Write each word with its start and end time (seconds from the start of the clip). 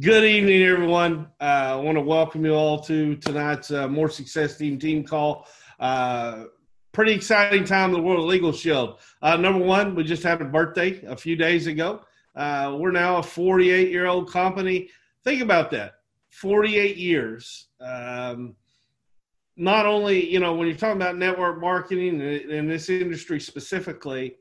Good 0.00 0.24
evening, 0.24 0.60
everyone. 0.64 1.28
Uh, 1.40 1.44
I 1.44 1.76
want 1.76 1.96
to 1.96 2.02
welcome 2.02 2.44
you 2.44 2.52
all 2.52 2.80
to 2.80 3.14
tonight's 3.14 3.70
uh, 3.70 3.86
More 3.86 4.08
Success 4.08 4.56
Team 4.56 4.76
team 4.76 5.04
call. 5.04 5.46
Uh, 5.78 6.46
pretty 6.90 7.12
exciting 7.12 7.64
time 7.64 7.90
in 7.90 7.96
the 7.98 8.02
world 8.02 8.26
Legal 8.26 8.50
Shield. 8.50 8.98
Uh, 9.22 9.36
number 9.36 9.64
one, 9.64 9.94
we 9.94 10.02
just 10.02 10.24
had 10.24 10.42
a 10.42 10.46
birthday 10.46 11.00
a 11.06 11.16
few 11.16 11.36
days 11.36 11.68
ago. 11.68 12.00
Uh, 12.34 12.76
we're 12.76 12.90
now 12.90 13.18
a 13.18 13.22
48 13.22 13.92
year 13.92 14.06
old 14.06 14.32
company. 14.32 14.90
Think 15.22 15.42
about 15.42 15.70
that 15.70 15.92
48 16.30 16.96
years. 16.96 17.68
Um, 17.80 18.56
not 19.56 19.86
only, 19.86 20.28
you 20.28 20.40
know, 20.40 20.56
when 20.56 20.66
you're 20.66 20.76
talking 20.76 21.00
about 21.00 21.18
network 21.18 21.60
marketing 21.60 22.20
in 22.20 22.66
this 22.66 22.90
industry 22.90 23.38
specifically, 23.38 24.38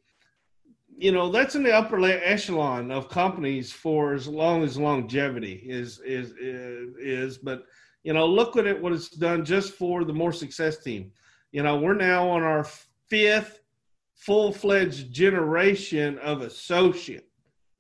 you 0.98 1.12
know 1.12 1.30
that's 1.30 1.56
in 1.56 1.64
the 1.64 1.74
upper 1.74 2.04
echelon 2.06 2.92
of 2.92 3.10
companies 3.10 3.72
for 3.72 4.14
as 4.14 4.28
long 4.28 4.64
as 4.64 4.78
longevity 4.78 5.64
is 5.66 6.00
is 6.06 6.34
is, 6.38 7.38
but 7.38 7.66
you 8.04 8.14
know 8.14 8.26
look 8.26 8.58
at 8.58 8.68
it 8.68 8.82
what 8.82 8.94
it's 8.94 9.10
done 9.10 9.46
just 9.46 9.74
for 9.74 10.04
the 10.04 10.14
more 10.14 10.34
success 10.34 10.78
team. 10.78 11.12
You 11.52 11.64
know 11.64 11.78
we're 11.78 11.96
now 11.96 12.28
on 12.30 12.44
our 12.44 12.66
fifth 13.10 13.60
full-fledged 14.16 15.12
generation 15.12 16.18
of 16.20 16.42
associate 16.42 17.28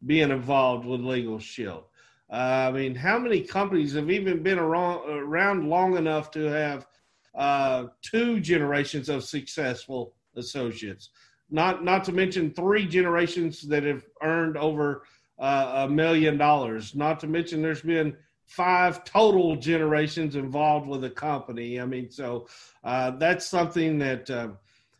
being 0.05 0.31
involved 0.31 0.85
with 0.85 0.99
legal 1.01 1.39
shield. 1.39 1.85
Uh, 2.31 2.67
i 2.67 2.71
mean 2.71 2.95
how 2.95 3.19
many 3.19 3.41
companies 3.41 3.93
have 3.93 4.09
even 4.09 4.41
been 4.41 4.59
around, 4.59 5.07
around 5.09 5.69
long 5.69 5.97
enough 5.97 6.31
to 6.31 6.43
have 6.45 6.87
uh, 7.35 7.85
two 8.01 8.39
generations 8.39 9.09
of 9.09 9.23
successful 9.23 10.13
associates 10.35 11.09
not 11.53 11.83
not 11.83 12.03
to 12.05 12.11
mention 12.11 12.51
three 12.51 12.87
generations 12.87 13.61
that 13.61 13.83
have 13.83 14.03
earned 14.23 14.57
over 14.57 15.03
uh, 15.37 15.85
a 15.87 15.89
million 15.89 16.37
dollars. 16.37 16.95
Not 16.95 17.19
to 17.21 17.27
mention 17.27 17.61
there's 17.61 17.83
been 17.83 18.17
five 18.47 19.03
total 19.03 19.55
generations 19.55 20.35
involved 20.35 20.87
with 20.87 21.01
the 21.01 21.11
company. 21.11 21.79
I 21.79 21.85
mean, 21.85 22.09
so 22.09 22.47
uh, 22.83 23.11
that's 23.11 23.45
something 23.45 23.99
that 23.99 24.29
uh, 24.31 24.49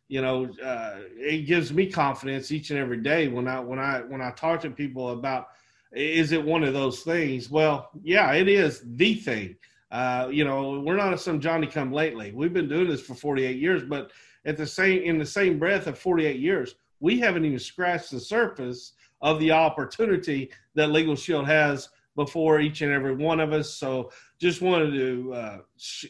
you 0.08 0.22
know 0.22 0.48
uh, 0.64 1.00
it 1.18 1.48
gives 1.48 1.74
me 1.74 1.90
confidence 1.90 2.52
each 2.52 2.70
and 2.70 2.80
every 2.80 3.02
day 3.02 3.28
when 3.28 3.48
I 3.48 3.60
when 3.60 3.80
I 3.80 4.02
when 4.02 4.22
I 4.22 4.30
talk 4.32 4.62
to 4.62 4.70
people 4.70 5.10
about 5.10 5.48
is 5.92 6.32
it 6.32 6.44
one 6.44 6.64
of 6.64 6.74
those 6.74 7.02
things? 7.02 7.50
Well, 7.50 7.90
yeah, 8.04 8.32
it 8.34 8.48
is 8.48 8.84
the 8.86 9.16
thing. 9.16 9.56
Uh, 9.90 10.28
you 10.32 10.44
know, 10.44 10.80
we're 10.80 10.98
not 10.98 11.20
some 11.20 11.40
Johnny 11.40 11.68
come 11.68 11.92
lately. 11.92 12.32
We've 12.32 12.54
been 12.54 12.68
doing 12.68 12.88
this 12.88 13.02
for 13.02 13.14
48 13.14 13.58
years, 13.58 13.84
but 13.84 14.12
at 14.46 14.58
the 14.58 14.66
same 14.66 15.04
in 15.04 15.18
the 15.18 15.26
same 15.26 15.60
breath 15.60 15.88
of 15.88 15.98
48 15.98 16.40
years, 16.40 16.76
we 17.00 17.20
haven't 17.20 17.46
even 17.46 17.60
scratched 17.60 18.12
the 18.12 18.20
surface 18.20 18.94
of 19.22 19.40
the 19.40 19.52
opportunity 19.52 20.52
that 20.76 20.92
Legal 20.92 21.16
Shield 21.16 21.48
has 21.48 21.90
before 22.16 22.60
each 22.60 22.82
and 22.82 22.92
every 22.92 23.16
one 23.16 23.40
of 23.40 23.54
us. 23.54 23.74
So 23.74 24.12
just 24.40 24.62
wanted 24.62 24.92
to 24.92 25.34
uh, 25.34 25.58
sh- 25.78 26.06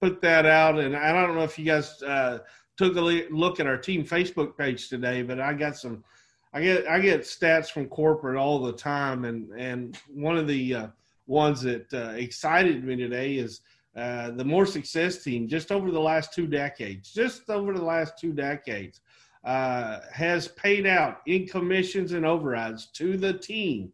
put 0.00 0.20
that 0.22 0.46
out. 0.46 0.78
And 0.78 0.96
I 0.96 1.12
don't 1.12 1.34
know 1.34 1.42
if 1.42 1.58
you 1.58 1.64
guys 1.64 2.02
uh, 2.02 2.38
took 2.76 2.96
a 2.96 3.00
look 3.00 3.60
at 3.60 3.66
our 3.66 3.76
team 3.76 4.04
Facebook 4.04 4.56
page 4.56 4.88
today, 4.88 5.22
but 5.22 5.40
I 5.40 5.52
got 5.52 5.76
some. 5.76 6.04
I 6.52 6.62
get 6.62 6.86
I 6.86 7.00
get 7.00 7.22
stats 7.22 7.70
from 7.70 7.86
corporate 7.86 8.36
all 8.36 8.60
the 8.60 8.72
time, 8.72 9.26
and 9.26 9.50
and 9.50 9.98
one 10.08 10.38
of 10.38 10.46
the 10.46 10.74
uh, 10.74 10.86
ones 11.26 11.60
that 11.62 11.92
uh, 11.92 12.14
excited 12.16 12.82
me 12.82 12.96
today 12.96 13.34
is 13.34 13.60
uh, 13.96 14.32
the 14.32 14.44
more 14.44 14.66
success 14.66 15.22
team 15.22 15.48
just 15.48 15.72
over 15.72 15.90
the 15.90 15.98
last 15.98 16.34
two 16.34 16.46
decades, 16.46 17.10
just 17.12 17.48
over 17.48 17.72
the 17.72 17.84
last 17.84 18.18
two 18.18 18.32
decades, 18.32 19.00
uh, 19.44 20.00
has 20.12 20.48
paid 20.48 20.86
out 20.86 21.22
in 21.26 21.46
commissions 21.46 22.12
and 22.12 22.26
overrides 22.26 22.86
to 22.86 23.16
the 23.16 23.32
team 23.32 23.90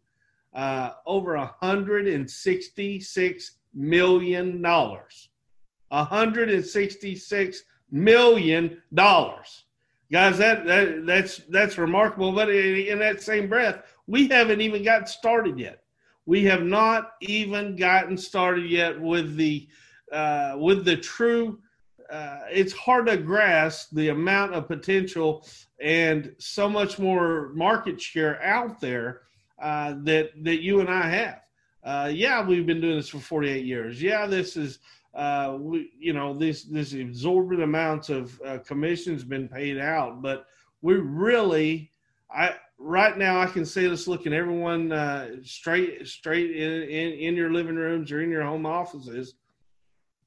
uh, 0.55 0.93
over 1.07 1.35
$166 1.63 3.51
million. 3.75 4.63
$166 4.63 7.57
million. 7.91 8.83
Guys, 10.13 10.39
that, 10.39 10.67
that 10.67 11.07
that's 11.07 11.39
that's 11.49 11.79
remarkable. 11.79 12.33
But 12.33 12.51
in 12.51 12.99
that 12.99 13.23
same 13.23 13.49
breath, 13.49 13.83
we 14.07 14.29
haven't 14.29 14.61
even 14.61 14.83
gotten 14.83 15.07
started 15.07 15.59
yet. 15.59 15.85
We 16.27 16.45
have 16.45 16.63
not 16.63 17.13
even 17.23 17.77
gotten 17.77 18.19
started 18.19 18.71
yet 18.71 19.01
with 19.01 19.37
the 19.37 19.67
uh, 20.13 20.55
with 20.59 20.85
the 20.85 20.97
true, 20.97 21.59
uh, 22.11 22.41
it's 22.51 22.73
hard 22.75 23.07
to 23.07 23.17
grasp 23.17 23.89
the 23.93 24.11
amount 24.11 24.55
of 24.55 24.69
potential 24.69 25.47
and 25.81 26.35
so 26.39 26.69
much 26.69 26.99
more 26.99 27.51
market 27.55 28.01
share 28.01 28.43
out 28.43 28.81
there 28.81 29.23
uh, 29.61 29.95
that 30.03 30.31
that 30.45 30.63
you 30.63 30.81
and 30.81 30.91
I 30.91 31.09
have. 31.09 31.41
Uh, 31.83 32.11
yeah, 32.13 32.47
we've 32.47 32.67
been 32.67 32.81
doing 32.81 32.97
this 32.97 33.09
for 33.09 33.19
48 33.19 33.65
years. 33.65 34.01
Yeah, 34.01 34.27
this 34.27 34.57
is 34.57 34.79
uh, 35.15 35.57
we, 35.59 35.91
you 35.99 36.13
know 36.13 36.35
this 36.35 36.65
this 36.65 36.93
exorbitant 36.93 37.63
amounts 37.63 38.09
of 38.09 38.41
uh, 38.45 38.59
commissions 38.59 39.25
been 39.25 39.49
paid 39.49 39.79
out, 39.79 40.21
but 40.21 40.47
we 40.83 40.95
really 40.95 41.91
I 42.31 42.57
right 42.79 43.17
now 43.17 43.41
I 43.41 43.47
can 43.47 43.65
say 43.65 43.87
this 43.89 44.07
looking 44.07 44.33
everyone 44.33 44.93
uh, 44.93 45.37
straight 45.43 46.07
straight 46.07 46.51
in, 46.51 46.83
in, 46.83 47.13
in 47.13 47.37
your 47.37 47.53
living 47.53 47.77
rooms 47.77 48.13
or 48.13 48.21
in 48.21 48.31
your 48.31 48.43
home 48.43 48.67
offices 48.67 49.35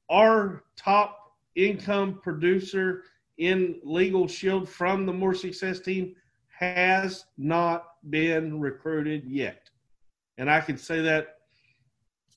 our 0.08 0.64
top 0.76 1.32
income 1.54 2.20
producer 2.22 3.04
in 3.38 3.80
Legal 3.82 4.28
Shield 4.28 4.68
from 4.68 5.06
the 5.06 5.12
More 5.12 5.34
Success 5.34 5.80
team 5.80 6.14
has 6.48 7.26
not 7.36 7.84
been 8.08 8.60
recruited 8.60 9.24
yet. 9.26 9.68
And 10.38 10.50
I 10.50 10.60
can 10.60 10.78
say 10.78 11.00
that, 11.02 11.36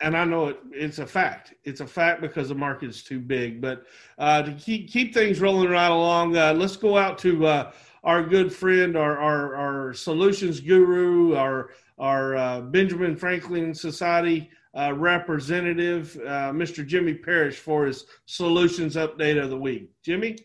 and 0.01 0.15
I 0.15 0.25
know 0.25 0.47
it, 0.47 0.59
it's 0.71 0.99
a 0.99 1.05
fact. 1.05 1.53
It's 1.63 1.81
a 1.81 1.87
fact 1.87 2.21
because 2.21 2.49
the 2.49 2.55
market 2.55 2.89
is 2.89 3.03
too 3.03 3.19
big. 3.19 3.61
But 3.61 3.83
uh, 4.17 4.41
to 4.43 4.53
keep, 4.53 4.89
keep 4.89 5.13
things 5.13 5.39
rolling 5.39 5.69
right 5.69 5.91
along, 5.91 6.35
uh, 6.37 6.53
let's 6.53 6.77
go 6.77 6.97
out 6.97 7.17
to 7.19 7.45
uh, 7.45 7.71
our 8.03 8.23
good 8.23 8.53
friend, 8.53 8.97
our, 8.97 9.17
our, 9.17 9.55
our 9.55 9.93
solutions 9.93 10.59
guru, 10.59 11.35
our, 11.35 11.71
our 11.97 12.35
uh, 12.35 12.61
Benjamin 12.61 13.15
Franklin 13.15 13.73
Society 13.73 14.49
uh, 14.77 14.93
representative, 14.93 16.15
uh, 16.25 16.51
Mr. 16.51 16.85
Jimmy 16.85 17.13
Parrish, 17.13 17.57
for 17.57 17.85
his 17.85 18.05
solutions 18.25 18.95
update 18.95 19.41
of 19.41 19.49
the 19.49 19.57
week. 19.57 19.89
Jimmy? 20.03 20.37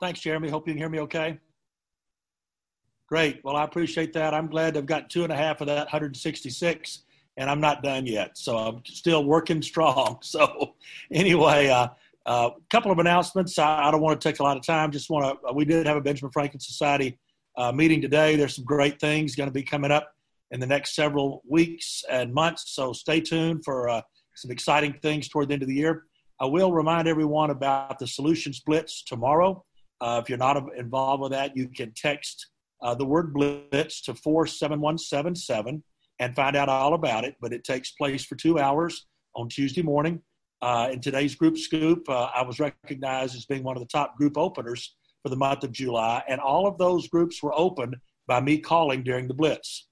Thanks, 0.00 0.20
Jeremy. 0.20 0.48
Hope 0.48 0.66
you 0.66 0.74
can 0.74 0.78
hear 0.78 0.88
me 0.88 1.00
okay. 1.00 1.38
Great. 3.08 3.40
Well, 3.44 3.56
I 3.56 3.64
appreciate 3.64 4.12
that. 4.14 4.34
I'm 4.34 4.48
glad 4.48 4.76
I've 4.76 4.86
got 4.86 5.10
two 5.10 5.24
and 5.24 5.32
a 5.32 5.36
half 5.36 5.60
of 5.60 5.66
that 5.66 5.86
166, 5.86 7.02
and 7.36 7.50
I'm 7.50 7.60
not 7.60 7.82
done 7.82 8.06
yet. 8.06 8.36
So 8.38 8.56
I'm 8.56 8.82
still 8.84 9.24
working 9.24 9.62
strong. 9.62 10.18
So, 10.22 10.74
anyway, 11.12 11.66
a 11.66 11.74
uh, 11.74 11.88
uh, 12.24 12.50
couple 12.70 12.90
of 12.90 12.98
announcements. 12.98 13.58
I, 13.58 13.88
I, 13.88 13.90
don't 13.90 14.00
want 14.00 14.20
to 14.20 14.28
take 14.28 14.40
a 14.40 14.42
lot 14.42 14.56
of 14.56 14.64
time. 14.64 14.90
Just 14.90 15.10
want 15.10 15.38
to, 15.42 15.52
we 15.52 15.64
did 15.64 15.86
have 15.86 15.96
a 15.96 16.00
Benjamin 16.00 16.30
Franklin 16.32 16.60
Society 16.60 17.18
uh, 17.56 17.72
meeting 17.72 18.00
today. 18.00 18.36
There's 18.36 18.54
some 18.54 18.64
great 18.64 19.00
things 19.00 19.34
going 19.34 19.48
to 19.48 19.52
be 19.52 19.62
coming 19.62 19.90
up 19.90 20.14
in 20.52 20.60
the 20.60 20.66
next 20.66 20.94
several 20.94 21.42
weeks 21.48 22.04
and 22.10 22.32
months. 22.32 22.74
So 22.74 22.92
stay 22.92 23.20
tuned 23.20 23.64
for 23.64 23.88
uh, 23.88 24.02
some 24.36 24.50
exciting 24.50 24.94
things 25.02 25.28
toward 25.28 25.48
the 25.48 25.54
end 25.54 25.62
of 25.62 25.68
the 25.68 25.74
year. 25.74 26.04
I 26.40 26.46
will 26.46 26.72
remind 26.72 27.08
everyone 27.08 27.50
about 27.50 27.98
the 27.98 28.06
Solutions 28.06 28.60
Blitz 28.60 29.02
tomorrow. 29.02 29.64
Uh, 30.00 30.20
if 30.22 30.28
you're 30.28 30.38
not 30.38 30.62
involved 30.76 31.22
with 31.22 31.32
that, 31.32 31.56
you 31.56 31.68
can 31.68 31.92
text 31.96 32.48
uh, 32.82 32.94
the 32.94 33.04
word 33.04 33.32
Blitz 33.32 34.02
to 34.02 34.14
47177 34.14 35.82
and 36.18 36.36
find 36.36 36.54
out 36.54 36.68
all 36.68 36.94
about 36.94 37.24
it. 37.24 37.34
But 37.40 37.52
it 37.52 37.64
takes 37.64 37.92
place 37.92 38.24
for 38.24 38.36
two 38.36 38.58
hours 38.58 39.06
on 39.34 39.48
Tuesday 39.48 39.82
morning. 39.82 40.20
Uh, 40.60 40.90
in 40.92 41.00
today's 41.00 41.34
group 41.34 41.56
scoop, 41.56 42.08
uh, 42.08 42.28
I 42.34 42.42
was 42.42 42.60
recognized 42.60 43.34
as 43.36 43.46
being 43.46 43.64
one 43.64 43.76
of 43.76 43.82
the 43.82 43.88
top 43.88 44.16
group 44.16 44.36
openers 44.36 44.94
for 45.22 45.28
the 45.28 45.36
month 45.36 45.64
of 45.64 45.72
July, 45.72 46.22
and 46.28 46.40
all 46.40 46.66
of 46.66 46.78
those 46.78 47.08
groups 47.08 47.42
were 47.42 47.54
opened 47.56 47.96
by 48.26 48.40
me 48.40 48.58
calling 48.58 49.02
during 49.02 49.28
the 49.28 49.34
Blitz 49.34 49.88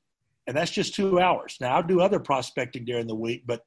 and 0.51 0.57
that's 0.57 0.73
just 0.73 0.97
two 0.97 1.21
hours. 1.21 1.57
Now, 1.61 1.77
I'll 1.77 1.83
do 1.85 2.01
other 2.01 2.19
prospecting 2.19 2.85
during 2.85 3.07
the 3.07 3.15
week, 3.15 3.45
but 3.47 3.61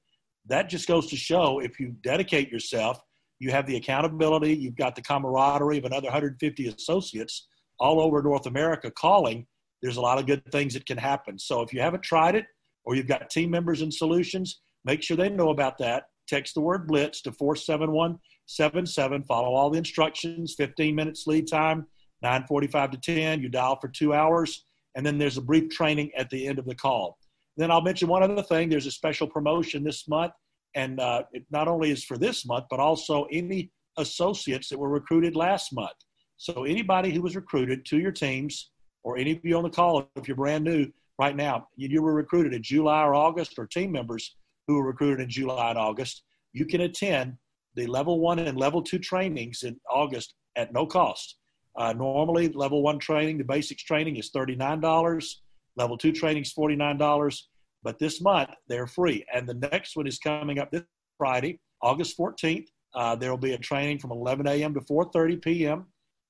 that 0.47 0.67
just 0.67 0.85
goes 0.85 1.07
to 1.11 1.15
show 1.15 1.59
if 1.59 1.79
you 1.79 1.95
dedicate 2.03 2.51
yourself, 2.51 2.99
you 3.39 3.51
have 3.51 3.65
the 3.65 3.77
accountability, 3.77 4.53
you've 4.53 4.75
got 4.75 4.93
the 4.93 5.01
camaraderie 5.01 5.77
of 5.77 5.85
another 5.85 6.07
150 6.07 6.67
associates 6.67 7.47
all 7.79 8.01
over 8.01 8.21
North 8.21 8.47
America 8.47 8.91
calling. 8.91 9.47
There's 9.81 9.95
a 9.95 10.01
lot 10.01 10.19
of 10.19 10.25
good 10.25 10.43
things 10.51 10.73
that 10.73 10.85
can 10.85 10.97
happen. 10.97 11.39
So 11.39 11.61
if 11.61 11.71
you 11.71 11.79
haven't 11.79 12.03
tried 12.03 12.35
it 12.35 12.47
or 12.83 12.95
you've 12.95 13.07
got 13.07 13.29
team 13.29 13.49
members 13.49 13.81
and 13.81 13.93
solutions, 13.93 14.59
make 14.83 15.01
sure 15.01 15.15
they 15.15 15.29
know 15.29 15.51
about 15.51 15.77
that. 15.77 16.07
Text 16.27 16.53
the 16.53 16.59
word 16.59 16.85
Blitz 16.85 17.21
to 17.21 17.31
47177. 17.31 19.23
Follow 19.23 19.53
all 19.55 19.69
the 19.69 19.77
instructions, 19.77 20.53
15 20.57 20.93
minutes 20.93 21.27
lead 21.27 21.47
time, 21.47 21.87
945 22.23 22.91
to 22.91 22.97
10. 22.97 23.39
You 23.41 23.47
dial 23.47 23.79
for 23.79 23.87
two 23.87 24.13
hours 24.13 24.65
and 24.95 25.05
then 25.05 25.17
there's 25.17 25.37
a 25.37 25.41
brief 25.41 25.69
training 25.69 26.11
at 26.17 26.29
the 26.29 26.47
end 26.47 26.59
of 26.59 26.65
the 26.65 26.75
call. 26.75 27.17
Then 27.57 27.71
I'll 27.71 27.81
mention 27.81 28.07
one 28.07 28.23
other 28.23 28.43
thing. 28.43 28.69
There's 28.69 28.87
a 28.87 28.91
special 28.91 29.27
promotion 29.27 29.83
this 29.83 30.07
month, 30.07 30.33
and 30.75 30.99
uh, 30.99 31.23
it 31.33 31.45
not 31.51 31.67
only 31.67 31.91
is 31.91 32.03
for 32.03 32.17
this 32.17 32.45
month, 32.45 32.65
but 32.69 32.79
also 32.79 33.25
any 33.31 33.71
associates 33.97 34.69
that 34.69 34.79
were 34.79 34.89
recruited 34.89 35.35
last 35.35 35.73
month. 35.73 35.93
So 36.37 36.63
anybody 36.63 37.11
who 37.11 37.21
was 37.21 37.35
recruited 37.35 37.85
to 37.85 37.99
your 37.99 38.11
teams, 38.11 38.71
or 39.03 39.17
any 39.17 39.31
of 39.33 39.39
you 39.43 39.55
on 39.57 39.63
the 39.63 39.69
call, 39.69 40.09
if 40.15 40.27
you're 40.27 40.37
brand 40.37 40.63
new, 40.63 40.87
right 41.19 41.35
now, 41.35 41.67
you 41.75 42.01
were 42.01 42.13
recruited 42.13 42.53
in 42.53 42.63
July 42.63 43.03
or 43.03 43.13
August, 43.13 43.53
or 43.57 43.67
team 43.67 43.91
members 43.91 44.35
who 44.67 44.75
were 44.75 44.87
recruited 44.87 45.19
in 45.21 45.29
July 45.29 45.69
and 45.69 45.77
August, 45.77 46.23
you 46.53 46.65
can 46.65 46.81
attend 46.81 47.35
the 47.75 47.85
level 47.87 48.19
one 48.19 48.39
and 48.39 48.57
level 48.57 48.81
two 48.81 48.99
trainings 48.99 49.63
in 49.63 49.79
August 49.89 50.33
at 50.55 50.73
no 50.73 50.85
cost. 50.85 51.37
Uh, 51.75 51.93
normally, 51.93 52.49
level 52.49 52.83
one 52.83 52.99
training, 52.99 53.37
the 53.37 53.43
basics 53.43 53.83
training 53.83 54.17
is 54.17 54.31
$39. 54.31 55.35
Level 55.75 55.97
two 55.97 56.11
training 56.11 56.43
is 56.43 56.53
$49. 56.53 57.41
But 57.83 57.99
this 57.99 58.21
month, 58.21 58.51
they're 58.67 58.87
free. 58.87 59.25
And 59.33 59.47
the 59.47 59.55
next 59.55 59.95
one 59.95 60.07
is 60.07 60.19
coming 60.19 60.59
up 60.59 60.71
this 60.71 60.83
Friday, 61.17 61.59
August 61.81 62.17
14th. 62.17 62.67
Uh, 62.95 63.15
there 63.15 63.31
will 63.31 63.37
be 63.37 63.53
a 63.53 63.57
training 63.57 63.99
from 63.99 64.11
11 64.11 64.47
a.m. 64.47 64.73
to 64.73 64.79
4.30 64.81 65.41
p.m. 65.41 65.85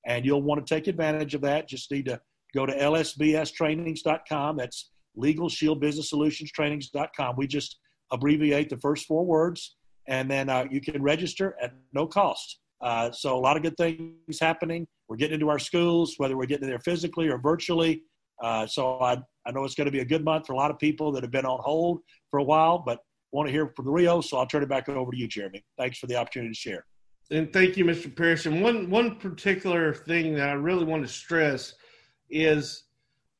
And 0.06 0.24
you'll 0.24 0.42
want 0.42 0.66
to 0.66 0.74
take 0.74 0.86
advantage 0.86 1.34
of 1.34 1.42
that. 1.42 1.68
Just 1.68 1.90
need 1.90 2.06
to 2.06 2.20
go 2.54 2.66
to 2.66 2.72
lsbstrainings.com. 2.72 4.56
That's 4.56 4.90
Legal 5.16 5.48
Shield 5.48 5.80
Business 5.80 6.10
Solutions 6.10 6.50
Trainings.com. 6.52 7.36
We 7.36 7.46
just 7.46 7.78
abbreviate 8.10 8.68
the 8.68 8.76
first 8.78 9.06
four 9.06 9.24
words, 9.24 9.76
and 10.08 10.30
then 10.30 10.48
uh, 10.48 10.64
you 10.70 10.80
can 10.80 11.02
register 11.02 11.56
at 11.62 11.74
no 11.92 12.06
cost. 12.06 12.60
Uh, 12.84 13.10
so 13.10 13.34
a 13.34 13.40
lot 13.40 13.56
of 13.56 13.62
good 13.62 13.76
things 13.78 14.38
happening. 14.38 14.86
We're 15.08 15.16
getting 15.16 15.34
into 15.34 15.48
our 15.48 15.58
schools, 15.58 16.14
whether 16.18 16.36
we're 16.36 16.46
getting 16.46 16.68
there 16.68 16.78
physically 16.78 17.28
or 17.28 17.38
virtually. 17.38 18.02
Uh, 18.42 18.66
so 18.66 19.00
I, 19.00 19.16
I 19.46 19.52
know 19.52 19.64
it's 19.64 19.74
going 19.74 19.86
to 19.86 19.90
be 19.90 20.00
a 20.00 20.04
good 20.04 20.22
month 20.22 20.46
for 20.46 20.52
a 20.52 20.56
lot 20.56 20.70
of 20.70 20.78
people 20.78 21.10
that 21.12 21.22
have 21.22 21.32
been 21.32 21.46
on 21.46 21.60
hold 21.62 22.00
for 22.30 22.40
a 22.40 22.44
while, 22.44 22.78
but 22.78 22.98
want 23.32 23.48
to 23.48 23.52
hear 23.52 23.72
from 23.74 23.86
the 23.86 23.90
Rio. 23.90 24.20
So 24.20 24.36
I'll 24.36 24.46
turn 24.46 24.62
it 24.62 24.68
back 24.68 24.88
over 24.90 25.10
to 25.10 25.16
you, 25.16 25.26
Jeremy. 25.26 25.64
Thanks 25.78 25.98
for 25.98 26.06
the 26.08 26.16
opportunity 26.16 26.52
to 26.52 26.58
share. 26.58 26.84
And 27.30 27.50
thank 27.52 27.78
you, 27.78 27.86
Mr. 27.86 28.14
Pearson. 28.14 28.60
One 28.60 28.90
one 28.90 29.16
particular 29.16 29.94
thing 29.94 30.34
that 30.34 30.50
I 30.50 30.52
really 30.52 30.84
want 30.84 31.06
to 31.06 31.08
stress 31.08 31.74
is 32.28 32.84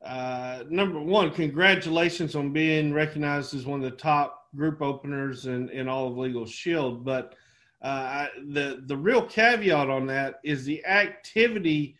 uh, 0.04 0.64
number 0.70 0.98
one, 1.00 1.30
congratulations 1.30 2.34
on 2.34 2.50
being 2.50 2.94
recognized 2.94 3.54
as 3.54 3.66
one 3.66 3.84
of 3.84 3.90
the 3.90 3.96
top 3.96 4.46
group 4.56 4.80
openers 4.80 5.46
in, 5.46 5.68
in 5.68 5.86
all 5.86 6.08
of 6.08 6.16
Legal 6.16 6.46
Shield. 6.46 7.04
But 7.04 7.34
uh, 7.84 8.28
the 8.48 8.82
the 8.86 8.96
real 8.96 9.22
caveat 9.22 9.90
on 9.90 10.06
that 10.06 10.40
is 10.42 10.64
the 10.64 10.84
activity 10.86 11.96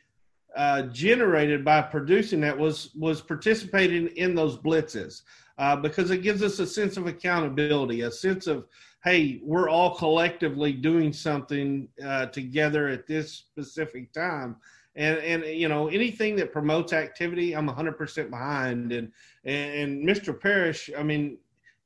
uh, 0.57 0.83
generated 0.83 1.63
by 1.63 1.83
producing 1.83 2.41
that 2.41 2.59
was 2.59 2.91
was 2.95 3.21
participating 3.21 4.09
in 4.17 4.35
those 4.35 4.57
blitzes 4.57 5.23
uh, 5.59 5.77
because 5.77 6.11
it 6.11 6.23
gives 6.23 6.43
us 6.43 6.59
a 6.59 6.67
sense 6.67 6.97
of 6.97 7.07
accountability, 7.07 8.01
a 8.01 8.11
sense 8.11 8.47
of 8.47 8.67
hey, 9.05 9.41
we're 9.43 9.69
all 9.69 9.95
collectively 9.95 10.73
doing 10.73 11.13
something 11.13 11.87
uh, 12.03 12.25
together 12.27 12.89
at 12.89 13.07
this 13.07 13.35
specific 13.35 14.11
time. 14.15 14.57
And, 14.97 15.19
and 15.19 15.45
you 15.45 15.69
know 15.69 15.89
anything 15.89 16.35
that 16.37 16.53
promotes 16.53 16.95
activity, 16.95 17.55
I'm 17.55 17.69
100% 17.69 18.31
behind. 18.31 18.93
And 18.93 19.13
and 19.45 20.09
Mr. 20.09 20.39
Parrish, 20.41 20.89
I 20.97 21.03
mean, 21.03 21.37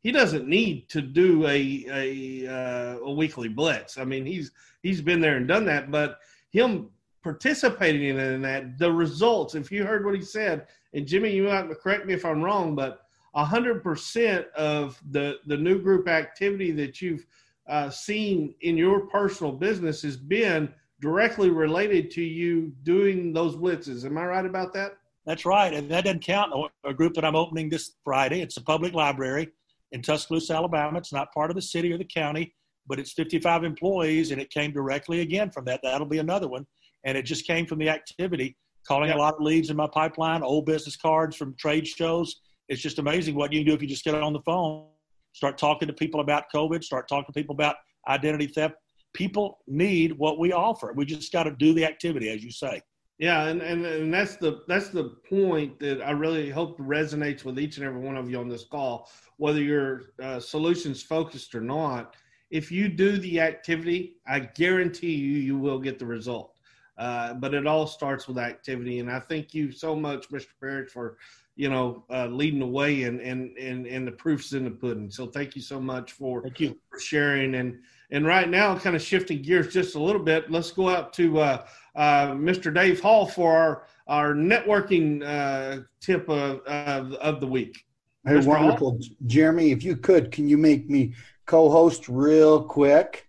he 0.09 0.13
doesn't 0.13 0.49
need 0.49 0.89
to 0.89 1.03
do 1.03 1.47
a 1.47 1.85
a, 1.91 2.47
uh, 2.49 2.99
a 3.01 3.13
weekly 3.13 3.47
blitz. 3.47 3.99
I 3.99 4.05
mean, 4.05 4.25
he's 4.25 4.53
he's 4.83 5.03
been 5.03 5.21
there 5.21 5.37
and 5.37 5.47
done 5.47 5.67
that, 5.67 5.91
but 5.91 6.21
him 6.51 6.89
participating 7.23 8.17
in 8.17 8.41
that, 8.41 8.79
the 8.79 8.91
results. 8.91 9.55
If 9.55 9.71
you 9.71 9.85
heard 9.85 10.07
what 10.07 10.15
he 10.15 10.23
said, 10.23 10.67
and 10.95 11.07
Jimmy, 11.07 11.33
you 11.33 11.43
might 11.43 11.69
correct 11.81 12.07
me 12.07 12.15
if 12.15 12.25
I'm 12.25 12.41
wrong, 12.41 12.75
but 12.75 13.03
hundred 13.35 13.83
percent 13.83 14.47
of 14.57 14.99
the 15.11 15.41
the 15.45 15.59
new 15.59 15.79
group 15.79 16.09
activity 16.09 16.71
that 16.71 17.03
you've 17.03 17.27
uh, 17.69 17.91
seen 17.91 18.55
in 18.63 18.79
your 18.79 19.01
personal 19.09 19.53
business 19.53 20.01
has 20.01 20.17
been 20.17 20.73
directly 21.03 21.51
related 21.51 22.11
to 22.13 22.23
you 22.23 22.73
doing 22.83 23.35
those 23.35 23.57
blitzes. 23.57 24.07
Am 24.07 24.17
I 24.17 24.25
right 24.25 24.47
about 24.47 24.73
that? 24.73 24.97
That's 25.27 25.45
right, 25.45 25.75
and 25.75 25.91
that 25.91 26.05
doesn't 26.05 26.23
count 26.23 26.51
a 26.83 26.95
group 26.95 27.13
that 27.13 27.27
I'm 27.27 27.37
opening 27.37 27.69
this 27.69 27.91
Friday. 28.03 28.41
It's 28.41 28.57
a 28.57 28.63
public 28.63 28.95
library 28.95 29.51
in 29.93 30.03
Tuscaloosa, 30.03 30.55
Alabama. 30.55 30.99
It's 30.99 31.13
not 31.13 31.33
part 31.33 31.51
of 31.51 31.57
the 31.57 31.63
city 31.63 31.93
or 31.93 31.99
the 31.99 32.05
county, 32.05 32.55
but 32.87 32.99
it's 32.99 33.13
55 33.13 33.65
employees, 33.65 34.31
and 34.31 34.41
it 34.41 34.51
came 34.51 34.73
directly 34.73 35.21
again 35.21 35.51
from 35.51 35.65
that. 35.67 35.81
That'll 35.83 36.07
be 36.07 36.19
another 36.19 36.49
one, 36.49 36.67
and 37.05 37.17
it 37.17 37.23
just 37.23 37.47
came 37.47 37.67
from 37.67 37.79
the 37.79 37.89
activity, 37.89 38.57
calling 38.87 39.11
a 39.11 39.17
lot 39.17 39.35
of 39.35 39.41
leads 39.41 39.71
in 39.71 39.77
my 39.77 39.87
pipeline, 39.87 40.43
old 40.43 40.67
business 40.67 40.97
cards 40.97 41.37
from 41.37 41.55
trade 41.59 41.87
shows. 41.87 42.41
It's 42.69 42.83
just 42.83 42.99
amazing 42.99 43.35
what 43.35 43.53
you 43.53 43.61
can 43.61 43.67
do 43.67 43.75
if 43.75 43.83
you 43.83 43.89
just 43.89 44.05
get 44.05 44.15
on 44.15 44.33
the 44.33 44.43
phone, 44.43 44.87
start 45.33 45.59
talking 45.59 45.89
to 45.89 45.95
people 45.95 46.21
about 46.21 46.45
COVID, 46.55 46.83
start 46.85 47.09
talking 47.09 47.27
to 47.27 47.33
people 47.33 47.55
about 47.55 47.77
identity 48.09 48.47
theft. 48.47 48.75
People 49.15 49.59
need 49.67 50.13
what 50.13 50.39
we 50.39 50.53
offer. 50.53 50.93
We 50.95 51.07
just 51.07 51.33
got 51.33 51.45
to 51.45 51.51
do 51.51 51.73
the 51.73 51.85
activity, 51.85 52.29
as 52.29 52.45
you 52.45 52.51
say. 52.51 52.83
Yeah, 53.19 53.49
and, 53.49 53.61
and 53.61 53.85
and 53.85 54.15
that's 54.15 54.37
the 54.37 54.63
that's 54.69 54.91
the 54.91 55.17
point 55.29 55.81
that 55.81 56.01
I 56.03 56.13
really 56.13 56.51
hope 56.51 56.79
resonates 56.79 57.45
with 57.45 57.59
each 57.59 57.77
and 57.77 57.85
every 57.85 58.01
one 58.01 58.17
of 58.17 58.31
you 58.31 58.39
on 58.39 58.49
this 58.49 58.65
call, 58.65 59.11
whether 59.39 59.61
you're 59.61 60.03
uh, 60.23 60.39
solutions 60.39 61.03
focused 61.03 61.55
or 61.55 61.61
not. 61.61 62.15
If 62.51 62.71
you 62.71 62.89
do 62.89 63.19
the 63.19 63.41
activity, 63.41 64.17
I 64.27 64.41
guarantee 64.41 65.15
you 65.15 65.39
you 65.39 65.59
will 65.59 65.81
get 65.81 65.99
the 65.99 66.07
result. 66.07 66.55
Uh, 66.97 67.35
but 67.35 67.55
it 67.55 67.67
all 67.67 67.87
starts 67.87 68.27
with 68.27 68.39
activity, 68.39 69.01
and 69.01 69.11
I 69.11 69.21
thank 69.21 69.53
you 69.53 69.71
so 69.73 69.95
much, 69.95 70.31
Mr. 70.31 70.49
Parrish, 70.61 70.91
for 70.91 71.19
you 71.57 71.69
know 71.69 72.05
uh, 72.11 72.27
leading 72.27 72.61
the 72.61 72.67
way, 72.67 73.03
and 73.03 73.21
and 73.21 73.57
and 73.59 73.85
and 73.87 74.07
the 74.07 74.13
proofs 74.13 74.53
in 74.53 74.65
the 74.65 74.71
pudding. 74.71 75.11
So 75.11 75.27
thank 75.27 75.57
you 75.57 75.63
so 75.63 75.81
much 75.81 76.13
for 76.13 76.43
thank 76.43 76.61
you 76.61 76.79
for 76.89 77.01
sharing 77.01 77.57
and 77.57 77.81
and 78.11 78.27
right 78.27 78.49
now, 78.49 78.79
kind 78.79 78.97
of 78.97 79.03
shifting 79.03 79.43
gears 79.43 79.73
just 79.73 79.95
a 79.95 79.99
little 79.99 80.23
bit, 80.23 80.51
let's 80.51 80.71
go 80.71 80.89
out 80.89 81.13
to 81.15 81.41
uh, 81.41 81.67
uh, 81.95 82.29
Mr. 82.29 82.73
Dave 82.73 83.01
Hall 83.01 83.27
for 83.27 83.57
our, 83.57 83.83
our 84.07 84.35
networking 84.35 85.23
uh, 85.23 85.83
tip 86.01 86.29
of, 86.29 86.61
of, 86.61 87.13
of, 87.15 87.41
the 87.41 87.47
week. 87.47 87.85
Hey, 88.25 88.35
Mr. 88.35 88.47
wonderful. 88.47 88.91
Hall? 88.93 89.01
Jeremy, 89.27 89.73
if 89.73 89.83
you 89.85 89.97
could, 89.97 90.31
can 90.31 90.49
you 90.49 90.57
make 90.57 90.89
me 90.89 91.15
co 91.47 91.69
host 91.69 92.09
real 92.09 92.63
quick? 92.63 93.29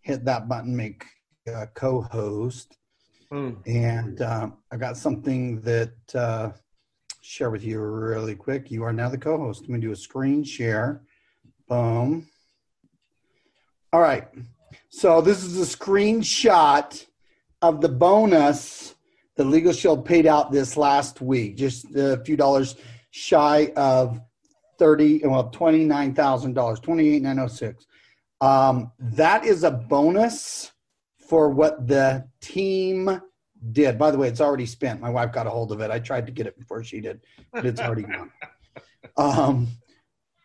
Hit 0.00 0.24
that 0.24 0.48
button, 0.48 0.74
make 0.74 1.04
uh, 1.52 1.66
co 1.74 2.00
host. 2.00 2.78
Mm. 3.30 3.56
And 3.66 4.22
um, 4.22 4.56
I 4.72 4.76
got 4.76 4.96
something 4.96 5.60
that 5.62 5.92
uh, 6.14 6.50
share 7.20 7.50
with 7.50 7.64
you 7.64 7.80
really 7.80 8.34
quick. 8.34 8.70
You 8.70 8.84
are 8.84 8.92
now 8.92 9.10
the 9.10 9.18
co 9.18 9.36
host. 9.36 9.62
I'm 9.62 9.68
going 9.68 9.82
to 9.82 9.86
do 9.86 9.92
a 9.92 9.96
screen 9.96 10.44
share. 10.44 11.02
Boom. 11.68 12.26
All 13.94 14.00
right. 14.00 14.26
So 14.88 15.20
this 15.20 15.44
is 15.44 15.56
a 15.56 15.76
screenshot 15.76 17.06
of 17.62 17.80
the 17.80 17.88
bonus 17.88 18.96
the 19.36 19.44
Legal 19.44 19.72
Shield 19.72 20.04
paid 20.04 20.26
out 20.26 20.50
this 20.50 20.76
last 20.76 21.20
week, 21.20 21.56
just 21.56 21.94
a 21.94 22.20
few 22.24 22.36
dollars 22.36 22.74
shy 23.12 23.72
of 23.76 24.20
thirty, 24.80 25.20
well, 25.24 25.48
twenty 25.50 25.84
nine 25.84 26.12
thousand 26.12 26.54
dollars, 26.54 26.80
twenty 26.80 27.08
eight 27.14 27.22
nine 27.22 27.38
oh 27.38 27.46
six. 27.46 27.86
Um, 28.40 28.90
that 28.98 29.44
is 29.44 29.62
a 29.62 29.70
bonus 29.70 30.72
for 31.28 31.50
what 31.50 31.86
the 31.86 32.26
team 32.40 33.22
did. 33.70 33.96
By 33.96 34.10
the 34.10 34.18
way, 34.18 34.26
it's 34.26 34.40
already 34.40 34.66
spent. 34.66 35.00
My 35.00 35.10
wife 35.10 35.30
got 35.30 35.46
a 35.46 35.50
hold 35.50 35.70
of 35.70 35.80
it. 35.80 35.92
I 35.92 36.00
tried 36.00 36.26
to 36.26 36.32
get 36.32 36.48
it 36.48 36.58
before 36.58 36.82
she 36.82 37.00
did, 37.00 37.20
but 37.52 37.64
it's 37.64 37.80
already 37.80 38.02
gone. 38.02 38.32
Um, 39.16 39.68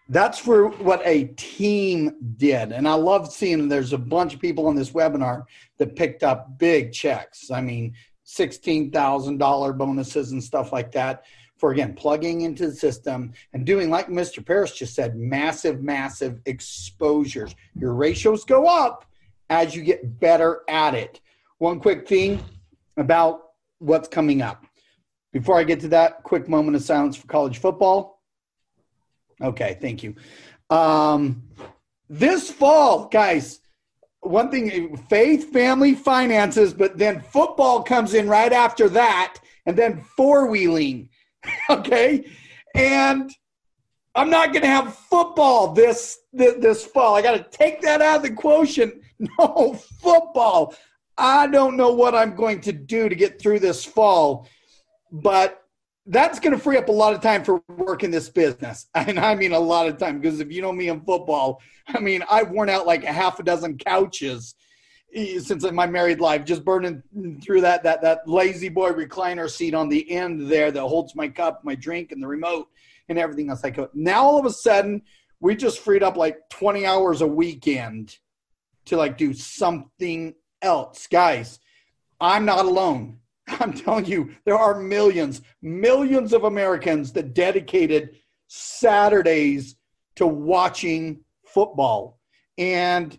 that's 0.10 0.40
for 0.40 0.70
what 0.70 1.02
a 1.06 1.26
team 1.38 2.16
did. 2.38 2.72
And 2.72 2.88
I 2.88 2.94
love 2.94 3.32
seeing 3.32 3.68
there's 3.68 3.94
a 3.94 3.98
bunch 3.98 4.34
of 4.34 4.40
people 4.40 4.68
on 4.68 4.76
this 4.76 4.92
webinar 4.92 5.44
that 5.78 5.96
picked 5.96 6.24
up 6.24 6.58
big 6.58 6.92
checks. 6.92 7.52
I 7.52 7.62
mean, 7.62 7.94
$16,000 8.26 9.78
bonuses 9.78 10.32
and 10.32 10.44
stuff 10.44 10.74
like 10.74 10.92
that 10.94 11.26
for, 11.58 11.72
again, 11.72 11.94
plugging 11.94 12.42
into 12.42 12.68
the 12.68 12.76
system 12.76 13.34
and 13.54 13.66
doing, 13.66 13.90
like 13.90 14.08
Mr. 14.08 14.44
Parrish 14.44 14.74
just 14.74 14.96
said, 14.96 15.16
massive, 15.16 15.82
massive 15.84 16.40
exposures. 16.46 17.54
Your 17.76 17.94
ratios 17.94 18.46
go 18.46 18.66
up 18.66 19.06
as 19.50 19.76
you 19.76 19.84
get 19.84 20.20
better 20.20 20.62
at 20.68 20.96
it. 20.96 21.22
One 21.60 21.80
quick 21.80 22.08
thing 22.08 22.42
about 22.98 23.42
what's 23.80 24.08
coming 24.08 24.42
up. 24.42 24.66
Before 25.34 25.60
I 25.60 25.64
get 25.64 25.80
to 25.82 25.88
that, 25.90 26.24
quick 26.24 26.48
moment 26.48 26.76
of 26.76 26.82
silence 26.82 27.16
for 27.16 27.28
college 27.28 27.60
football. 27.60 28.19
Okay, 29.42 29.78
thank 29.82 30.04
you. 30.04 30.16
Um, 30.70 31.44
this 32.10 32.52
fall, 32.52 33.08
guys, 33.08 33.60
one 34.22 34.52
thing 34.52 34.98
faith, 35.10 35.52
family, 35.52 35.96
finances, 35.96 36.74
but 36.74 36.98
then 36.98 37.22
football 37.22 37.84
comes 37.84 38.14
in 38.14 38.28
right 38.28 38.52
after 38.52 38.90
that, 38.90 39.38
and 39.66 39.78
then 39.78 40.02
four 40.18 40.48
wheeling. 40.48 41.10
okay, 41.70 42.26
and 42.76 43.32
I'm 44.16 44.30
not 44.30 44.52
going 44.52 44.64
to 44.64 44.68
have 44.68 44.96
football 44.96 45.72
this, 45.74 46.20
this 46.34 46.56
this 46.60 46.86
fall. 46.86 47.16
I 47.16 47.22
got 47.22 47.38
to 47.38 47.58
take 47.58 47.82
that 47.82 48.02
out 48.02 48.18
of 48.18 48.24
the 48.24 48.32
quotient. 48.32 48.96
No 49.38 49.74
football. 49.74 50.74
I 51.18 51.48
don't 51.48 51.76
know 51.76 51.92
what 51.92 52.16
I'm 52.16 52.38
going 52.38 52.62
to 52.62 52.72
do 52.72 53.10
to 53.10 53.16
get 53.16 53.42
through 53.42 53.60
this 53.60 53.84
fall, 53.84 54.48
but 55.12 55.62
that's 56.10 56.40
going 56.40 56.54
to 56.54 56.62
free 56.62 56.76
up 56.76 56.90
a 56.90 56.92
lot 56.92 57.14
of 57.14 57.22
time 57.22 57.44
for 57.44 57.62
work 57.68 58.04
in 58.04 58.12
this 58.12 58.30
business. 58.30 58.88
And 58.96 59.20
I 59.20 59.36
mean 59.36 59.54
a 59.54 59.60
lot 59.60 59.88
of 59.88 59.98
time 59.98 60.20
because 60.20 60.40
if 60.40 60.52
you 60.52 60.62
know 60.62 60.72
me 60.72 60.90
in 60.90 61.02
football, 61.02 61.62
I 61.88 62.00
mean, 62.00 62.24
I've 62.30 62.50
worn 62.50 62.70
out 62.70 62.88
like 62.88 63.04
a 63.04 63.14
half 63.14 63.40
a 63.40 63.44
dozen 63.44 63.78
couches 63.78 64.56
since 65.14 65.72
my 65.72 65.88
married 65.88 66.20
life, 66.20 66.46
just 66.46 66.66
burning 66.66 67.02
through 67.42 67.62
that, 67.62 67.84
that, 67.84 68.02
that 68.02 68.28
lazy 68.28 68.70
boy 68.70 68.92
recliner 68.92 69.50
seat 69.50 69.74
on 69.74 69.90
the 69.90 70.10
end 70.12 70.50
there 70.52 70.72
that 70.72 70.82
holds 70.82 71.16
my 71.16 71.28
cup, 71.28 71.62
my 71.64 71.76
drink, 71.76 72.12
and 72.12 72.22
the 72.22 72.28
remote. 72.28 72.68
and 73.08 73.18
everything 73.18 73.50
else. 73.50 73.64
I 73.64 73.70
Like 73.70 73.96
now, 73.96 74.24
all 74.24 74.40
of 74.40 74.46
a 74.46 74.52
sudden, 74.52 75.02
we 75.40 75.56
just 75.56 75.80
freed 75.80 76.04
up 76.04 76.18
like 76.18 76.38
20 76.50 76.86
hours 76.86 77.22
a 77.22 77.28
weekend 77.28 78.18
to 78.86 78.98
like 78.98 79.18
do 79.18 79.34
something 79.34 80.36
else, 80.62 81.08
guys. 81.08 81.60
I'm 82.22 82.46
not 82.46 82.66
alone. 82.66 83.20
I'm 83.60 83.74
telling 83.74 84.06
you, 84.06 84.32
there 84.46 84.58
are 84.58 84.80
millions, 84.80 85.42
millions 85.62 86.34
of 86.34 86.44
Americans 86.44 87.12
that 87.14 87.34
dedicated 87.34 88.18
Saturdays 88.48 89.76
to 90.16 90.28
watching 90.28 91.22
football. 91.46 92.20
And 92.58 93.18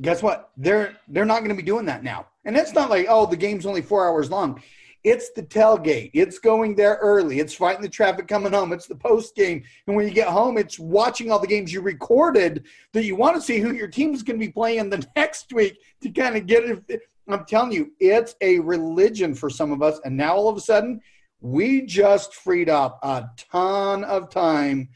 guess 0.00 0.22
what? 0.22 0.50
They're 0.56 0.96
they're 1.08 1.24
not 1.24 1.38
going 1.38 1.50
to 1.50 1.56
be 1.56 1.62
doing 1.62 1.86
that 1.86 2.02
now. 2.02 2.26
And 2.44 2.56
it's 2.56 2.72
not 2.72 2.90
like, 2.90 3.06
oh, 3.08 3.26
the 3.26 3.36
game's 3.36 3.66
only 3.66 3.82
four 3.82 4.06
hours 4.06 4.30
long. 4.30 4.62
It's 5.04 5.30
the 5.32 5.42
tailgate. 5.42 6.10
It's 6.14 6.38
going 6.38 6.76
there 6.76 6.98
early. 7.00 7.40
It's 7.40 7.54
fighting 7.54 7.82
the 7.82 7.88
traffic 7.88 8.28
coming 8.28 8.52
home. 8.52 8.72
It's 8.72 8.86
the 8.86 8.94
post 8.94 9.34
game. 9.34 9.64
And 9.86 9.96
when 9.96 10.06
you 10.06 10.14
get 10.14 10.28
home, 10.28 10.58
it's 10.58 10.78
watching 10.78 11.30
all 11.30 11.40
the 11.40 11.46
games 11.46 11.72
you 11.72 11.80
recorded 11.80 12.66
that 12.92 13.04
you 13.04 13.16
want 13.16 13.34
to 13.34 13.42
see 13.42 13.58
who 13.58 13.72
your 13.72 13.88
team's 13.88 14.22
going 14.22 14.38
to 14.38 14.46
be 14.46 14.52
playing 14.52 14.90
the 14.90 15.04
next 15.16 15.52
week 15.52 15.78
to 16.02 16.10
kind 16.10 16.36
of 16.36 16.46
get 16.46 16.64
it. 16.64 17.02
I'm 17.28 17.44
telling 17.44 17.72
you, 17.72 17.92
it's 18.00 18.34
a 18.40 18.58
religion 18.58 19.34
for 19.34 19.48
some 19.48 19.72
of 19.72 19.82
us. 19.82 20.00
And 20.04 20.16
now 20.16 20.34
all 20.34 20.48
of 20.48 20.56
a 20.56 20.60
sudden, 20.60 21.00
we 21.40 21.82
just 21.82 22.34
freed 22.34 22.68
up 22.68 22.98
a 23.02 23.26
ton 23.36 24.04
of 24.04 24.30
time 24.30 24.88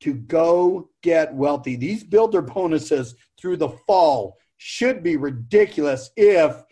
to 0.00 0.14
go 0.14 0.88
get 1.02 1.34
wealthy. 1.34 1.76
These 1.76 2.04
builder 2.04 2.42
bonuses 2.42 3.14
through 3.38 3.58
the 3.58 3.70
fall 3.86 4.36
should 4.56 5.02
be 5.02 5.16
ridiculous 5.16 6.10
if 6.16 6.62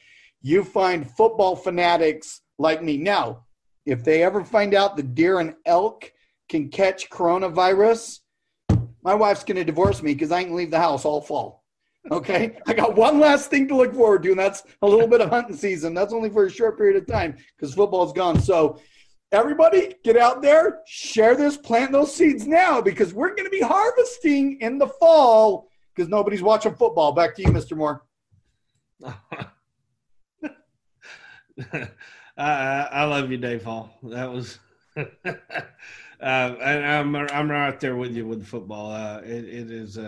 you 0.42 0.64
find 0.64 1.10
football 1.10 1.56
fanatics 1.56 2.42
like 2.58 2.82
me. 2.82 2.96
Now, 2.96 3.44
if 3.86 4.04
they 4.04 4.22
ever 4.22 4.44
find 4.44 4.74
out 4.74 4.96
the 4.96 5.02
deer 5.02 5.40
and 5.40 5.54
elk 5.64 6.12
can 6.48 6.68
catch 6.68 7.10
coronavirus, 7.10 8.20
my 9.02 9.14
wife's 9.14 9.44
going 9.44 9.56
to 9.56 9.64
divorce 9.64 10.02
me 10.02 10.12
because 10.12 10.32
I 10.32 10.40
ain't 10.40 10.54
leave 10.54 10.70
the 10.70 10.78
house 10.78 11.04
all 11.04 11.20
fall. 11.20 11.57
Okay, 12.10 12.56
I 12.66 12.72
got 12.72 12.96
one 12.96 13.20
last 13.20 13.50
thing 13.50 13.68
to 13.68 13.76
look 13.76 13.94
forward 13.94 14.22
to, 14.22 14.30
and 14.30 14.38
that's 14.38 14.62
a 14.80 14.86
little 14.86 15.06
bit 15.06 15.20
of 15.20 15.28
hunting 15.28 15.56
season. 15.56 15.92
That's 15.92 16.12
only 16.12 16.30
for 16.30 16.46
a 16.46 16.50
short 16.50 16.78
period 16.78 16.96
of 16.96 17.06
time 17.06 17.36
because 17.56 17.74
football's 17.74 18.14
gone. 18.14 18.40
So, 18.40 18.80
everybody, 19.30 19.94
get 20.04 20.16
out 20.16 20.40
there, 20.40 20.80
share 20.86 21.36
this, 21.36 21.58
plant 21.58 21.92
those 21.92 22.14
seeds 22.14 22.46
now 22.46 22.80
because 22.80 23.12
we're 23.12 23.34
going 23.34 23.44
to 23.44 23.50
be 23.50 23.60
harvesting 23.60 24.58
in 24.60 24.78
the 24.78 24.86
fall 24.86 25.68
because 25.94 26.08
nobody's 26.08 26.42
watching 26.42 26.74
football. 26.74 27.12
Back 27.12 27.34
to 27.36 27.42
you, 27.42 27.48
Mr. 27.48 27.76
Moore. 27.76 28.04
I, 32.38 32.38
I 32.38 33.04
love 33.04 33.30
you, 33.30 33.36
Dave 33.36 33.64
Hall. 33.64 33.90
That 34.04 34.32
was, 34.32 34.58
uh, 34.96 35.04
I'm 36.22 37.16
I'm 37.16 37.50
right 37.50 37.78
there 37.80 37.96
with 37.96 38.16
you 38.16 38.26
with 38.26 38.46
football. 38.46 38.92
Uh, 38.92 39.18
it, 39.18 39.44
it 39.44 39.70
is 39.70 39.98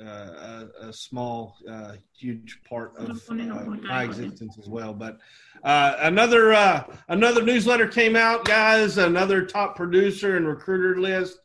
a, 0.00 0.68
a, 0.82 0.88
a 0.88 0.92
small, 0.92 1.56
uh, 1.68 1.92
huge 2.12 2.60
part 2.68 2.96
of 2.96 3.22
uh, 3.28 3.34
my 3.34 4.04
existence 4.04 4.58
as 4.58 4.68
well. 4.68 4.92
But 4.92 5.18
uh, 5.62 5.96
another 6.00 6.52
uh, 6.52 6.84
another 7.08 7.42
newsletter 7.42 7.86
came 7.86 8.16
out, 8.16 8.44
guys. 8.44 8.98
Another 8.98 9.44
top 9.44 9.76
producer 9.76 10.36
and 10.36 10.46
recruiter 10.46 10.98
list 10.98 11.40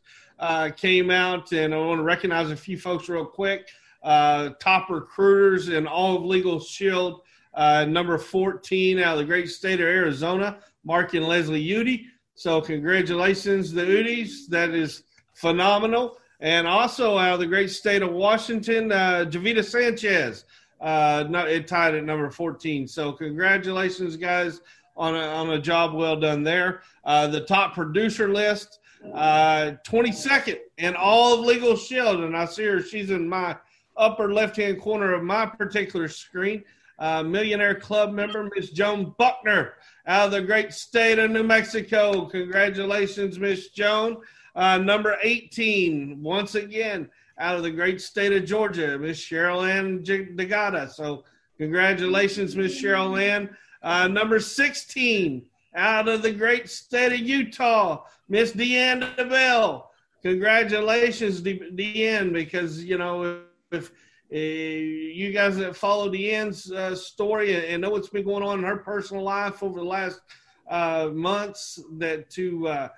came 0.76 1.10
out, 1.10 1.52
and 1.52 1.74
I 1.74 1.78
want 1.78 1.98
to 1.98 2.04
recognize 2.04 2.50
a 2.50 2.56
few 2.56 2.78
folks 2.78 3.08
real 3.08 3.26
quick. 3.26 3.68
top 4.02 4.90
recruiters 4.90 5.68
in 5.68 5.86
all 5.86 6.16
of 6.16 6.24
Legal 6.24 6.60
Shield 6.60 7.22
uh, 7.56 7.86
number 7.86 8.18
14 8.18 9.00
out 9.00 9.14
of 9.14 9.18
the 9.18 9.24
great 9.24 9.48
state 9.48 9.80
of 9.80 9.86
Arizona, 9.86 10.58
Mark 10.84 11.14
and 11.14 11.26
Leslie 11.26 11.62
Udy. 11.62 12.06
So, 12.34 12.60
congratulations, 12.60 13.72
the 13.72 13.82
Udys. 13.82 14.46
That 14.48 14.70
is 14.70 15.04
phenomenal. 15.32 16.18
And 16.40 16.66
also 16.66 17.16
out 17.16 17.34
of 17.34 17.40
the 17.40 17.46
great 17.46 17.70
state 17.70 18.02
of 18.02 18.12
Washington, 18.12 18.92
uh, 18.92 19.24
Javita 19.24 19.62
Sanchez. 19.62 20.44
Uh, 20.80 21.24
it 21.48 21.66
tied 21.66 21.94
at 21.94 22.04
number 22.04 22.30
14. 22.30 22.86
So, 22.86 23.12
congratulations, 23.12 24.16
guys, 24.16 24.60
on 24.96 25.14
a, 25.14 25.20
on 25.20 25.50
a 25.50 25.58
job 25.58 25.94
well 25.94 26.18
done 26.20 26.42
there. 26.42 26.82
Uh, 27.04 27.26
the 27.26 27.40
top 27.40 27.74
producer 27.74 28.28
list, 28.28 28.80
uh, 29.14 29.72
22nd 29.86 30.58
in 30.76 30.94
all 30.94 31.34
of 31.34 31.40
Legal 31.40 31.76
Shield. 31.76 32.20
And 32.20 32.36
I 32.36 32.44
see 32.44 32.66
her, 32.66 32.82
she's 32.82 33.10
in 33.10 33.26
my 33.26 33.56
upper 33.96 34.32
left 34.32 34.56
hand 34.56 34.80
corner 34.80 35.14
of 35.14 35.22
my 35.22 35.46
particular 35.46 36.08
screen 36.08 36.62
uh, 36.98 37.22
Millionaire 37.22 37.74
Club 37.74 38.12
member, 38.12 38.50
Miss 38.54 38.70
Joan 38.70 39.14
Buckner, 39.18 39.74
out 40.06 40.26
of 40.26 40.32
the 40.32 40.42
great 40.42 40.72
state 40.72 41.18
of 41.18 41.30
New 41.30 41.42
Mexico. 41.42 42.26
Congratulations, 42.26 43.38
Miss 43.38 43.68
Joan. 43.68 44.18
Uh, 44.56 44.78
number 44.78 45.16
18, 45.22 46.20
once 46.22 46.56
again, 46.56 47.08
out 47.38 47.56
of 47.56 47.62
the 47.62 47.70
great 47.70 48.00
state 48.00 48.32
of 48.32 48.44
Georgia, 48.44 48.98
Miss 48.98 49.20
Cheryl 49.20 49.68
Ann 49.68 50.02
Degata. 50.02 50.90
So, 50.90 51.24
congratulations, 51.58 52.56
Miss 52.56 52.80
Cheryl 52.80 53.20
Ann. 53.22 53.54
Uh, 53.82 54.08
number 54.08 54.40
16, 54.40 55.46
out 55.76 56.08
of 56.08 56.22
the 56.22 56.32
great 56.32 56.68
state 56.68 57.12
of 57.12 57.20
Utah, 57.20 58.02
Miss 58.28 58.52
Deanne 58.52 59.14
DeBell. 59.16 59.84
Congratulations, 60.22 61.42
De- 61.42 61.70
Deanne, 61.70 62.32
because, 62.32 62.82
you 62.82 62.98
know, 62.98 63.42
if– 63.70 63.92
uh, 64.32 64.38
you 64.38 65.32
guys 65.32 65.56
that 65.56 65.76
follow 65.76 66.10
Deanne's 66.10 66.72
uh, 66.72 66.96
story 66.96 67.72
and 67.72 67.80
know 67.80 67.90
what's 67.90 68.08
been 68.08 68.24
going 68.24 68.42
on 68.42 68.58
in 68.58 68.64
her 68.64 68.78
personal 68.78 69.22
life 69.22 69.62
over 69.62 69.78
the 69.78 69.86
last 69.86 70.20
uh, 70.68 71.10
months, 71.12 71.80
that 71.98 72.28
to 72.30 72.66
uh, 72.66 72.88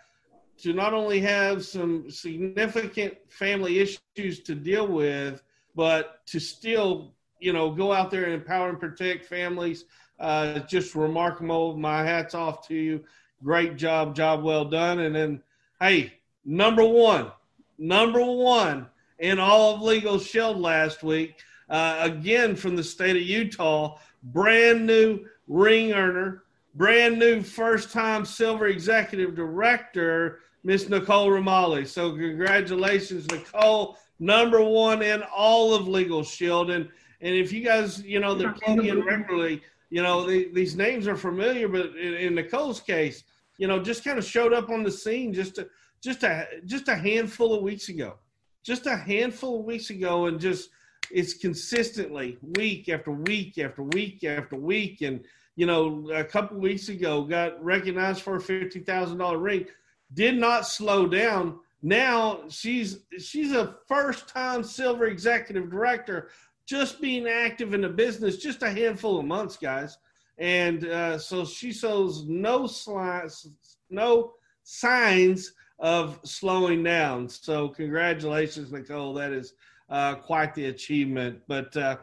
to 0.59 0.73
not 0.73 0.95
only 0.95 1.21
have 1.21 1.65
some 1.65 2.11
significant 2.11 3.15
family 3.29 3.79
issues 3.79 4.41
to 4.41 4.55
deal 4.55 4.87
with, 4.87 5.43
but 5.75 6.27
to 6.27 6.39
still 6.41 7.15
you 7.41 7.53
know 7.53 7.71
go 7.71 7.93
out 7.93 8.11
there 8.11 8.25
and 8.25 8.33
empower 8.33 8.69
and 8.69 8.81
protect 8.81 9.25
families. 9.25 9.85
Uh, 10.19 10.59
just 10.61 10.95
remarkable. 10.95 11.77
My 11.77 12.03
hats 12.03 12.35
off 12.35 12.67
to 12.69 12.75
you. 12.75 13.05
Great 13.43 13.77
job, 13.77 14.17
job 14.17 14.43
well 14.43 14.65
done. 14.65 14.99
And 14.99 15.15
then, 15.15 15.43
hey, 15.81 16.15
number 16.45 16.85
one, 16.85 17.31
number 17.79 18.21
one 18.25 18.89
in 19.21 19.39
all 19.39 19.75
of 19.75 19.83
Legal 19.83 20.19
Shield 20.19 20.59
last 20.59 21.05
week. 21.05 21.37
Uh, 21.71 21.99
again, 22.01 22.57
from 22.57 22.75
the 22.75 22.83
state 22.83 23.17
of 23.17 23.23
Utah, 23.23 23.99
brand 24.23 24.87
new 24.87 25.27
ring 25.47 25.93
earner, 25.93 26.45
brand 26.75 27.19
new 27.19 27.43
first 27.43 27.93
time 27.93 28.25
silver 28.25 28.67
executive 28.67 29.35
director, 29.35 30.41
Miss 30.65 30.89
Nicole 30.89 31.29
Romali. 31.29 31.87
So, 31.87 32.11
congratulations, 32.13 33.27
Nicole, 33.29 33.99
number 34.19 34.63
one 34.63 35.03
in 35.03 35.23
all 35.35 35.75
of 35.75 35.89
Legal 35.89 36.23
Shield. 36.23 36.71
And, 36.71 36.89
and 37.21 37.35
if 37.35 37.53
you 37.53 37.65
guys, 37.65 38.03
you 38.03 38.21
know, 38.21 38.35
they're 38.35 38.53
plugging 38.53 38.87
in 38.87 39.05
regularly, 39.05 39.63
you 39.91 40.03
know, 40.03 40.27
the, 40.27 40.51
these 40.53 40.77
names 40.77 41.07
are 41.07 41.17
familiar, 41.17 41.69
but 41.69 41.97
in, 41.97 42.15
in 42.15 42.35
Nicole's 42.35 42.81
case, 42.81 43.25
you 43.57 43.67
know, 43.67 43.83
just 43.83 44.05
kind 44.05 44.19
of 44.19 44.25
showed 44.25 44.53
up 44.53 44.71
on 44.71 44.83
the 44.83 44.91
scene 44.91 45.33
just 45.33 45.59
a, 45.59 45.69
just 46.03 46.23
a, 46.23 46.47
just 46.65 46.89
a 46.89 46.95
handful 46.95 47.55
of 47.55 47.63
weeks 47.63 47.89
ago 47.89 48.19
just 48.69 48.87
a 48.87 48.97
handful 48.97 49.61
of 49.61 49.65
weeks 49.65 49.89
ago 49.89 50.27
and 50.27 50.39
just 50.39 50.69
it's 51.11 51.33
consistently 51.33 52.37
week 52.57 52.91
after 52.91 53.11
week 53.11 53.57
after 53.59 53.83
week 53.83 54.25
after 54.25 54.57
week 54.57 55.01
and 55.01 55.25
you 55.57 55.65
know 55.65 56.07
a 56.11 56.23
couple 56.23 56.59
weeks 56.59 56.91
ago 56.91 57.23
got 57.23 57.65
recognized 57.65 58.21
for 58.21 58.37
a 58.37 58.39
$50,000 58.39 59.43
ring 59.43 59.65
did 60.15 60.37
not 60.37 60.67
slow 60.67 61.07
down 61.07 61.59
now 61.83 62.41
she's 62.49 63.01
she's 63.19 63.53
a 63.53 63.77
first 63.87 64.29
time 64.29 64.63
silver 64.63 65.07
executive 65.07 65.71
director 65.71 66.29
just 66.67 67.01
being 67.01 67.27
active 67.27 67.75
in 67.75 67.81
the 67.81 67.89
business 67.89 68.37
just 68.39 68.63
a 68.63 68.71
handful 68.71 69.19
of 69.19 69.25
months 69.25 69.57
guys 69.57 69.99
and 70.39 70.85
uh, 70.87 71.19
so 71.19 71.45
she 71.45 71.73
shows 71.73 72.25
no 72.27 72.67
slides 72.67 73.49
no 73.91 74.33
signs 74.63 75.53
of 75.79 76.19
slowing 76.25 76.83
down. 76.83 77.29
So 77.29 77.69
congratulations, 77.69 78.73
Nicole. 78.73 79.15
That 79.15 79.33
is 79.33 79.55
uh, 79.89 80.17
quite 80.17 80.55
the 80.55 80.67
achievement. 80.67 81.41
But 81.47 81.77
uh, 81.77 81.97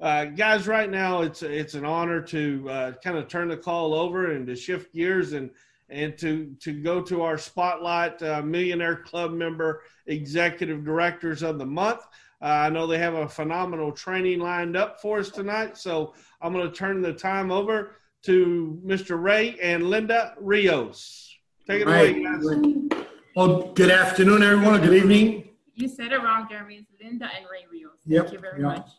uh, 0.00 0.26
guys, 0.26 0.66
right 0.66 0.90
now 0.90 1.22
it's 1.22 1.42
it's 1.42 1.74
an 1.74 1.84
honor 1.84 2.20
to 2.20 2.70
uh, 2.70 2.92
kind 3.02 3.16
of 3.16 3.28
turn 3.28 3.48
the 3.48 3.56
call 3.56 3.94
over 3.94 4.32
and 4.32 4.46
to 4.46 4.56
shift 4.56 4.94
gears 4.94 5.32
and 5.32 5.50
and 5.92 6.16
to 6.18 6.56
to 6.60 6.72
go 6.72 7.00
to 7.02 7.22
our 7.22 7.38
spotlight 7.38 8.20
uh, 8.22 8.42
millionaire 8.42 8.96
club 8.96 9.32
member 9.32 9.82
executive 10.06 10.84
directors 10.84 11.42
of 11.42 11.58
the 11.58 11.66
month. 11.66 12.00
Uh, 12.40 12.46
I 12.46 12.70
know 12.70 12.86
they 12.86 12.98
have 12.98 13.14
a 13.14 13.28
phenomenal 13.28 13.92
training 13.92 14.40
lined 14.40 14.76
up 14.76 15.00
for 15.00 15.20
us 15.20 15.30
tonight, 15.30 15.76
so 15.78 16.14
I'm 16.40 16.52
going 16.52 16.68
to 16.68 16.74
turn 16.74 17.00
the 17.00 17.12
time 17.12 17.52
over 17.52 17.96
to 18.22 18.80
Mr. 18.84 19.22
Ray 19.22 19.56
and 19.62 19.88
Linda 19.88 20.34
Rios. 20.40 21.36
Take 21.68 21.82
it 21.82 21.86
right. 21.86 22.10
away, 22.10 22.24
guys. 22.24 23.04
Well, 23.36 23.72
good 23.72 23.90
afternoon, 23.90 24.42
everyone. 24.42 24.80
Good 24.80 24.94
evening. 24.94 25.50
You 25.74 25.88
said 25.88 26.12
it 26.12 26.18
wrong, 26.18 26.48
Jeremy. 26.50 26.76
It's 26.76 26.90
Linda 27.00 27.30
and 27.36 27.46
Ray 27.50 27.66
Rios. 27.70 27.92
Thank 28.08 28.24
yep, 28.24 28.32
you 28.32 28.38
very 28.40 28.60
yep. 28.60 28.78
much. 28.78 28.90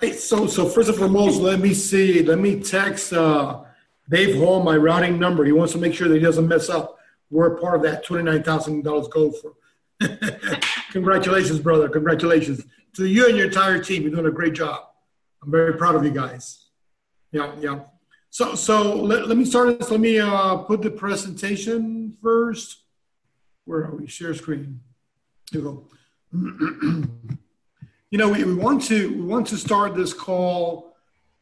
Hey, 0.00 0.12
so 0.12 0.46
so 0.46 0.68
first 0.68 0.88
and 0.88 0.96
foremost, 0.96 1.40
let 1.40 1.58
me 1.58 1.74
see. 1.74 2.22
Let 2.22 2.38
me 2.38 2.60
text 2.60 3.12
uh, 3.12 3.64
Dave 4.08 4.36
Hall 4.36 4.62
my 4.62 4.76
routing 4.76 5.18
number. 5.18 5.44
He 5.44 5.52
wants 5.52 5.72
to 5.74 5.78
make 5.78 5.94
sure 5.94 6.08
that 6.08 6.14
he 6.14 6.20
doesn't 6.20 6.48
mess 6.48 6.68
up. 6.68 6.98
We're 7.30 7.58
part 7.58 7.76
of 7.76 7.82
that 7.82 8.04
twenty 8.04 8.24
nine 8.24 8.42
thousand 8.42 8.82
dollars 8.82 9.08
goal 9.08 9.32
for 9.32 9.54
Congratulations, 10.92 11.58
brother. 11.58 11.88
Congratulations 11.88 12.62
to 12.94 13.06
you 13.06 13.28
and 13.28 13.36
your 13.36 13.46
entire 13.46 13.82
team. 13.82 14.02
You're 14.02 14.12
doing 14.12 14.26
a 14.26 14.30
great 14.30 14.54
job. 14.54 14.80
I'm 15.42 15.50
very 15.50 15.74
proud 15.74 15.94
of 15.94 16.04
you 16.04 16.10
guys. 16.10 16.66
Yeah, 17.32 17.52
yeah. 17.60 17.80
So, 18.30 18.54
so 18.54 18.94
let, 18.94 19.28
let 19.28 19.36
me 19.36 19.44
start 19.44 19.78
this. 19.78 19.90
Let 19.90 20.00
me 20.00 20.18
uh, 20.18 20.58
put 20.58 20.82
the 20.82 20.90
presentation 20.90 22.16
first. 22.22 22.82
Where 23.64 23.84
are 23.84 23.96
we? 23.96 24.06
Share 24.06 24.34
screen. 24.34 24.80
Here 25.50 25.60
we 25.60 25.66
go. 25.66 25.88
you 28.10 28.18
know, 28.18 28.28
we, 28.28 28.44
we 28.44 28.54
want 28.54 28.82
to 28.84 29.08
we 29.14 29.22
want 29.22 29.46
to 29.48 29.56
start 29.56 29.94
this 29.94 30.12
call 30.12 30.87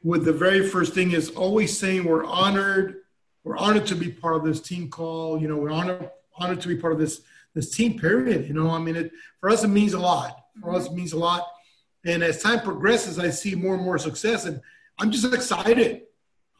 with 0.02 0.24
the 0.24 0.32
very 0.32 0.68
first 0.68 0.94
thing 0.94 1.12
is 1.12 1.30
always 1.30 1.76
saying 1.76 2.04
we're 2.04 2.24
honored. 2.24 2.96
We're 3.44 3.56
honored 3.56 3.86
to 3.86 3.94
be 3.94 4.10
part 4.10 4.36
of 4.36 4.44
this 4.44 4.60
team 4.60 4.88
call. 4.90 5.40
You 5.40 5.48
know, 5.48 5.56
we're 5.56 5.70
honored 5.70 6.10
honored 6.38 6.60
to 6.60 6.68
be 6.68 6.76
part 6.76 6.92
of 6.92 6.98
this 6.98 7.22
this 7.54 7.70
team 7.70 7.98
period. 7.98 8.46
You 8.46 8.54
know, 8.54 8.70
I 8.70 8.78
mean, 8.78 8.96
it 8.96 9.12
for 9.40 9.50
us 9.50 9.64
it 9.64 9.68
means 9.68 9.94
a 9.94 9.98
lot. 9.98 10.36
For 10.60 10.74
us, 10.74 10.86
it 10.86 10.92
means 10.92 11.12
a 11.12 11.18
lot. 11.18 11.46
And 12.04 12.22
as 12.22 12.42
time 12.42 12.60
progresses, 12.60 13.18
I 13.18 13.30
see 13.30 13.54
more 13.54 13.74
and 13.74 13.82
more 13.82 13.98
success, 13.98 14.44
and 14.46 14.60
I'm 14.98 15.10
just 15.10 15.32
excited. 15.32 16.02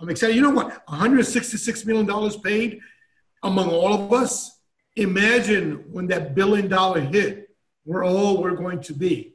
I'm 0.00 0.10
excited. 0.10 0.36
You 0.36 0.42
know 0.42 0.50
what? 0.50 0.82
166 0.88 1.86
million 1.86 2.06
dollars 2.06 2.36
paid 2.36 2.80
among 3.42 3.70
all 3.70 3.94
of 3.94 4.12
us. 4.12 4.58
Imagine 4.96 5.84
when 5.90 6.06
that 6.08 6.34
billion 6.34 6.68
dollar 6.68 7.00
hit, 7.00 7.50
we're 7.84 8.04
all 8.04 8.42
we're 8.42 8.56
going 8.56 8.80
to 8.82 8.92
be. 8.94 9.34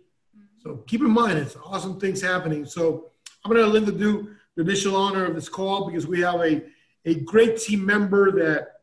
So 0.59 0.77
keep 0.87 1.01
in 1.01 1.11
mind, 1.11 1.39
it's 1.39 1.55
awesome 1.55 1.99
things 1.99 2.21
happening. 2.21 2.65
So 2.65 3.10
I'm 3.43 3.51
going 3.51 3.63
to 3.63 3.71
let 3.71 3.73
Linda 3.73 3.91
do 3.91 4.35
the 4.55 4.61
initial 4.61 4.95
honor 4.95 5.25
of 5.25 5.35
this 5.35 5.49
call 5.49 5.87
because 5.87 6.05
we 6.05 6.21
have 6.21 6.41
a, 6.41 6.63
a 7.05 7.15
great 7.15 7.57
team 7.57 7.85
member 7.85 8.31
that 8.31 8.81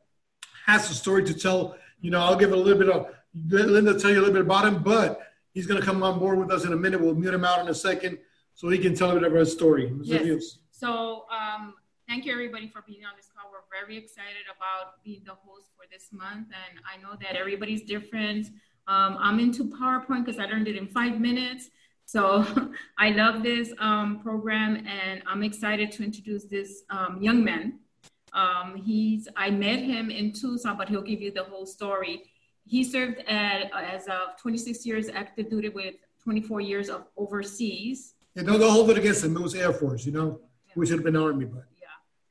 has 0.67 0.91
a 0.91 0.95
story 0.95 1.25
to 1.25 1.35
tell. 1.35 1.77
You 2.00 2.11
know, 2.11 2.21
I'll 2.21 2.37
give 2.37 2.53
a 2.53 2.57
little 2.57 2.79
bit 2.79 2.88
of 2.88 3.07
Linda 3.49 3.99
tell 3.99 4.11
you 4.11 4.19
a 4.19 4.21
little 4.21 4.35
bit 4.35 4.43
about 4.43 4.67
him, 4.67 4.83
but 4.83 5.21
he's 5.53 5.67
going 5.67 5.81
to 5.81 5.87
come 5.87 6.03
on 6.03 6.19
board 6.19 6.38
with 6.38 6.50
us 6.50 6.65
in 6.65 6.73
a 6.73 6.77
minute. 6.77 7.00
We'll 7.00 7.15
mute 7.15 7.35
him 7.35 7.45
out 7.45 7.61
in 7.61 7.69
a 7.69 7.75
second 7.75 8.19
so 8.55 8.69
he 8.69 8.79
can 8.79 8.95
tell 8.95 9.11
a 9.11 9.15
bit 9.15 9.23
of 9.23 9.33
his 9.33 9.53
story. 9.53 9.93
Yes. 10.03 10.59
So 10.71 11.27
um, 11.31 11.75
thank 12.09 12.25
you 12.25 12.33
everybody 12.33 12.69
for 12.69 12.83
being 12.87 13.05
on 13.05 13.12
this 13.17 13.29
call. 13.35 13.50
We're 13.53 13.59
very 13.81 13.97
excited 13.97 14.47
about 14.57 15.03
being 15.05 15.23
the 15.25 15.35
host 15.35 15.71
for 15.77 15.85
this 15.91 16.09
month, 16.12 16.49
and 16.49 16.81
I 16.85 17.00
know 17.00 17.17
that 17.21 17.37
everybody's 17.37 17.83
different. 17.83 18.49
Um, 18.88 19.17
I'm 19.21 19.38
into 19.38 19.65
PowerPoint 19.65 20.25
because 20.25 20.41
I 20.41 20.47
learned 20.47 20.67
it 20.67 20.77
in 20.77 20.88
five 20.88 21.21
minutes. 21.21 21.71
So 22.09 22.43
I 22.99 23.11
love 23.11 23.43
this 23.43 23.71
um, 23.79 24.21
program, 24.21 24.87
and 24.87 25.23
I'm 25.27 25.43
excited 25.43 25.93
to 25.93 26.03
introduce 26.03 26.45
this 26.45 26.85
um, 26.88 27.19
young 27.21 27.45
man. 27.45 27.81
Um, 28.33 28.77
he's 28.83 29.29
I 29.37 29.50
met 29.50 29.81
him 29.81 30.11
in 30.11 30.33
Tucson, 30.33 30.79
but 30.79 30.88
he'll 30.88 31.03
give 31.03 31.21
you 31.21 31.31
the 31.31 31.45
whole 31.45 31.67
story. 31.67 32.23
He 32.65 32.83
served 32.83 33.19
at, 33.29 33.71
as 33.75 34.07
a 34.09 34.33
26 34.41 34.87
years 34.87 35.11
active 35.11 35.50
duty 35.50 35.69
with 35.69 35.97
24 36.25 36.62
years 36.62 36.88
of 36.88 37.05
overseas. 37.19 38.15
Yeah, 38.35 38.45
don't, 38.45 38.59
don't 38.59 38.73
hold 38.73 38.88
it 38.88 38.97
against 38.97 39.23
him. 39.25 39.37
It 39.37 39.43
was 39.43 39.55
Air 39.55 39.75
Force, 39.75 40.07
you 40.07 40.12
know. 40.12 40.41
Yeah. 40.67 40.73
We 40.77 40.87
should 40.87 40.97
have 40.97 41.05
been 41.05 41.17
Army, 41.17 41.45
but. 41.45 41.65
Yeah. 41.79 41.88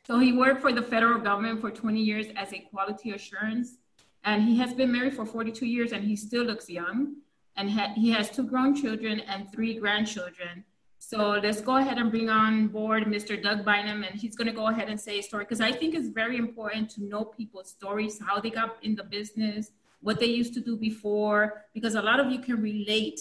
So 0.08 0.18
he 0.18 0.34
worked 0.34 0.62
for 0.62 0.74
the 0.74 0.82
federal 0.82 1.20
government 1.20 1.62
for 1.62 1.70
20 1.70 2.02
years 2.02 2.26
as 2.36 2.52
a 2.52 2.60
quality 2.72 3.12
assurance, 3.12 3.78
and 4.24 4.42
he 4.42 4.58
has 4.58 4.74
been 4.74 4.92
married 4.92 5.16
for 5.16 5.24
42 5.24 5.68
years, 5.68 5.92
and 5.92 6.04
he 6.04 6.16
still 6.16 6.46
looks 6.46 6.68
young. 6.68 7.18
And 7.58 7.70
ha- 7.72 7.94
he 7.96 8.12
has 8.12 8.30
two 8.30 8.44
grown 8.44 8.76
children 8.76 9.20
and 9.22 9.52
three 9.52 9.80
grandchildren. 9.80 10.64
So 11.00 11.40
let's 11.44 11.62
go 11.62 11.78
ahead 11.78 11.98
and 11.98 12.12
bring 12.12 12.30
on 12.30 12.68
board 12.68 13.04
Mr. 13.06 13.42
Doug 13.42 13.64
Bynum, 13.64 14.04
and 14.04 14.20
he's 14.20 14.36
going 14.36 14.48
to 14.48 14.54
go 14.54 14.68
ahead 14.68 14.90
and 14.90 15.00
say 15.00 15.20
a 15.20 15.24
story 15.24 15.46
because 15.46 15.62
I 15.62 15.72
think 15.72 15.96
it's 15.96 16.10
very 16.10 16.38
important 16.38 16.90
to 16.92 17.04
know 17.04 17.24
people's 17.24 17.70
stories, 17.70 18.20
how 18.20 18.40
they 18.40 18.50
got 18.50 18.78
in 18.84 18.96
the 18.96 19.04
business, 19.04 19.72
what 20.02 20.20
they 20.20 20.26
used 20.28 20.54
to 20.56 20.60
do 20.60 20.76
before, 20.76 21.64
because 21.74 21.96
a 21.96 22.02
lot 22.02 22.20
of 22.20 22.32
you 22.32 22.40
can 22.40 22.62
relate 22.62 23.20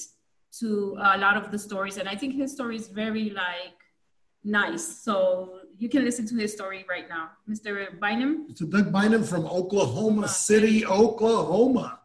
to 0.59 0.97
a 1.01 1.19
lot 1.19 1.37
of 1.37 1.51
the 1.51 1.59
stories. 1.59 1.97
And 1.97 2.09
I 2.09 2.17
think 2.17 2.35
his 2.35 2.53
story 2.53 2.77
is 2.77 2.89
very 2.89 3.31
like 3.31 3.79
nice. 4.43 5.03
So 5.03 5.61
you 5.79 5.89
can 5.89 6.05
listen 6.05 6.27
to 6.29 6.37
his 6.37 6.53
story 6.53 6.85
right 6.89 7.09
now. 7.09 7.31
Mr. 7.49 7.99
Bynum? 8.01 8.47
It's 8.49 8.61
a 8.63 8.67
Doug 8.67 8.93
Bynum 8.93 9.25
from 9.25 9.47
Oklahoma 9.47 10.23
ah, 10.25 10.27
City, 10.27 10.87
Oklahoma. 10.87 12.01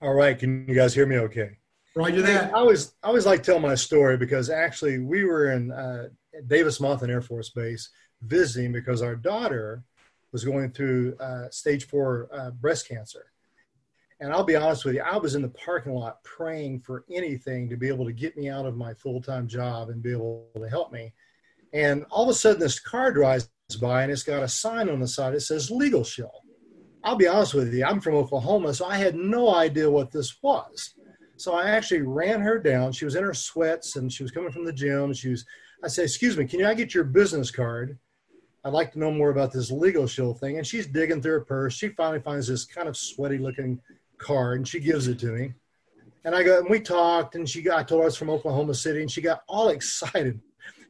All 0.00 0.14
right. 0.14 0.38
Can 0.38 0.66
you 0.68 0.74
guys 0.74 0.94
hear 0.94 1.06
me 1.06 1.18
okay? 1.18 1.58
Roger 1.96 2.22
that. 2.22 2.54
I 2.54 2.58
always, 2.58 2.94
I 3.02 3.08
always 3.08 3.26
like 3.26 3.42
to 3.42 3.52
tell 3.52 3.60
my 3.60 3.74
story 3.74 4.16
because 4.16 4.50
actually 4.50 5.00
we 5.00 5.24
were 5.24 5.50
in 5.50 5.72
uh, 5.72 6.08
Davis 6.46 6.78
Monthan 6.78 7.08
Air 7.08 7.20
Force 7.20 7.50
Base 7.50 7.90
visiting 8.22 8.72
because 8.72 9.02
our 9.02 9.16
daughter 9.16 9.82
was 10.32 10.44
going 10.44 10.70
through 10.70 11.16
uh, 11.18 11.48
stage 11.50 11.86
four 11.86 12.28
uh, 12.32 12.50
breast 12.52 12.86
cancer. 12.88 13.32
And 14.20 14.32
I'll 14.32 14.44
be 14.44 14.56
honest 14.56 14.84
with 14.84 14.94
you, 14.94 15.02
I 15.02 15.16
was 15.16 15.34
in 15.34 15.42
the 15.42 15.48
parking 15.48 15.94
lot 15.94 16.22
praying 16.22 16.80
for 16.80 17.04
anything 17.10 17.68
to 17.68 17.76
be 17.76 17.88
able 17.88 18.04
to 18.04 18.12
get 18.12 18.36
me 18.36 18.48
out 18.48 18.66
of 18.66 18.76
my 18.76 18.94
full 18.94 19.20
time 19.20 19.48
job 19.48 19.90
and 19.90 20.02
be 20.02 20.12
able 20.12 20.46
to 20.56 20.68
help 20.68 20.92
me. 20.92 21.12
And 21.72 22.04
all 22.10 22.24
of 22.24 22.28
a 22.28 22.34
sudden, 22.34 22.60
this 22.60 22.80
car 22.80 23.12
drives 23.12 23.50
by 23.80 24.02
and 24.02 24.12
it's 24.12 24.22
got 24.22 24.42
a 24.42 24.48
sign 24.48 24.88
on 24.88 25.00
the 25.00 25.08
side 25.08 25.34
that 25.34 25.40
says 25.40 25.70
Legal 25.70 26.04
Shield. 26.04 26.42
I'll 27.08 27.16
be 27.16 27.26
honest 27.26 27.54
with 27.54 27.72
you, 27.72 27.86
I'm 27.86 28.02
from 28.02 28.16
Oklahoma, 28.16 28.74
so 28.74 28.84
I 28.84 28.98
had 28.98 29.14
no 29.14 29.54
idea 29.54 29.90
what 29.90 30.10
this 30.10 30.42
was. 30.42 30.94
So 31.38 31.54
I 31.54 31.70
actually 31.70 32.02
ran 32.02 32.42
her 32.42 32.58
down. 32.58 32.92
She 32.92 33.06
was 33.06 33.14
in 33.14 33.24
her 33.24 33.32
sweats 33.32 33.96
and 33.96 34.12
she 34.12 34.22
was 34.22 34.30
coming 34.30 34.52
from 34.52 34.66
the 34.66 34.74
gym. 34.74 35.14
She 35.14 35.30
was, 35.30 35.46
I 35.82 35.88
said, 35.88 36.02
Excuse 36.02 36.36
me, 36.36 36.44
can 36.44 36.60
you, 36.60 36.66
I 36.66 36.74
get 36.74 36.92
your 36.92 37.04
business 37.04 37.50
card? 37.50 37.98
I'd 38.62 38.74
like 38.74 38.92
to 38.92 38.98
know 38.98 39.10
more 39.10 39.30
about 39.30 39.52
this 39.52 39.70
legal 39.70 40.06
shield 40.06 40.38
thing. 40.38 40.58
And 40.58 40.66
she's 40.66 40.86
digging 40.86 41.22
through 41.22 41.32
her 41.32 41.44
purse. 41.46 41.72
She 41.72 41.88
finally 41.88 42.20
finds 42.20 42.46
this 42.46 42.66
kind 42.66 42.88
of 42.88 42.94
sweaty 42.94 43.38
looking 43.38 43.80
card 44.18 44.58
and 44.58 44.68
she 44.68 44.78
gives 44.78 45.08
it 45.08 45.18
to 45.20 45.28
me. 45.28 45.54
And 46.26 46.34
I 46.34 46.42
go, 46.42 46.58
and 46.58 46.68
we 46.68 46.78
talked, 46.78 47.36
and 47.36 47.48
she 47.48 47.62
got, 47.62 47.78
I 47.78 47.84
told 47.84 48.02
I 48.02 48.04
was 48.04 48.18
from 48.18 48.28
Oklahoma 48.28 48.74
City, 48.74 49.00
and 49.00 49.10
she 49.10 49.22
got 49.22 49.44
all 49.48 49.68
excited. 49.70 50.38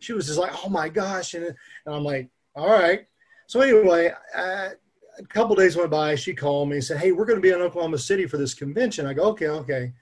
She 0.00 0.14
was 0.14 0.26
just 0.26 0.38
like, 0.40 0.64
oh 0.64 0.68
my 0.68 0.88
gosh. 0.88 1.34
And, 1.34 1.44
and 1.44 1.56
I'm 1.86 2.02
like, 2.02 2.28
all 2.56 2.70
right. 2.70 3.06
So 3.46 3.60
anyway, 3.60 4.12
uh, 4.36 4.70
a 5.18 5.24
couple 5.26 5.56
days 5.56 5.76
went 5.76 5.90
by. 5.90 6.14
She 6.14 6.34
called 6.34 6.68
me 6.68 6.76
and 6.76 6.84
said, 6.84 6.98
hey, 6.98 7.12
we're 7.12 7.24
going 7.24 7.38
to 7.38 7.42
be 7.42 7.50
in 7.50 7.60
Oklahoma 7.60 7.98
City 7.98 8.26
for 8.26 8.36
this 8.36 8.54
convention. 8.54 9.06
I 9.06 9.14
go, 9.14 9.24
okay, 9.24 9.48
okay. 9.48 9.92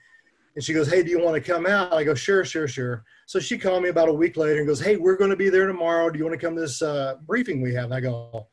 And 0.55 0.63
she 0.63 0.73
goes, 0.73 0.89
hey, 0.89 1.03
do 1.03 1.09
you 1.09 1.19
want 1.19 1.35
to 1.35 1.51
come 1.51 1.65
out? 1.67 1.93
I 1.93 2.03
go, 2.03 2.15
sure, 2.15 2.43
sure, 2.43 2.67
sure. 2.67 3.03
So 3.27 3.39
she 3.39 3.57
called 3.57 3.83
me 3.83 3.89
about 3.89 4.09
a 4.09 4.13
week 4.13 4.37
later 4.37 4.57
and 4.59 4.67
goes, 4.67 4.79
hey, 4.79 4.95
we're 4.95 5.17
going 5.17 5.29
to 5.29 5.35
be 5.35 5.49
there 5.49 5.67
tomorrow. 5.67 6.09
Do 6.09 6.17
you 6.17 6.25
want 6.25 6.39
to 6.39 6.43
come 6.43 6.55
to 6.55 6.61
this 6.61 6.81
uh, 6.81 7.15
briefing 7.27 7.61
we 7.61 7.73
have? 7.75 7.85
And 7.85 7.93
I 7.93 7.99
go, 7.99 8.47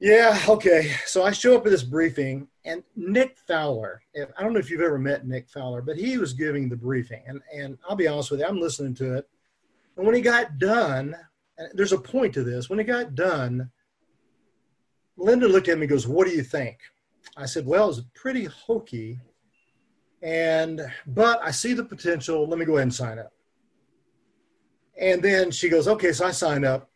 yeah, 0.00 0.38
okay. 0.48 0.94
So 1.06 1.24
I 1.24 1.30
show 1.30 1.56
up 1.56 1.64
at 1.64 1.70
this 1.70 1.84
briefing, 1.84 2.48
and 2.64 2.82
Nick 2.96 3.38
Fowler, 3.46 4.02
I 4.16 4.42
don't 4.42 4.52
know 4.52 4.58
if 4.58 4.68
you've 4.68 4.80
ever 4.80 4.98
met 4.98 5.26
Nick 5.26 5.48
Fowler, 5.48 5.80
but 5.80 5.96
he 5.96 6.18
was 6.18 6.32
giving 6.32 6.68
the 6.68 6.76
briefing. 6.76 7.22
And, 7.26 7.40
and 7.56 7.78
I'll 7.88 7.96
be 7.96 8.08
honest 8.08 8.30
with 8.30 8.40
you, 8.40 8.46
I'm 8.46 8.60
listening 8.60 8.94
to 8.96 9.14
it. 9.14 9.28
And 9.96 10.04
when 10.04 10.14
he 10.14 10.20
got 10.20 10.58
done, 10.58 11.14
there's 11.72 11.92
a 11.92 11.98
point 11.98 12.34
to 12.34 12.42
this. 12.42 12.68
When 12.68 12.80
he 12.80 12.84
got 12.84 13.14
done, 13.14 13.70
Linda 15.16 15.48
looked 15.48 15.68
at 15.68 15.78
me 15.78 15.82
and 15.82 15.90
goes, 15.90 16.06
What 16.06 16.26
do 16.26 16.34
you 16.34 16.42
think? 16.42 16.78
I 17.36 17.46
said, 17.46 17.66
Well, 17.66 17.90
it's 17.90 18.02
pretty 18.14 18.44
hokey. 18.44 19.20
And, 20.22 20.80
but 21.06 21.40
I 21.42 21.50
see 21.50 21.72
the 21.72 21.84
potential. 21.84 22.46
Let 22.46 22.58
me 22.58 22.64
go 22.64 22.74
ahead 22.74 22.84
and 22.84 22.94
sign 22.94 23.18
up. 23.18 23.32
And 25.00 25.22
then 25.22 25.50
she 25.50 25.68
goes, 25.68 25.88
Okay, 25.88 26.12
so 26.12 26.26
I 26.26 26.30
sign 26.30 26.64
up. 26.64 26.88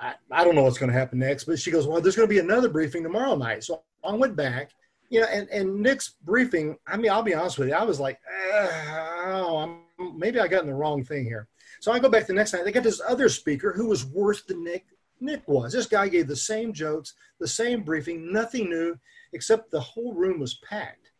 I, 0.00 0.14
I 0.30 0.44
don't 0.44 0.54
know 0.54 0.62
what's 0.62 0.78
going 0.78 0.92
to 0.92 0.98
happen 0.98 1.18
next, 1.18 1.44
but 1.44 1.58
she 1.58 1.70
goes, 1.70 1.86
well, 1.86 2.00
there's 2.00 2.16
going 2.16 2.28
to 2.28 2.32
be 2.32 2.38
another 2.38 2.68
briefing 2.68 3.02
tomorrow 3.02 3.34
night. 3.34 3.64
So 3.64 3.82
I 4.04 4.12
went 4.14 4.36
back, 4.36 4.70
you 5.10 5.20
know, 5.20 5.26
and, 5.26 5.48
and 5.48 5.80
Nick's 5.82 6.14
briefing, 6.22 6.76
I 6.86 6.96
mean, 6.96 7.10
I'll 7.10 7.22
be 7.22 7.34
honest 7.34 7.58
with 7.58 7.68
you. 7.68 7.74
I 7.74 7.84
was 7.84 7.98
like, 7.98 8.20
oh, 8.52 9.80
I'm, 9.98 10.18
maybe 10.18 10.38
I 10.38 10.46
got 10.46 10.62
in 10.62 10.68
the 10.68 10.74
wrong 10.74 11.02
thing 11.02 11.24
here. 11.24 11.48
So 11.80 11.92
I 11.92 11.98
go 11.98 12.08
back 12.08 12.26
the 12.26 12.32
next 12.32 12.52
night. 12.52 12.64
They 12.64 12.72
got 12.72 12.84
this 12.84 13.00
other 13.06 13.28
speaker 13.28 13.72
who 13.72 13.86
was 13.86 14.04
worse 14.04 14.42
than 14.42 14.64
Nick. 14.64 14.86
Nick 15.20 15.46
was. 15.46 15.72
This 15.72 15.86
guy 15.86 16.08
gave 16.08 16.26
the 16.26 16.36
same 16.36 16.72
jokes, 16.72 17.14
the 17.40 17.48
same 17.48 17.82
briefing, 17.82 18.32
nothing 18.32 18.68
new, 18.68 18.98
except 19.32 19.70
the 19.70 19.80
whole 19.80 20.14
room 20.14 20.40
was 20.40 20.54
packed. 20.68 21.10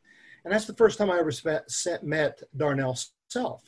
And 0.44 0.52
that's 0.52 0.66
the 0.66 0.74
first 0.74 0.98
time 0.98 1.10
I 1.10 1.18
ever 1.18 1.32
met 2.02 2.42
Darnell 2.56 2.98
Self. 3.28 3.62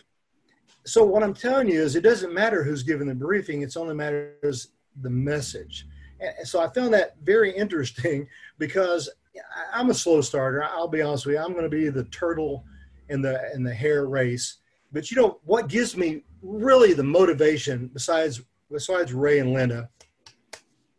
So 0.86 1.04
what 1.04 1.22
I'm 1.22 1.34
telling 1.34 1.68
you 1.68 1.80
is 1.82 1.94
it 1.94 2.02
doesn't 2.02 2.32
matter 2.32 2.64
who's 2.64 2.82
giving 2.82 3.06
the 3.06 3.14
briefing. 3.14 3.62
It's 3.62 3.76
only 3.76 3.94
matters 3.94 4.68
the 5.02 5.10
message. 5.10 5.86
And 6.20 6.46
so 6.46 6.60
I 6.60 6.68
found 6.68 6.94
that 6.94 7.16
very 7.22 7.50
interesting 7.56 8.26
because 8.58 9.10
I'm 9.72 9.90
a 9.90 9.94
slow 9.94 10.20
starter. 10.20 10.64
I'll 10.64 10.88
be 10.88 11.02
honest 11.02 11.26
with 11.26 11.34
you. 11.34 11.40
I'm 11.40 11.52
going 11.52 11.64
to 11.64 11.68
be 11.68 11.88
the 11.88 12.04
turtle 12.04 12.64
in 13.08 13.22
the 13.22 13.52
in 13.54 13.62
the 13.62 13.74
hare 13.74 14.06
race. 14.06 14.58
But 14.92 15.10
you 15.10 15.20
know 15.20 15.40
what 15.44 15.68
gives 15.68 15.96
me 15.96 16.22
really 16.42 16.94
the 16.94 17.02
motivation 17.02 17.90
besides 17.92 18.40
besides 18.70 19.12
Ray 19.12 19.38
and 19.40 19.52
Linda 19.52 19.88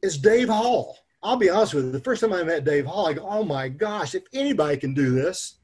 is 0.02 0.18
Dave 0.18 0.50
Hall. 0.50 0.98
I'll 1.24 1.38
be 1.38 1.50
honest 1.50 1.74
with 1.74 1.86
you. 1.86 1.92
The 1.92 2.00
first 2.00 2.22
time 2.22 2.34
I 2.34 2.44
met 2.44 2.66
Dave 2.66 2.86
Hall, 2.86 3.08
I 3.08 3.14
go, 3.14 3.28
"Oh 3.28 3.44
my 3.44 3.70
gosh! 3.70 4.16
If 4.16 4.24
anybody 4.34 4.78
can 4.78 4.94
do 4.94 5.12
this, 5.12 5.60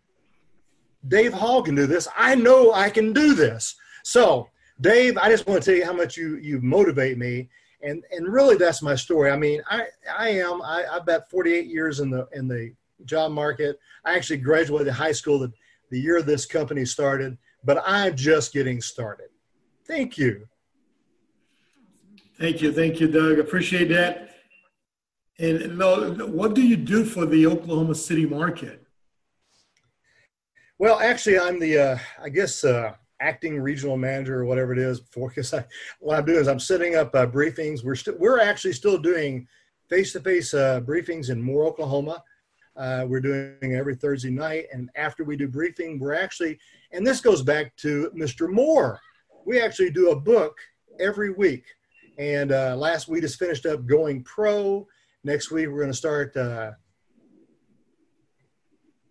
Dave 1.07 1.33
Hall 1.33 1.61
can 1.61 1.75
do 1.75 1.87
this. 1.87 2.07
I 2.15 2.35
know 2.35 2.73
I 2.73 2.89
can 2.89 3.13
do 3.13 3.33
this." 3.33 3.75
So, 4.03 4.49
Dave, 4.79 5.17
I 5.17 5.29
just 5.29 5.47
want 5.47 5.63
to 5.63 5.69
tell 5.69 5.77
you 5.77 5.85
how 5.85 5.93
much 5.93 6.15
you 6.15 6.37
you 6.37 6.61
motivate 6.61 7.17
me 7.17 7.49
and 7.81 8.03
and 8.11 8.27
really 8.31 8.55
that's 8.55 8.81
my 8.81 8.95
story. 8.95 9.31
I 9.31 9.37
mean, 9.37 9.61
I 9.69 9.85
I 10.17 10.29
am 10.29 10.61
I, 10.61 10.85
I 10.91 10.99
bet 10.99 11.29
48 11.29 11.67
years 11.67 11.99
in 11.99 12.09
the 12.09 12.27
in 12.33 12.47
the 12.47 12.73
job 13.05 13.31
market. 13.31 13.79
I 14.05 14.15
actually 14.15 14.37
graduated 14.37 14.93
high 14.93 15.11
school 15.11 15.39
the, 15.39 15.51
the 15.91 15.99
year 15.99 16.21
this 16.21 16.45
company 16.45 16.85
started, 16.85 17.37
but 17.63 17.83
I'm 17.85 18.15
just 18.15 18.53
getting 18.53 18.81
started. 18.81 19.27
Thank 19.85 20.17
you. 20.17 20.47
Thank 22.39 22.61
you. 22.61 22.71
Thank 22.71 22.99
you, 22.99 23.07
Doug. 23.07 23.39
Appreciate 23.39 23.89
that. 23.89 24.29
And 25.39 25.79
what 25.79 26.53
do 26.53 26.61
you 26.61 26.75
do 26.77 27.03
for 27.03 27.25
the 27.25 27.45
Oklahoma 27.47 27.95
City 27.95 28.25
market? 28.25 28.83
Well, 30.79 30.99
actually, 30.99 31.39
I'm 31.39 31.59
the, 31.59 31.77
uh, 31.77 31.97
I 32.21 32.29
guess, 32.29 32.63
uh, 32.63 32.93
acting 33.19 33.59
regional 33.59 33.97
manager 33.97 34.39
or 34.39 34.45
whatever 34.45 34.73
it 34.73 34.79
is. 34.79 34.99
Because 34.99 35.53
I, 35.53 35.65
what 35.99 36.19
I'm 36.19 36.25
doing 36.25 36.39
is 36.39 36.47
I'm 36.47 36.59
setting 36.59 36.95
up 36.95 37.13
uh, 37.15 37.25
briefings. 37.25 37.83
We're 37.83 37.95
we're 38.19 38.39
actually 38.39 38.73
still 38.73 38.97
doing 38.97 39.47
face-to-face 39.89 40.53
uh, 40.53 40.81
briefings 40.81 41.29
in 41.29 41.41
Moore, 41.41 41.65
Oklahoma. 41.65 42.23
Uh, 42.75 43.05
we're 43.07 43.21
doing 43.21 43.73
every 43.73 43.95
Thursday 43.95 44.29
night, 44.29 44.65
and 44.71 44.91
after 44.95 45.23
we 45.23 45.35
do 45.35 45.47
briefing, 45.47 45.97
we're 45.97 46.13
actually, 46.13 46.59
and 46.91 47.05
this 47.05 47.21
goes 47.21 47.41
back 47.41 47.75
to 47.77 48.11
Mr. 48.15 48.47
Moore. 48.47 48.99
We 49.45 49.59
actually 49.59 49.89
do 49.89 50.11
a 50.11 50.19
book 50.19 50.55
every 50.99 51.31
week, 51.31 51.63
and 52.17 52.51
uh, 52.51 52.75
last 52.75 53.07
we 53.07 53.21
just 53.21 53.39
finished 53.39 53.65
up 53.65 53.85
going 53.85 54.23
pro. 54.23 54.87
Next 55.23 55.51
week 55.51 55.67
we're 55.67 55.79
going 55.79 55.91
to 55.91 55.97
start. 55.97 56.35
Uh, 56.35 56.71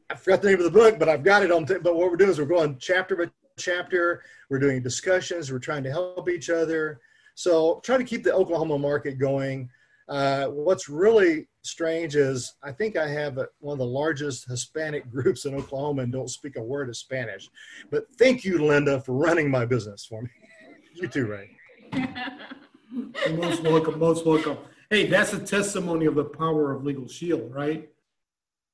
I 0.08 0.14
forgot 0.14 0.42
the 0.42 0.50
name 0.50 0.58
of 0.58 0.64
the 0.64 0.70
book, 0.70 0.98
but 0.98 1.08
I've 1.08 1.24
got 1.24 1.42
it 1.42 1.50
on. 1.50 1.66
T- 1.66 1.78
but 1.82 1.96
what 1.96 2.10
we're 2.10 2.16
doing 2.16 2.30
is 2.30 2.38
we're 2.38 2.46
going 2.46 2.78
chapter 2.78 3.16
by 3.16 3.30
chapter. 3.58 4.22
We're 4.50 4.58
doing 4.58 4.82
discussions. 4.82 5.50
We're 5.50 5.58
trying 5.58 5.82
to 5.84 5.90
help 5.90 6.28
each 6.28 6.50
other. 6.50 7.00
So 7.34 7.80
try 7.84 7.98
to 7.98 8.04
keep 8.04 8.24
the 8.24 8.34
Oklahoma 8.34 8.78
market 8.78 9.18
going. 9.18 9.68
Uh, 10.08 10.46
what's 10.46 10.88
really 10.88 11.48
strange 11.62 12.14
is 12.14 12.54
I 12.62 12.70
think 12.70 12.96
I 12.96 13.08
have 13.08 13.38
a, 13.38 13.48
one 13.58 13.74
of 13.74 13.78
the 13.78 13.86
largest 13.86 14.48
Hispanic 14.48 15.10
groups 15.12 15.44
in 15.44 15.54
Oklahoma 15.54 16.02
and 16.02 16.12
don't 16.12 16.30
speak 16.30 16.56
a 16.56 16.62
word 16.62 16.88
of 16.88 16.96
Spanish. 16.96 17.50
But 17.90 18.04
thank 18.18 18.44
you, 18.44 18.64
Linda, 18.64 19.00
for 19.00 19.12
running 19.12 19.50
my 19.50 19.64
business 19.64 20.06
for 20.06 20.22
me. 20.22 20.30
you 20.94 21.08
too, 21.08 21.26
Ray. 21.26 21.50
most 22.90 23.62
welcome. 23.62 23.98
Most 23.98 24.26
welcome. 24.26 24.58
Hey, 24.90 25.06
that's 25.06 25.32
a 25.32 25.38
testimony 25.38 26.06
of 26.06 26.14
the 26.14 26.24
power 26.24 26.72
of 26.72 26.84
Legal 26.84 27.08
Shield, 27.08 27.52
right? 27.52 27.88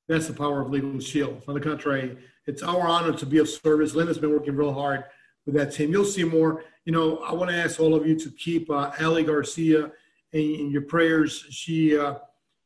That's 0.07 0.27
the 0.27 0.33
power 0.33 0.61
of 0.61 0.69
Legal 0.69 0.99
Shield. 0.99 1.41
On 1.47 1.53
the 1.53 1.59
contrary, 1.59 2.17
it's 2.45 2.61
our 2.61 2.87
honor 2.87 3.13
to 3.13 3.25
be 3.25 3.37
of 3.39 3.49
service. 3.49 3.95
Linda's 3.95 4.17
been 4.17 4.31
working 4.31 4.55
real 4.55 4.73
hard 4.73 5.05
with 5.45 5.55
that 5.55 5.73
team. 5.73 5.91
You'll 5.91 6.05
see 6.05 6.23
more. 6.23 6.63
You 6.85 6.91
know, 6.91 7.17
I 7.19 7.33
want 7.33 7.49
to 7.49 7.57
ask 7.57 7.79
all 7.79 7.95
of 7.95 8.05
you 8.05 8.17
to 8.19 8.29
keep 8.31 8.69
uh, 8.69 8.91
Ali 9.01 9.23
Garcia 9.23 9.91
in, 10.33 10.55
in, 10.55 10.71
your 10.71 10.81
prayers. 10.83 11.45
She 11.49 11.97
uh, 11.97 12.15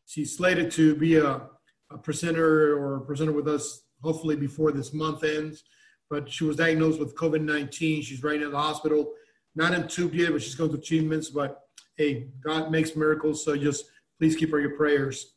she's 0.05 0.35
slated 0.35 0.71
to 0.71 0.95
be 0.95 1.17
a, 1.17 1.43
a 1.91 1.97
presenter 1.97 2.77
or 2.77 2.97
a 2.97 3.01
presenter 3.01 3.31
with 3.31 3.47
us 3.47 3.83
hopefully 4.01 4.35
before 4.35 4.71
this 4.71 4.93
month 4.93 5.23
ends. 5.23 5.63
But 6.09 6.29
she 6.31 6.45
was 6.45 6.55
diagnosed 6.55 6.99
with 6.99 7.15
COVID 7.15 7.41
19. 7.41 8.01
She's 8.01 8.23
right 8.23 8.41
in 8.41 8.51
the 8.51 8.57
hospital, 8.57 9.13
not 9.57 9.73
in 9.73 9.83
intubed 9.83 10.13
yet, 10.13 10.31
but 10.31 10.41
she's 10.41 10.55
going 10.55 10.69
through 10.69 10.81
treatments. 10.81 11.29
But 11.29 11.63
hey, 11.97 12.27
God 12.43 12.71
makes 12.71 12.95
miracles. 12.95 13.43
So 13.43 13.57
just 13.57 13.85
please 14.19 14.35
keep 14.35 14.51
her 14.51 14.59
your 14.59 14.77
prayers. 14.77 15.33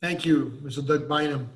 Thank 0.00 0.24
you, 0.24 0.60
Mr. 0.62 0.86
Doug 0.86 1.08
Bynum. 1.08 1.50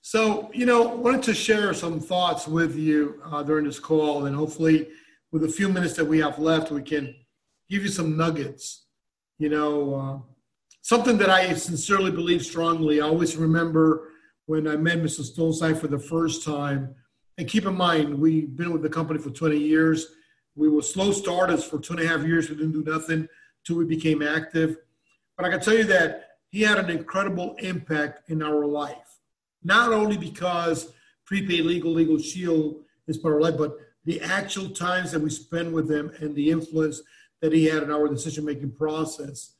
So, 0.00 0.50
you 0.52 0.66
know, 0.66 0.82
wanted 0.82 1.22
to 1.24 1.34
share 1.34 1.74
some 1.74 2.00
thoughts 2.00 2.48
with 2.48 2.76
you 2.76 3.20
uh, 3.24 3.42
during 3.42 3.64
this 3.64 3.78
call, 3.78 4.26
and 4.26 4.34
hopefully, 4.34 4.88
with 5.30 5.44
a 5.44 5.48
few 5.48 5.68
minutes 5.68 5.94
that 5.94 6.04
we 6.04 6.18
have 6.20 6.38
left, 6.38 6.70
we 6.70 6.82
can 6.82 7.14
give 7.68 7.82
you 7.82 7.88
some 7.88 8.16
nuggets. 8.16 8.86
You 9.38 9.50
know, 9.50 9.94
uh, 9.94 10.18
something 10.82 11.18
that 11.18 11.28
I 11.28 11.52
sincerely 11.54 12.10
believe 12.10 12.44
strongly. 12.44 13.00
I 13.00 13.04
always 13.04 13.36
remember 13.36 14.12
when 14.46 14.66
I 14.66 14.76
met 14.76 14.98
Mr. 14.98 15.22
Stonecipher 15.22 15.80
for 15.80 15.88
the 15.88 15.98
first 15.98 16.44
time. 16.44 16.94
And 17.38 17.48
keep 17.48 17.66
in 17.66 17.76
mind, 17.76 18.18
we've 18.18 18.56
been 18.56 18.72
with 18.72 18.82
the 18.82 18.88
company 18.88 19.18
for 19.18 19.30
20 19.30 19.58
years. 19.58 20.06
We 20.54 20.68
were 20.68 20.82
slow 20.82 21.12
starters 21.12 21.64
for 21.64 21.78
two 21.78 21.94
and 21.94 22.02
a 22.02 22.08
half 22.08 22.24
years. 22.26 22.48
We 22.48 22.56
didn't 22.56 22.72
do 22.72 22.90
nothing 22.90 23.28
until 23.60 23.76
we 23.76 23.84
became 23.84 24.22
active. 24.22 24.78
But 25.36 25.46
I 25.46 25.50
can 25.50 25.60
tell 25.60 25.74
you 25.74 25.84
that 25.84 26.38
he 26.48 26.62
had 26.62 26.78
an 26.78 26.88
incredible 26.88 27.56
impact 27.58 28.30
in 28.30 28.42
our 28.42 28.64
life 28.64 29.16
not 29.66 29.92
only 29.92 30.16
because 30.16 30.92
prepaid 31.24 31.64
legal, 31.64 31.92
legal 31.92 32.18
shield 32.18 32.76
is 33.08 33.18
part 33.18 33.34
of 33.34 33.42
our 33.42 33.50
life, 33.50 33.58
but 33.58 33.76
the 34.04 34.20
actual 34.20 34.70
times 34.70 35.10
that 35.10 35.20
we 35.20 35.28
spend 35.28 35.72
with 35.72 35.90
him 35.90 36.12
and 36.20 36.36
the 36.36 36.50
influence 36.50 37.02
that 37.42 37.52
he 37.52 37.64
had 37.64 37.82
in 37.82 37.90
our 37.90 38.06
decision 38.06 38.44
making 38.44 38.70
process. 38.70 39.54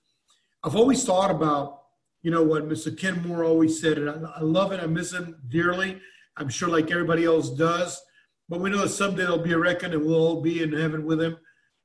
I've 0.63 0.77
always 0.77 1.05
thought 1.05 1.33
about, 1.33 1.83
you 2.23 2.31
know, 2.31 2.45
what 2.45 2.69
Mr. 2.69 2.97
Ken 2.97 3.21
Moore 3.27 3.45
always 3.45 3.81
said, 3.81 3.99
and 3.99 4.09
I, 4.09 4.15
I 4.37 4.41
love 4.43 4.71
it. 4.71 4.81
I 4.81 4.87
miss 4.87 5.13
him 5.13 5.37
dearly. 5.49 6.01
I'm 6.37 6.49
sure, 6.49 6.69
like 6.69 6.91
everybody 6.91 7.25
else 7.25 7.51
does. 7.51 8.01
But 8.49 8.61
we 8.61 8.71
know 8.71 8.83
that 8.83 8.91
someday 8.91 9.23
there'll 9.23 9.39
be 9.39 9.53
a 9.53 9.59
reckon 9.59 9.93
and 9.93 10.05
we'll 10.05 10.15
all 10.15 10.41
be 10.41 10.63
in 10.63 10.73
heaven 10.73 11.05
with 11.05 11.21
him, 11.21 11.37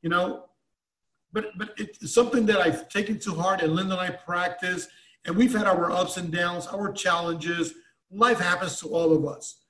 you 0.01 0.09
know. 0.09 0.45
But 1.33 1.57
but 1.57 1.73
it's 1.77 2.13
something 2.13 2.45
that 2.47 2.59
I've 2.59 2.89
taken 2.89 3.19
to 3.19 3.33
heart, 3.33 3.61
and 3.61 3.73
Linda 3.73 3.97
and 3.97 4.01
I 4.01 4.15
practice, 4.15 4.87
and 5.25 5.35
we've 5.35 5.53
had 5.55 5.65
our 5.65 5.91
ups 5.91 6.17
and 6.17 6.31
downs, 6.31 6.67
our 6.67 6.91
challenges, 6.91 7.73
life 8.11 8.39
happens 8.39 8.79
to 8.81 8.87
all 8.87 9.13
of 9.13 9.25
us. 9.25 9.61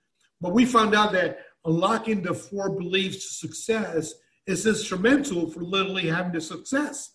But 0.41 0.53
we 0.53 0.65
found 0.65 0.95
out 0.95 1.11
that 1.13 1.39
unlocking 1.65 2.23
the 2.23 2.33
four 2.33 2.69
beliefs 2.69 3.17
to 3.17 3.47
success 3.47 4.15
is 4.47 4.65
instrumental 4.65 5.49
for 5.49 5.61
literally 5.61 6.07
having 6.07 6.31
the 6.31 6.41
success. 6.41 7.11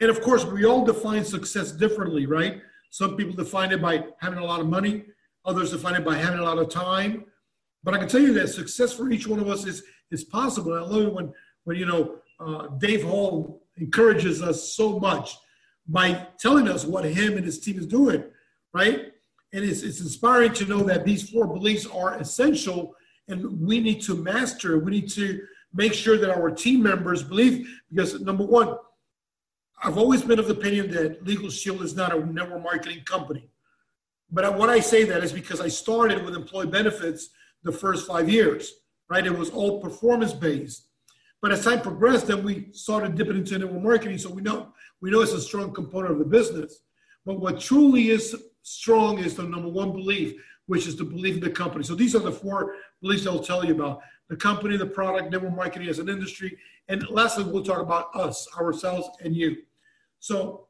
And 0.00 0.10
of 0.10 0.22
course, 0.22 0.44
we 0.44 0.64
all 0.64 0.84
define 0.84 1.24
success 1.24 1.70
differently, 1.70 2.26
right? 2.26 2.62
Some 2.90 3.16
people 3.16 3.34
define 3.34 3.72
it 3.72 3.82
by 3.82 4.04
having 4.18 4.38
a 4.38 4.44
lot 4.44 4.60
of 4.60 4.66
money, 4.66 5.04
others 5.44 5.70
define 5.70 5.94
it 5.94 6.04
by 6.04 6.16
having 6.16 6.40
a 6.40 6.44
lot 6.44 6.58
of 6.58 6.68
time. 6.68 7.24
But 7.82 7.94
I 7.94 7.98
can 7.98 8.08
tell 8.08 8.20
you 8.20 8.32
that 8.34 8.48
success 8.48 8.92
for 8.92 9.10
each 9.10 9.26
one 9.26 9.40
of 9.40 9.48
us 9.48 9.66
is 9.66 9.82
is 10.10 10.24
possible. 10.24 10.74
And 10.74 10.84
I 10.84 10.88
love 10.88 11.06
it 11.08 11.14
when 11.14 11.32
when 11.64 11.76
you 11.76 11.86
know 11.86 12.16
uh, 12.40 12.68
Dave 12.78 13.02
Hall 13.02 13.62
encourages 13.76 14.42
us 14.42 14.74
so 14.74 14.98
much 14.98 15.36
by 15.86 16.26
telling 16.38 16.68
us 16.68 16.84
what 16.84 17.04
him 17.04 17.36
and 17.36 17.44
his 17.44 17.60
team 17.60 17.78
is 17.78 17.86
doing, 17.86 18.24
right? 18.72 19.12
And 19.52 19.64
it's, 19.64 19.82
it's 19.82 20.00
inspiring 20.00 20.52
to 20.54 20.64
know 20.64 20.82
that 20.84 21.04
these 21.04 21.28
four 21.28 21.46
beliefs 21.46 21.86
are 21.86 22.14
essential 22.18 22.94
and 23.28 23.60
we 23.60 23.80
need 23.80 24.02
to 24.02 24.14
master. 24.16 24.78
We 24.78 24.92
need 24.92 25.10
to 25.10 25.40
make 25.72 25.92
sure 25.92 26.18
that 26.18 26.30
our 26.30 26.50
team 26.50 26.82
members 26.82 27.22
believe 27.22 27.68
because 27.90 28.20
number 28.20 28.44
one, 28.44 28.76
I've 29.82 29.98
always 29.98 30.22
been 30.22 30.38
of 30.38 30.48
the 30.48 30.54
opinion 30.54 30.90
that 30.92 31.24
Legal 31.24 31.50
Shield 31.50 31.82
is 31.82 31.94
not 31.94 32.14
a 32.14 32.24
network 32.24 32.62
marketing 32.62 33.04
company. 33.04 33.50
But 34.30 34.58
when 34.58 34.70
I 34.70 34.80
say 34.80 35.04
that 35.04 35.22
is 35.22 35.32
because 35.32 35.60
I 35.60 35.68
started 35.68 36.24
with 36.24 36.34
employee 36.34 36.66
benefits 36.66 37.30
the 37.62 37.72
first 37.72 38.06
five 38.06 38.28
years, 38.28 38.72
right? 39.08 39.26
It 39.26 39.36
was 39.36 39.50
all 39.50 39.80
performance 39.80 40.32
based. 40.32 40.88
But 41.40 41.52
as 41.52 41.64
time 41.64 41.82
progressed, 41.82 42.26
then 42.26 42.42
we 42.42 42.68
started 42.72 43.16
dipping 43.16 43.36
into 43.36 43.58
network 43.58 43.82
marketing. 43.82 44.18
So 44.18 44.30
we 44.30 44.42
know 44.42 44.72
we 45.00 45.10
know 45.10 45.20
it's 45.20 45.32
a 45.32 45.40
strong 45.40 45.72
component 45.72 46.12
of 46.12 46.18
the 46.18 46.24
business. 46.24 46.80
But 47.26 47.40
what 47.40 47.60
truly 47.60 48.10
is 48.10 48.34
strong 48.62 49.18
is 49.18 49.34
the 49.34 49.42
number 49.42 49.68
one 49.68 49.92
belief, 49.92 50.40
which 50.66 50.86
is 50.86 50.96
the 50.96 51.04
belief 51.04 51.34
in 51.34 51.40
the 51.40 51.50
company. 51.50 51.84
So 51.84 51.94
these 51.94 52.14
are 52.14 52.20
the 52.20 52.32
four 52.32 52.76
beliefs 53.02 53.26
I'll 53.26 53.38
tell 53.38 53.64
you 53.64 53.74
about 53.74 54.00
the 54.28 54.36
company, 54.36 54.76
the 54.76 54.86
product, 54.86 55.30
network 55.30 55.54
marketing 55.54 55.88
as 55.88 55.98
an 55.98 56.08
industry. 56.08 56.56
And 56.88 57.08
lastly, 57.10 57.44
we'll 57.44 57.62
talk 57.62 57.80
about 57.80 58.14
us, 58.14 58.48
ourselves, 58.58 59.08
and 59.22 59.36
you. 59.36 59.56
So, 60.20 60.68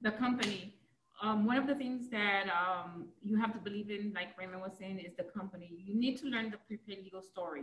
the 0.00 0.10
company. 0.10 0.74
Um, 1.22 1.46
one 1.46 1.56
of 1.56 1.68
the 1.68 1.74
things 1.76 2.08
that 2.10 2.46
um, 2.48 3.06
you 3.22 3.36
have 3.36 3.52
to 3.52 3.60
believe 3.60 3.90
in, 3.90 4.12
like 4.12 4.36
Raymond 4.36 4.60
was 4.60 4.72
saying, 4.76 4.98
is 4.98 5.14
the 5.16 5.22
company. 5.22 5.70
You 5.78 5.94
need 5.94 6.18
to 6.18 6.26
learn 6.26 6.50
the 6.50 6.56
prepaid 6.66 7.04
legal 7.04 7.22
story. 7.22 7.62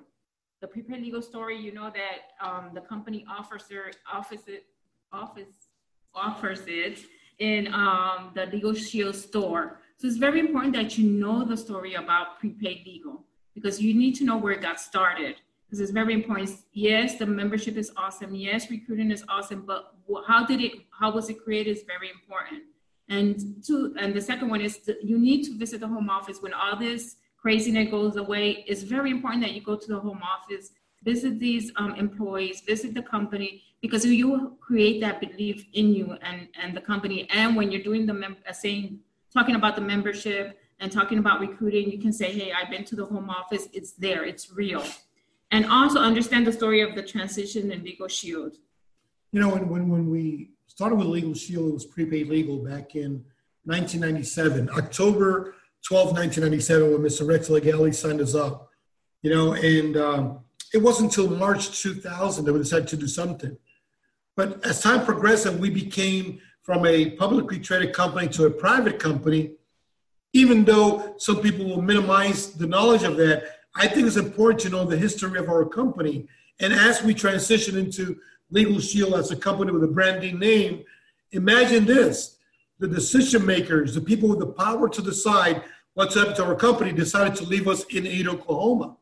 The 0.62 0.68
prepaid 0.68 1.02
legal 1.02 1.22
story, 1.22 1.60
you 1.60 1.74
know 1.74 1.92
that 1.94 2.48
um, 2.48 2.72
the 2.74 2.80
company 2.80 3.26
their 3.70 3.92
office 4.12 4.44
it, 4.48 4.64
office 5.12 5.68
offers 6.16 6.62
it 6.68 7.00
in 7.40 7.74
um, 7.74 8.32
the 8.34 8.46
Legal 8.46 8.74
Shield 8.74 9.16
store. 9.16 9.80
So 9.98 10.08
it's 10.08 10.18
very 10.18 10.40
important 10.40 10.74
that 10.76 10.98
you 10.98 11.10
know 11.10 11.44
the 11.44 11.58
story 11.58 11.96
about 11.96 12.40
prepaid 12.40 12.86
legal 12.86 13.26
because 13.54 13.82
you 13.82 13.94
need 13.94 14.16
to 14.16 14.24
know 14.24 14.38
where 14.38 14.54
it 14.54 14.62
got 14.62 14.80
started. 14.80 15.36
Because 15.66 15.82
it's 15.82 15.92
very 15.92 16.14
important. 16.14 16.50
Yes, 16.72 17.18
the 17.18 17.26
membership 17.26 17.76
is 17.76 17.92
awesome. 17.96 18.34
Yes, 18.34 18.72
recruiting 18.72 19.12
is 19.12 19.24
awesome, 19.30 19.66
but 19.68 19.94
how 20.26 20.46
did 20.46 20.62
it? 20.62 20.72
How 20.98 21.12
was 21.12 21.30
it 21.30 21.44
created? 21.44 21.78
Is 21.78 21.84
very 21.84 22.10
important. 22.10 22.64
And 23.10 23.64
two, 23.66 23.96
and 24.00 24.14
the 24.14 24.22
second 24.22 24.50
one 24.50 24.62
is 24.62 24.80
you 25.04 25.18
need 25.18 25.44
to 25.46 25.58
visit 25.58 25.82
the 25.82 25.88
home 25.88 26.10
office 26.10 26.42
when 26.42 26.54
all 26.54 26.76
this 26.78 27.16
craziness 27.38 27.90
goes 27.90 28.16
away. 28.18 28.64
It's 28.68 28.84
very 28.84 29.10
important 29.10 29.42
that 29.44 29.54
you 29.54 29.62
go 29.62 29.76
to 29.76 29.88
the 29.88 30.00
home 30.00 30.22
office, 30.22 30.72
visit 31.04 31.40
these 31.40 31.72
um, 31.78 31.96
employees, 31.96 32.62
visit 32.62 32.94
the 32.94 33.02
company, 33.02 33.64
because 33.82 34.06
you 34.06 34.58
create 34.60 35.00
that 35.02 35.22
belief 35.22 35.66
in 35.74 35.94
you 35.94 36.18
and, 36.22 36.50
and 36.62 36.76
the 36.76 36.82
company. 36.82 37.28
And 37.32 37.56
when 37.56 37.72
you're 37.72 37.82
doing 37.82 38.06
the 38.06 38.14
mem- 38.14 38.38
uh, 38.48 38.54
saying, 38.54 39.00
talking 39.34 39.56
about 39.56 39.76
the 39.76 39.82
membership 39.82 40.60
and 40.80 40.92
talking 40.92 41.18
about 41.18 41.40
recruiting, 41.40 41.90
you 41.90 42.00
can 42.00 42.14
say, 42.14 42.32
hey, 42.32 42.52
I've 42.52 42.70
been 42.70 42.84
to 42.86 42.96
the 42.96 43.06
home 43.06 43.30
office. 43.30 43.68
It's 43.74 43.94
there. 43.94 44.24
It's 44.24 44.52
real. 44.52 44.84
And 45.52 45.66
also 45.66 46.00
understand 46.00 46.46
the 46.46 46.52
story 46.52 46.82
of 46.82 46.94
the 46.94 47.02
transition 47.02 47.72
in 47.72 47.84
Legal 47.84 48.08
Shield. 48.08 48.58
You 49.32 49.40
know, 49.40 49.50
when, 49.50 49.70
when, 49.70 49.90
when 49.90 50.10
we 50.10 50.52
started 50.80 50.96
with 50.96 51.08
Legal 51.08 51.34
Shield, 51.34 51.68
it 51.68 51.74
was 51.74 51.86
prepaid 51.86 52.30
legal 52.30 52.56
back 52.60 52.96
in 52.96 53.22
1997, 53.66 54.70
October 54.78 55.56
12, 55.86 56.14
1997, 56.14 56.92
when 56.94 57.02
Mr. 57.02 57.28
Rex 57.28 57.50
Legale 57.50 57.94
signed 57.94 58.22
us 58.22 58.34
up. 58.34 58.70
You 59.22 59.30
know, 59.30 59.52
and 59.56 59.98
um, 59.98 60.40
it 60.74 60.78
wasn't 60.78 61.10
until 61.10 61.36
March 61.36 61.82
2000 61.82 62.46
that 62.46 62.54
we 62.54 62.60
decided 62.60 62.88
to 62.88 62.96
do 62.96 63.08
something. 63.08 63.58
But 64.38 64.66
as 64.66 64.82
time 64.82 65.04
progressed 65.04 65.48
and 65.48 65.60
we 65.60 65.70
became 65.70 66.40
from 66.64 66.86
a 66.86 67.10
publicly 67.10 67.60
traded 67.60 67.92
company 67.92 68.30
to 68.30 68.46
a 68.46 68.50
private 68.50 69.00
company, 69.00 69.56
even 70.32 70.64
though 70.64 71.16
some 71.18 71.42
people 71.42 71.66
will 71.66 71.82
minimize 71.82 72.54
the 72.54 72.68
knowledge 72.68 73.04
of 73.04 73.18
that, 73.18 73.44
I 73.76 73.86
think 73.90 74.08
it's 74.08 74.16
important 74.16 74.62
to 74.62 74.70
know 74.70 74.86
the 74.86 74.96
history 74.96 75.38
of 75.40 75.50
our 75.50 75.66
company. 75.66 76.30
And 76.62 76.72
as 76.72 77.04
we 77.04 77.14
transition 77.14 77.78
into 77.78 78.18
Legal 78.52 78.80
Shield 78.80 79.16
as 79.16 79.32
a 79.32 79.36
company 79.36 79.72
with 79.72 79.84
a 79.84 79.88
branding 79.88 80.40
name, 80.40 80.84
imagine 81.32 81.86
this 81.86 82.38
the 82.80 82.88
decision 82.88 83.46
makers, 83.46 83.94
the 83.94 84.02
people 84.02 84.30
with 84.30 84.40
the 84.40 84.48
power 84.48 84.88
to 84.88 85.02
decide 85.02 85.64
what's 85.96 86.16
up 86.16 86.34
to 86.36 86.46
our 86.46 86.56
company, 86.56 86.94
decided 86.94 87.36
to 87.36 87.44
leave 87.44 87.68
us 87.68 87.84
in 87.86 88.08
Ada, 88.08 88.32
Oklahoma. 88.32 88.96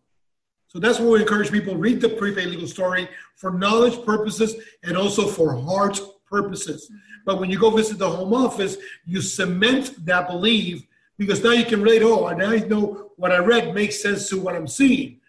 So 0.67 0.79
that's 0.79 0.99
why 0.99 1.05
we 1.05 1.21
encourage 1.21 1.51
people 1.51 1.77
read 1.77 2.01
the 2.01 2.09
prepaid 2.09 2.47
legal 2.47 2.67
story 2.67 3.07
for 3.35 3.51
knowledge 3.51 4.03
purposes 4.03 4.55
and 4.83 4.97
also 4.97 5.27
for 5.27 5.53
heart 5.53 5.99
purposes. 6.25 6.91
But 7.25 7.39
when 7.39 7.49
you 7.49 7.59
go 7.59 7.69
visit 7.69 7.99
the 7.99 8.09
home 8.09 8.33
office, 8.33 8.77
you 9.05 9.21
cement 9.21 10.05
that 10.05 10.27
belief 10.27 10.85
because 11.17 11.43
now 11.43 11.51
you 11.51 11.65
can 11.65 11.81
relate. 11.81 12.01
Oh, 12.01 12.27
now 12.29 12.49
I 12.49 12.59
know 12.59 13.11
what 13.15 13.31
I 13.31 13.37
read 13.37 13.73
makes 13.73 14.01
sense 14.01 14.29
to 14.29 14.39
what 14.39 14.55
I'm 14.55 14.67
seeing. 14.67 15.19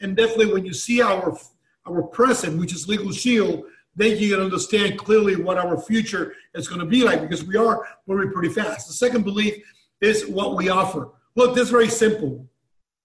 And 0.00 0.16
definitely, 0.16 0.52
when 0.52 0.66
you 0.66 0.74
see 0.74 1.00
our 1.00 1.36
our 1.86 2.02
present, 2.02 2.58
which 2.58 2.72
is 2.72 2.88
Legal 2.88 3.12
Shield, 3.12 3.64
then 3.96 4.16
you 4.18 4.30
can 4.34 4.44
understand 4.44 4.98
clearly 4.98 5.36
what 5.36 5.58
our 5.58 5.80
future 5.80 6.34
is 6.54 6.68
going 6.68 6.80
to 6.80 6.86
be 6.86 7.04
like 7.04 7.20
because 7.20 7.44
we 7.44 7.56
are 7.56 7.86
moving 8.06 8.32
pretty 8.32 8.48
fast. 8.48 8.88
The 8.88 8.94
second 8.94 9.22
belief 9.22 9.62
is 10.00 10.26
what 10.26 10.56
we 10.56 10.68
offer. 10.68 11.10
Look, 11.36 11.54
this 11.54 11.64
is 11.64 11.70
very 11.70 11.88
simple. 11.88 12.46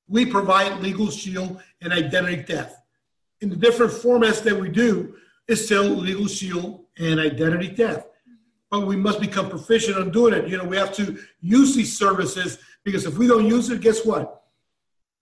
We 0.08 0.26
provide 0.26 0.82
legal 0.82 1.12
shield 1.12 1.62
and 1.82 1.94
identity 1.94 2.42
theft. 2.42 2.76
In 3.42 3.50
the 3.50 3.56
different 3.56 3.92
formats 3.92 4.42
that 4.44 4.60
we 4.60 4.70
do, 4.70 5.16
it's 5.48 5.66
still 5.66 5.84
legal 5.84 6.28
shield 6.28 6.86
and 6.98 7.20
identity 7.20 7.76
theft. 7.76 8.08
But 8.72 8.86
we 8.86 8.96
must 8.96 9.20
become 9.20 9.50
proficient 9.50 9.98
on 9.98 10.12
doing 10.12 10.34
it. 10.34 10.48
You 10.48 10.58
know, 10.58 10.66
we 10.66 10.78
have 10.78 10.94
to 10.96 11.18
use 11.42 11.76
these 11.76 11.98
services 11.98 12.60
because 12.84 13.06
if 13.06 13.18
we 13.18 13.28
don't 13.28 13.46
use 13.46 13.70
it, 13.70 13.82
guess 13.82 14.06
what? 14.06 14.44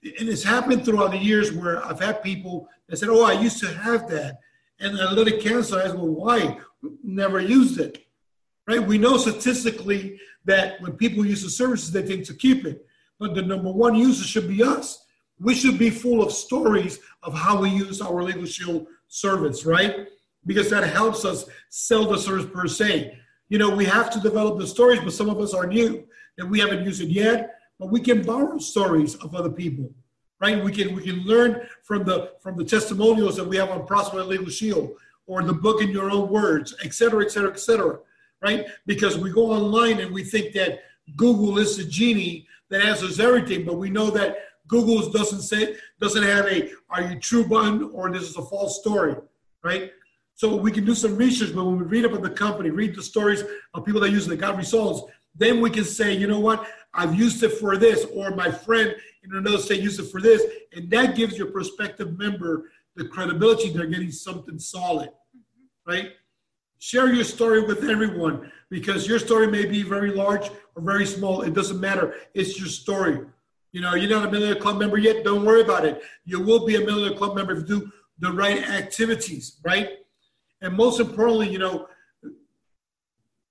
And 0.04 0.30
it's 0.30 0.44
happened 0.44 0.86
throughout 0.86 1.12
the 1.12 1.18
years 1.18 1.52
where 1.52 1.86
I've 1.86 2.00
had 2.00 2.24
people 2.24 2.68
that 2.88 2.98
said, 2.98 3.10
Oh, 3.10 3.24
I 3.24 3.34
used 3.34 3.60
to 3.60 3.74
have 3.74 4.10
that. 4.10 4.40
And 4.80 4.98
it 5.28 5.42
cancel. 5.42 5.80
I 5.80 5.88
said, 5.88 5.96
Well, 5.96 6.08
why? 6.08 6.60
Never 7.04 7.40
used 7.40 7.80
it. 7.80 8.06
Right? 8.68 8.86
We 8.86 8.98
know 8.98 9.18
statistically 9.18 10.20
that 10.46 10.82
when 10.82 10.94
people 10.94 11.26
use 11.26 11.44
the 11.44 11.50
services, 11.50 11.92
they 11.92 12.02
think 12.02 12.26
to 12.26 12.34
keep 12.34 12.66
it. 12.66 12.86
But 13.20 13.34
the 13.34 13.42
number 13.42 13.72
one 13.72 13.96
user 13.96 14.24
should 14.24 14.48
be 14.48 14.64
us. 14.64 15.06
We 15.40 15.56
should 15.56 15.78
be 15.78 15.90
full 15.90 16.24
of 16.24 16.32
stories 16.32 17.00
of 17.24 17.34
how 17.34 17.62
we 17.62 17.70
use 17.70 18.02
our 18.02 18.24
Legal 18.24 18.46
Shield 18.46 18.88
service, 19.08 19.66
right? 19.66 20.08
Because 20.46 20.70
that 20.70 20.84
helps 20.84 21.26
us 21.26 21.46
sell 21.70 22.08
the 22.08 22.18
service 22.18 22.48
per 22.52 22.68
se. 22.68 23.18
You 23.50 23.58
know, 23.58 23.70
we 23.70 23.86
have 23.86 24.10
to 24.12 24.20
develop 24.20 24.60
the 24.60 24.68
stories, 24.68 25.00
but 25.00 25.14
some 25.14 25.30
of 25.30 25.40
us 25.40 25.54
are 25.54 25.68
new 25.68 26.06
and 26.38 26.50
we 26.50 26.60
haven't 26.60 26.86
used 26.86 27.02
it 27.02 27.10
yet. 27.10 27.56
But 27.80 27.92
we 27.92 28.00
can 28.00 28.24
borrow 28.24 28.58
stories 28.58 29.16
of 29.16 29.36
other 29.36 29.52
people, 29.52 29.92
right? 30.40 30.64
We 30.64 30.72
can 30.72 30.96
we 30.96 31.04
can 31.04 31.24
learn 31.24 31.68
from 31.84 32.04
the 32.04 32.34
from 32.42 32.58
the 32.58 32.64
testimonials 32.64 33.36
that 33.38 33.48
we 33.48 33.58
have 33.58 33.70
on 33.70 33.86
Prosper 33.86 34.24
Legal 34.24 34.50
Shield 34.50 34.92
or 35.26 35.44
the 35.44 35.54
book 35.54 35.82
in 35.82 35.90
your 35.90 36.10
own 36.10 36.30
words, 36.30 36.76
et 36.84 36.94
cetera, 36.94 37.24
et 37.24 37.32
cetera, 37.32 37.52
et 37.52 37.60
cetera, 37.60 38.00
right? 38.42 38.66
Because 38.86 39.18
we 39.18 39.32
go 39.32 39.52
online 39.52 40.00
and 40.00 40.14
we 40.14 40.24
think 40.24 40.54
that 40.54 40.80
Google 41.16 41.58
is 41.58 41.78
the 41.78 41.84
genie 41.84 42.48
that 42.70 42.82
answers 42.82 43.20
everything, 43.20 43.66
but 43.66 43.76
we 43.76 43.90
know 43.90 44.10
that 44.12 44.38
Google 44.68 45.10
doesn't 45.10 45.42
say 45.42 45.76
doesn't 46.00 46.24
have 46.24 46.46
a 46.46 46.72
"Are 46.90 47.02
you 47.02 47.20
true?" 47.20 47.46
button 47.48 47.90
or 47.94 48.12
this 48.12 48.24
is 48.24 48.38
a 48.38 48.42
false 48.42 48.80
story, 48.80 49.16
right? 49.64 49.92
So 50.36 50.56
we 50.56 50.72
can 50.72 50.86
do 50.86 50.94
some 50.94 51.16
research, 51.16 51.56
but 51.56 51.66
when 51.66 51.80
we 51.80 51.84
read 51.86 52.06
about 52.06 52.22
the 52.22 52.30
company, 52.30 52.70
read 52.70 52.96
the 52.96 53.02
stories 53.02 53.44
of 53.74 53.86
people 53.86 54.02
that 54.02 54.12
use 54.12 54.28
it 54.28 54.30
that 54.30 54.38
got 54.38 54.56
results, 54.56 55.12
then 55.36 55.62
we 55.62 55.72
can 55.72 55.84
say, 55.84 56.14
you 56.14 56.28
know 56.28 56.40
what, 56.40 56.68
I've 56.94 57.16
used 57.16 57.42
it 57.42 57.54
for 57.54 57.76
this, 57.76 58.06
or 58.14 58.36
my 58.36 58.52
friend 58.52 58.96
in 59.30 59.38
another 59.38 59.58
state 59.58 59.82
used 59.82 60.00
it 60.00 60.12
for 60.12 60.22
this, 60.22 60.44
and 60.76 60.90
that 60.92 61.16
gives 61.16 61.38
your 61.38 61.48
prospective 61.48 62.18
member 62.18 62.70
the 62.96 63.06
credibility 63.06 63.70
they're 63.70 63.86
getting 63.86 64.12
something 64.12 64.58
solid, 64.58 65.10
right? 65.86 66.14
Share 66.80 67.14
your 67.14 67.24
story 67.24 67.62
with 67.62 67.84
everyone 67.84 68.52
because 68.70 69.08
your 69.08 69.20
story 69.20 69.48
may 69.48 69.66
be 69.66 69.84
very 69.84 70.12
large 70.12 70.50
or 70.76 70.82
very 70.82 71.06
small. 71.06 71.42
It 71.42 71.54
doesn't 71.54 71.80
matter. 71.80 72.16
It's 72.34 72.60
your 72.60 72.68
story. 72.68 73.20
You 73.72 73.82
know, 73.82 73.96
you're 73.96 74.10
not 74.10 74.28
a 74.28 74.32
Millionaire 74.32 74.60
Club 74.62 74.80
member 74.80 74.98
yet. 74.98 75.24
Don't 75.24 75.46
worry 75.46 75.62
about 75.62 75.86
it. 75.86 76.02
You 76.26 76.40
will 76.40 76.66
be 76.66 76.76
a 76.76 76.80
Millionaire 76.80 77.18
Club 77.18 77.36
member 77.36 77.54
if 77.54 77.60
you 77.60 77.80
do 77.82 77.92
the 78.20 78.32
right 78.32 78.68
activities, 78.70 79.60
right? 79.64 79.90
And 80.62 80.76
most 80.76 81.00
importantly, 81.00 81.50
you 81.50 81.60
know, 81.60 81.88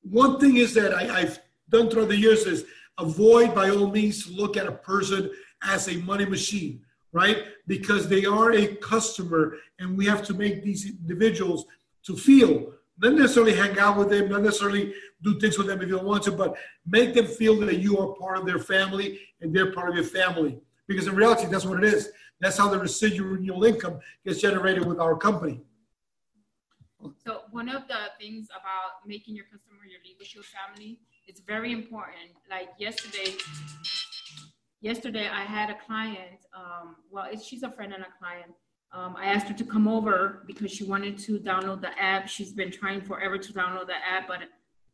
one 0.02 0.38
thing 0.38 0.56
is 0.56 0.74
that 0.74 0.94
I, 0.94 1.20
have 1.20 1.40
done 1.68 1.90
throughout 1.90 2.08
the 2.08 2.16
years 2.16 2.46
is 2.46 2.64
avoid 2.98 3.54
by 3.54 3.70
all 3.70 3.90
means 3.90 4.26
to 4.26 4.32
look 4.32 4.56
at 4.56 4.66
a 4.66 4.72
person 4.72 5.30
as 5.66 5.88
a 5.88 5.96
money 5.98 6.24
machine, 6.24 6.80
right? 7.12 7.44
Because 7.66 8.08
they 8.08 8.24
are 8.24 8.52
a 8.52 8.76
customer 8.76 9.56
and 9.78 9.96
we 9.96 10.06
have 10.06 10.22
to 10.26 10.34
make 10.34 10.62
these 10.62 10.86
individuals 10.86 11.64
to 12.04 12.16
feel, 12.16 12.72
not 12.98 13.14
necessarily 13.14 13.54
hang 13.54 13.78
out 13.78 13.96
with 13.98 14.10
them, 14.10 14.28
not 14.28 14.42
necessarily 14.42 14.94
do 15.22 15.38
things 15.38 15.58
with 15.58 15.66
them 15.66 15.82
if 15.82 15.88
you 15.88 15.98
want 15.98 16.22
to, 16.24 16.32
but 16.32 16.56
make 16.86 17.14
them 17.14 17.26
feel 17.26 17.56
that 17.60 17.78
you 17.78 17.98
are 17.98 18.14
part 18.14 18.38
of 18.38 18.46
their 18.46 18.58
family 18.58 19.20
and 19.40 19.54
they're 19.54 19.72
part 19.72 19.88
of 19.88 19.94
your 19.94 20.04
family. 20.04 20.58
Because 20.86 21.06
in 21.06 21.14
reality, 21.14 21.46
that's 21.46 21.64
what 21.64 21.82
it 21.82 21.92
is. 21.92 22.10
That's 22.40 22.58
how 22.58 22.68
the 22.68 22.78
residual 22.78 23.64
income 23.64 23.98
gets 24.24 24.40
generated 24.40 24.86
with 24.86 25.00
our 25.00 25.16
company. 25.16 25.62
So 27.24 27.42
one 27.50 27.68
of 27.68 27.86
the 27.88 28.10
things 28.18 28.48
about 28.50 29.06
making 29.06 29.36
your 29.36 29.44
customer 29.44 29.76
your 29.88 30.00
legal 30.04 30.42
family, 30.42 30.98
it's 31.26 31.40
very 31.40 31.72
important. 31.72 32.30
Like 32.50 32.70
yesterday, 32.78 33.36
yesterday 34.80 35.28
I 35.28 35.42
had 35.42 35.70
a 35.70 35.76
client. 35.86 36.46
Um, 36.54 36.96
well, 37.10 37.26
she's 37.38 37.62
a 37.62 37.70
friend 37.70 37.92
and 37.92 38.02
a 38.02 38.12
client. 38.18 38.52
Um, 38.92 39.16
I 39.18 39.26
asked 39.26 39.48
her 39.48 39.54
to 39.54 39.64
come 39.64 39.88
over 39.88 40.44
because 40.46 40.70
she 40.70 40.84
wanted 40.84 41.18
to 41.18 41.38
download 41.38 41.80
the 41.80 41.98
app. 42.00 42.28
She's 42.28 42.52
been 42.52 42.70
trying 42.70 43.00
forever 43.00 43.36
to 43.36 43.52
download 43.52 43.88
the 43.88 43.94
app, 43.94 44.28
but 44.28 44.40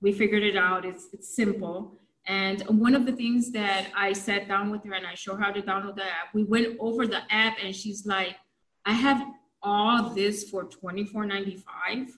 we 0.00 0.12
figured 0.12 0.42
it 0.42 0.56
out. 0.56 0.84
It's 0.84 1.08
it's 1.12 1.34
simple. 1.36 1.98
And 2.26 2.62
one 2.62 2.94
of 2.94 3.04
the 3.04 3.12
things 3.12 3.50
that 3.52 3.88
I 3.96 4.12
sat 4.12 4.46
down 4.48 4.70
with 4.70 4.84
her 4.84 4.94
and 4.94 5.06
I 5.06 5.14
showed 5.14 5.36
her 5.36 5.42
how 5.42 5.50
to 5.50 5.62
download 5.62 5.96
the 5.96 6.04
app. 6.04 6.32
We 6.32 6.44
went 6.44 6.76
over 6.78 7.06
the 7.06 7.22
app 7.30 7.56
and 7.62 7.74
she's 7.74 8.06
like, 8.06 8.36
I 8.86 8.92
have 8.92 9.24
all 9.62 10.10
this 10.10 10.50
for 10.50 10.64
$24.95 10.64 12.08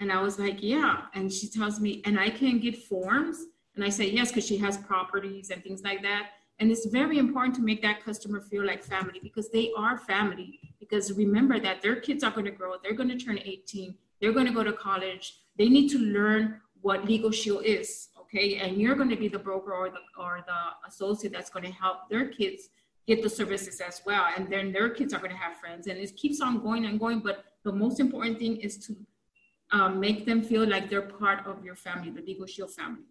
and 0.00 0.10
i 0.10 0.20
was 0.20 0.38
like 0.38 0.58
yeah 0.60 1.02
and 1.14 1.32
she 1.32 1.48
tells 1.48 1.78
me 1.78 2.02
and 2.04 2.18
i 2.18 2.28
can 2.28 2.58
get 2.58 2.76
forms 2.84 3.44
and 3.76 3.84
i 3.84 3.88
say 3.88 4.10
yes 4.10 4.28
because 4.28 4.46
she 4.46 4.56
has 4.56 4.78
properties 4.78 5.50
and 5.50 5.62
things 5.62 5.82
like 5.82 6.02
that 6.02 6.30
and 6.60 6.70
it's 6.70 6.86
very 6.86 7.18
important 7.18 7.54
to 7.56 7.62
make 7.62 7.82
that 7.82 8.04
customer 8.04 8.40
feel 8.40 8.64
like 8.64 8.84
family 8.84 9.18
because 9.22 9.50
they 9.50 9.72
are 9.76 9.98
family 9.98 10.60
because 10.78 11.12
remember 11.12 11.58
that 11.58 11.82
their 11.82 11.96
kids 11.96 12.22
are 12.22 12.30
going 12.30 12.44
to 12.44 12.50
grow 12.50 12.74
they're 12.82 12.94
going 12.94 13.08
to 13.08 13.18
turn 13.18 13.38
18 13.38 13.94
they're 14.20 14.32
going 14.32 14.46
to 14.46 14.52
go 14.52 14.62
to 14.62 14.72
college 14.72 15.40
they 15.58 15.68
need 15.68 15.88
to 15.88 15.98
learn 15.98 16.60
what 16.82 17.04
legal 17.04 17.30
shield 17.30 17.64
is 17.64 18.08
okay 18.18 18.56
and 18.56 18.76
you're 18.76 18.94
going 18.94 19.08
to 19.08 19.16
be 19.16 19.28
the 19.28 19.38
broker 19.38 19.72
or 19.72 19.90
the 19.90 20.00
or 20.18 20.44
the 20.46 20.88
associate 20.88 21.32
that's 21.32 21.50
going 21.50 21.64
to 21.64 21.72
help 21.72 22.08
their 22.08 22.26
kids 22.28 22.70
get 23.10 23.22
the 23.22 23.30
services 23.30 23.80
as 23.80 24.02
well. 24.06 24.24
And 24.36 24.48
then 24.50 24.72
their 24.72 24.88
kids 24.88 25.12
are 25.12 25.18
going 25.18 25.32
to 25.32 25.36
have 25.36 25.56
friends. 25.56 25.86
And 25.88 25.98
it 25.98 26.16
keeps 26.16 26.40
on 26.40 26.62
going 26.62 26.84
and 26.86 26.98
going. 26.98 27.20
But 27.20 27.44
the 27.64 27.72
most 27.72 28.00
important 28.00 28.38
thing 28.38 28.56
is 28.56 28.78
to 28.86 28.96
um, 29.72 30.00
make 30.00 30.26
them 30.26 30.42
feel 30.42 30.66
like 30.68 30.88
they're 30.88 31.02
part 31.02 31.46
of 31.46 31.64
your 31.64 31.74
family, 31.74 32.10
the 32.10 32.22
Legal 32.22 32.46
Shield 32.46 32.72
family. 32.72 33.06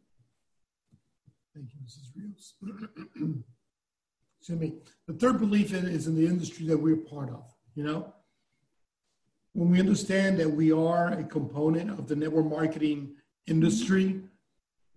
Thank 1.56 1.70
you, 1.74 1.80
Mrs. 1.86 2.12
Rios. 2.16 2.54
Excuse 4.40 4.60
me. 4.60 4.74
The 5.08 5.14
third 5.14 5.40
belief 5.40 5.74
is 5.74 6.08
in 6.08 6.16
the 6.16 6.26
industry 6.26 6.66
that 6.68 6.78
we're 6.78 6.98
part 6.98 7.30
of. 7.30 7.44
You 7.76 7.84
know, 7.84 8.14
when 9.54 9.70
we 9.70 9.80
understand 9.80 10.40
that 10.40 10.50
we 10.50 10.72
are 10.72 11.10
a 11.10 11.24
component 11.24 11.92
of 11.92 12.08
the 12.08 12.16
network 12.16 12.46
marketing 12.46 13.16
industry, 13.48 14.22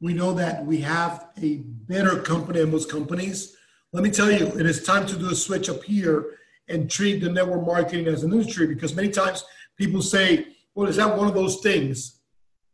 we 0.01 0.15
know 0.15 0.33
that 0.35 0.65
we 0.65 0.79
have 0.79 1.29
a 1.41 1.57
better 1.57 2.21
company 2.21 2.61
than 2.61 2.71
most 2.71 2.91
companies 2.91 3.57
let 3.93 4.03
me 4.03 4.11
tell 4.11 4.31
you, 4.31 4.47
it 4.59 4.65
is 4.65 4.83
time 4.83 5.07
to 5.07 5.19
do 5.19 5.31
a 5.31 5.35
switch 5.35 5.69
up 5.69 5.83
here 5.85 6.39
and 6.69 6.91
treat 6.91 7.21
the 7.21 7.29
network 7.29 7.67
marketing 7.67 8.07
as 8.07 8.25
an 8.25 8.33
industry 8.33 8.67
because 8.67 8.95
many 8.95 9.11
times 9.11 9.45
people 9.77 10.01
say, 10.01 10.47
well, 10.75 10.89
is 10.89 10.97
that 10.97 11.15
one 11.15 11.29
of 11.29 11.35
those 11.35 11.61
things? 11.61 12.21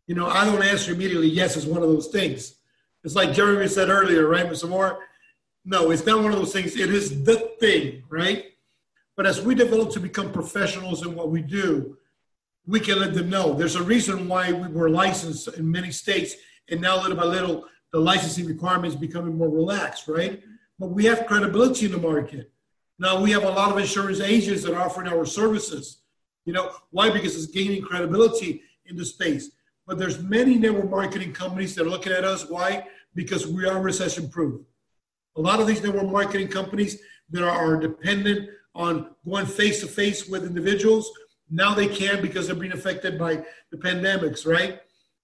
You 0.07 0.14
know, 0.14 0.29
I 0.29 0.45
don't 0.45 0.62
answer 0.62 0.93
immediately, 0.93 1.29
yes, 1.29 1.57
it's 1.57 1.67
one 1.67 1.83
of 1.83 1.88
those 1.88 2.07
things. 2.09 2.55
It's 3.09 3.16
like 3.16 3.33
Jeremy 3.33 3.66
said 3.68 3.88
earlier, 3.88 4.29
right, 4.29 4.44
Mr. 4.44 4.68
Moore? 4.68 4.99
No, 5.64 5.90
it's 5.90 6.05
not 6.05 6.23
one 6.23 6.31
of 6.31 6.38
those 6.38 6.53
things. 6.53 6.77
It 6.77 6.90
is 6.90 7.25
the 7.25 7.37
thing, 7.59 8.03
right? 8.11 8.44
But 9.16 9.25
as 9.25 9.40
we 9.40 9.55
develop 9.55 9.92
to 9.92 9.99
become 9.99 10.31
professionals 10.31 11.07
in 11.07 11.14
what 11.14 11.31
we 11.31 11.40
do, 11.40 11.97
we 12.66 12.81
can 12.81 13.01
let 13.01 13.14
them 13.14 13.31
know. 13.31 13.55
There's 13.55 13.77
a 13.77 13.83
reason 13.83 14.29
why 14.29 14.53
we 14.53 14.68
were 14.68 14.90
licensed 14.90 15.49
in 15.57 15.71
many 15.71 15.90
states, 15.90 16.35
and 16.68 16.83
now 16.83 17.01
little 17.01 17.16
by 17.16 17.25
little 17.25 17.64
the 17.94 17.99
licensing 17.99 18.44
requirements 18.44 18.94
becoming 18.94 19.38
more 19.38 19.49
relaxed, 19.49 20.07
right? 20.07 20.42
But 20.79 20.88
we 20.88 21.07
have 21.07 21.27
credibility 21.27 21.87
in 21.87 21.92
the 21.92 21.99
market. 21.99 22.53
Now 22.99 23.23
we 23.23 23.31
have 23.31 23.44
a 23.44 23.49
lot 23.49 23.73
of 23.73 23.79
insurance 23.79 24.21
agents 24.21 24.64
that 24.64 24.75
are 24.75 24.83
offering 24.83 25.09
our 25.09 25.25
services. 25.25 26.03
You 26.44 26.53
know 26.53 26.73
why? 26.90 27.09
Because 27.09 27.35
it's 27.37 27.47
gaining 27.47 27.81
credibility 27.81 28.61
in 28.85 28.99
the 28.99 29.05
space. 29.07 29.51
But 29.87 29.97
there's 29.97 30.23
many 30.23 30.59
network 30.59 30.90
marketing 30.90 31.33
companies 31.33 31.75
that 31.75 31.87
are 31.87 31.88
looking 31.88 32.12
at 32.12 32.23
us. 32.23 32.47
Why? 32.47 32.87
Because 33.14 33.47
we 33.47 33.66
are 33.66 33.81
recession 33.81 34.29
proof. 34.29 34.62
A 35.37 35.40
lot 35.40 35.61
of 35.61 35.66
these 35.66 35.83
network 35.83 36.11
marketing 36.11 36.49
companies 36.49 36.99
that 37.31 37.42
are 37.42 37.77
dependent 37.77 38.51
on 38.75 39.11
going 39.25 39.47
face 39.47 39.81
to 39.81 39.87
face 39.87 40.29
with 40.29 40.44
individuals 40.44 41.11
now 41.51 41.75
they 41.75 41.88
can 41.88 42.21
because 42.21 42.47
they're 42.47 42.57
being 42.57 42.73
affected 42.73 43.18
by 43.18 43.44
the 43.71 43.77
pandemics, 43.77 44.47
right? 44.47 44.81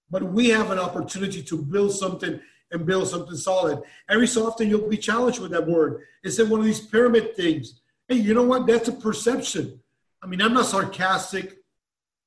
But 0.09 0.23
we 0.23 0.49
have 0.49 0.71
an 0.71 0.79
opportunity 0.79 1.41
to 1.43 1.57
build 1.57 1.93
something 1.93 2.39
and 2.71 2.85
build 2.85 3.07
something 3.07 3.35
solid. 3.35 3.81
Every 4.09 4.27
so 4.27 4.47
often 4.47 4.69
you'll 4.69 4.89
be 4.89 4.97
challenged 4.97 5.39
with 5.39 5.51
that 5.51 5.67
word. 5.67 6.01
It's 6.23 6.39
in 6.39 6.49
one 6.49 6.59
of 6.59 6.65
these 6.65 6.81
pyramid 6.81 7.35
things. 7.35 7.81
Hey, 8.07 8.15
you 8.15 8.33
know 8.33 8.43
what? 8.43 8.67
That's 8.67 8.87
a 8.87 8.93
perception. 8.93 9.79
I 10.21 10.27
mean, 10.27 10.41
I'm 10.41 10.53
not 10.53 10.65
sarcastic 10.65 11.57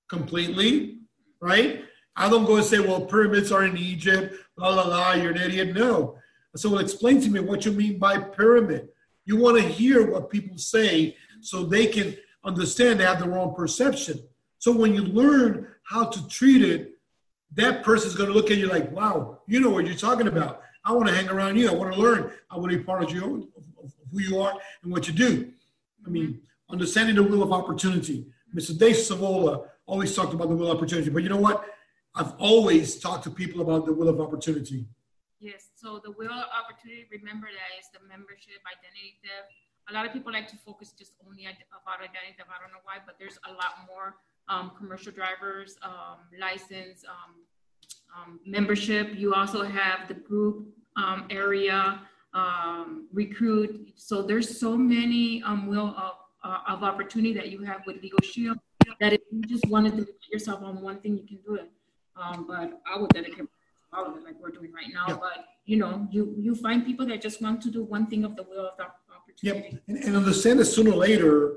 completely, 0.09 1.01
right? 1.40 1.85
I 2.16 2.29
don't 2.29 2.47
go 2.47 2.57
and 2.57 2.64
say, 2.64 2.81
well, 2.81 3.01
pyramids 3.01 3.53
are 3.53 3.64
in 3.64 3.77
Egypt, 3.77 4.35
la 4.59 4.68
la 4.68 4.83
la, 4.87 5.12
you're 5.12 5.33
an 5.33 5.38
idiot. 5.38 5.75
No. 5.75 6.18
So 6.57 6.71
well, 6.71 6.81
explain 6.81 7.21
to 7.23 7.31
me 7.31 7.40
what 7.40 7.64
you 7.64 7.73
mean 7.73 7.99
by 7.99 8.18
pyramid. 8.18 8.88
You 9.25 9.37
want 9.37 9.59
to 9.59 9.62
hear 9.62 10.11
what 10.11 10.31
people 10.31 10.59
say 10.59 11.16
so 11.40 11.62
they 11.62 11.87
can 11.87 12.16
understand 12.44 12.99
they 12.99 13.05
have 13.05 13.21
the 13.21 13.29
wrong 13.29 13.55
perception. 13.55 14.21
So 14.59 14.73
when 14.73 14.94
you 14.94 15.03
learn 15.03 15.68
how 15.85 16.07
to 16.07 16.29
treat 16.29 16.62
it, 16.62 16.99
that 17.55 17.83
person's 17.83 18.14
going 18.14 18.29
to 18.29 18.35
look 18.35 18.51
at 18.51 18.59
you 18.59 18.66
like, 18.66 18.90
wow, 18.92 19.40
you 19.47 19.61
know 19.61 19.71
what 19.71 19.87
you're 19.87 19.94
talking 19.94 20.27
about. 20.29 20.62
I 20.85 20.92
want 20.92 21.09
to 21.09 21.14
hang 21.14 21.29
around 21.29 21.57
you. 21.57 21.68
I 21.71 21.75
want 21.75 21.94
to 21.94 22.01
learn. 22.01 22.31
I 22.51 22.57
want 22.57 22.73
to 22.73 22.79
be 22.79 22.85
part 22.85 23.03
of, 23.03 23.11
you, 23.11 23.49
of 23.83 23.92
who 24.12 24.21
you 24.21 24.40
are 24.40 24.55
and 24.83 24.92
what 24.92 25.07
you 25.07 25.14
do. 25.14 25.51
I 26.07 26.11
mean, 26.11 26.40
understanding 26.71 27.16
the 27.16 27.23
wheel 27.23 27.42
of 27.42 27.53
opportunity. 27.53 28.27
Mr. 28.55 28.77
Dave 28.77 28.97
Savola 28.97 29.66
always 29.87 30.14
talked 30.14 30.35
about 30.35 30.49
the 30.49 30.55
wheel 30.55 30.71
of 30.71 30.77
opportunity. 30.77 31.11
But 31.11 31.23
you 31.23 31.29
know 31.29 31.37
what? 31.38 31.64
I've 32.14 32.33
always 32.38 32.99
talked 32.99 33.25
to 33.25 33.31
people 33.31 33.61
about 33.61 33.87
the 33.87 33.92
wheel 33.92 34.09
of 34.09 34.21
opportunity. 34.21 34.87
Yes. 35.40 35.71
So 35.77 36.01
the 36.03 36.11
wheel 36.11 36.33
of 36.33 36.47
opportunity, 36.51 37.07
remember 37.12 37.47
that 37.47 37.79
is 37.79 37.87
the 37.92 38.01
membership, 38.09 38.59
identity 38.66 39.21
theft, 39.23 39.55
a 39.88 39.92
lot 39.92 40.05
of 40.05 40.12
people 40.12 40.33
like 40.33 40.49
to 40.49 40.57
focus 40.57 40.92
just 40.92 41.12
only 41.27 41.44
about 41.44 42.01
identity 42.01 42.35
theft. 42.37 42.51
I 42.51 42.61
don't 42.61 42.73
know 42.73 42.83
why, 42.85 42.97
but 43.05 43.16
there's 43.18 43.38
a 43.49 43.53
lot 43.53 43.87
more 43.87 44.16
um, 44.49 44.73
commercial 44.77 45.12
drivers, 45.12 45.77
um, 45.83 46.18
license, 46.40 47.05
um, 47.09 47.35
um 48.16 48.40
membership. 48.47 49.14
You 49.14 49.35
also 49.35 49.62
have 49.62 50.09
the 50.09 50.14
group 50.14 50.66
um, 50.97 51.27
area, 51.31 52.01
um, 52.35 53.09
recruit. 53.12 53.92
So 53.97 54.23
there's 54.23 54.59
so 54.59 54.77
many 54.77 55.42
will 55.66 55.94
of, 55.97 56.14
uh, 56.44 56.59
of 56.68 56.83
opportunity 56.83 57.33
that 57.35 57.49
you 57.51 57.62
have 57.62 57.83
with 57.87 58.03
Legal 58.03 58.21
Shield 58.23 58.59
that 59.01 59.12
if 59.12 59.21
you 59.31 59.42
just 59.42 59.66
wanted 59.68 59.97
to 59.97 60.05
put 60.05 60.29
yourself 60.31 60.62
on 60.62 60.81
one 60.81 61.01
thing, 61.01 61.16
you 61.16 61.27
can 61.27 61.38
do 61.47 61.55
it. 61.55 61.71
Um, 62.20 62.46
but 62.46 62.81
I 62.90 62.98
would 62.98 63.11
dedicate 63.11 63.46
all 63.92 64.07
of 64.07 64.16
it 64.16 64.24
like 64.24 64.35
we're 64.40 64.50
doing 64.50 64.72
right 64.72 64.92
now. 64.92 65.04
Yeah. 65.09 65.18
But 65.20 65.44
you 65.64 65.76
know, 65.76 66.07
you 66.11 66.35
you 66.38 66.54
find 66.54 66.85
people 66.85 67.07
that 67.07 67.20
just 67.22 67.40
want 67.40 67.62
to 67.62 67.70
do 67.70 67.85
one 67.85 68.07
thing 68.07 68.24
of 68.24 68.37
the 68.37 68.42
will 68.42 68.66
of 68.66 68.76
the 68.76 68.87
Yep. 69.42 69.74
And, 69.87 69.98
and 69.98 70.16
understand 70.16 70.59
that 70.59 70.64
sooner 70.64 70.90
or 70.90 70.96
later, 70.96 71.57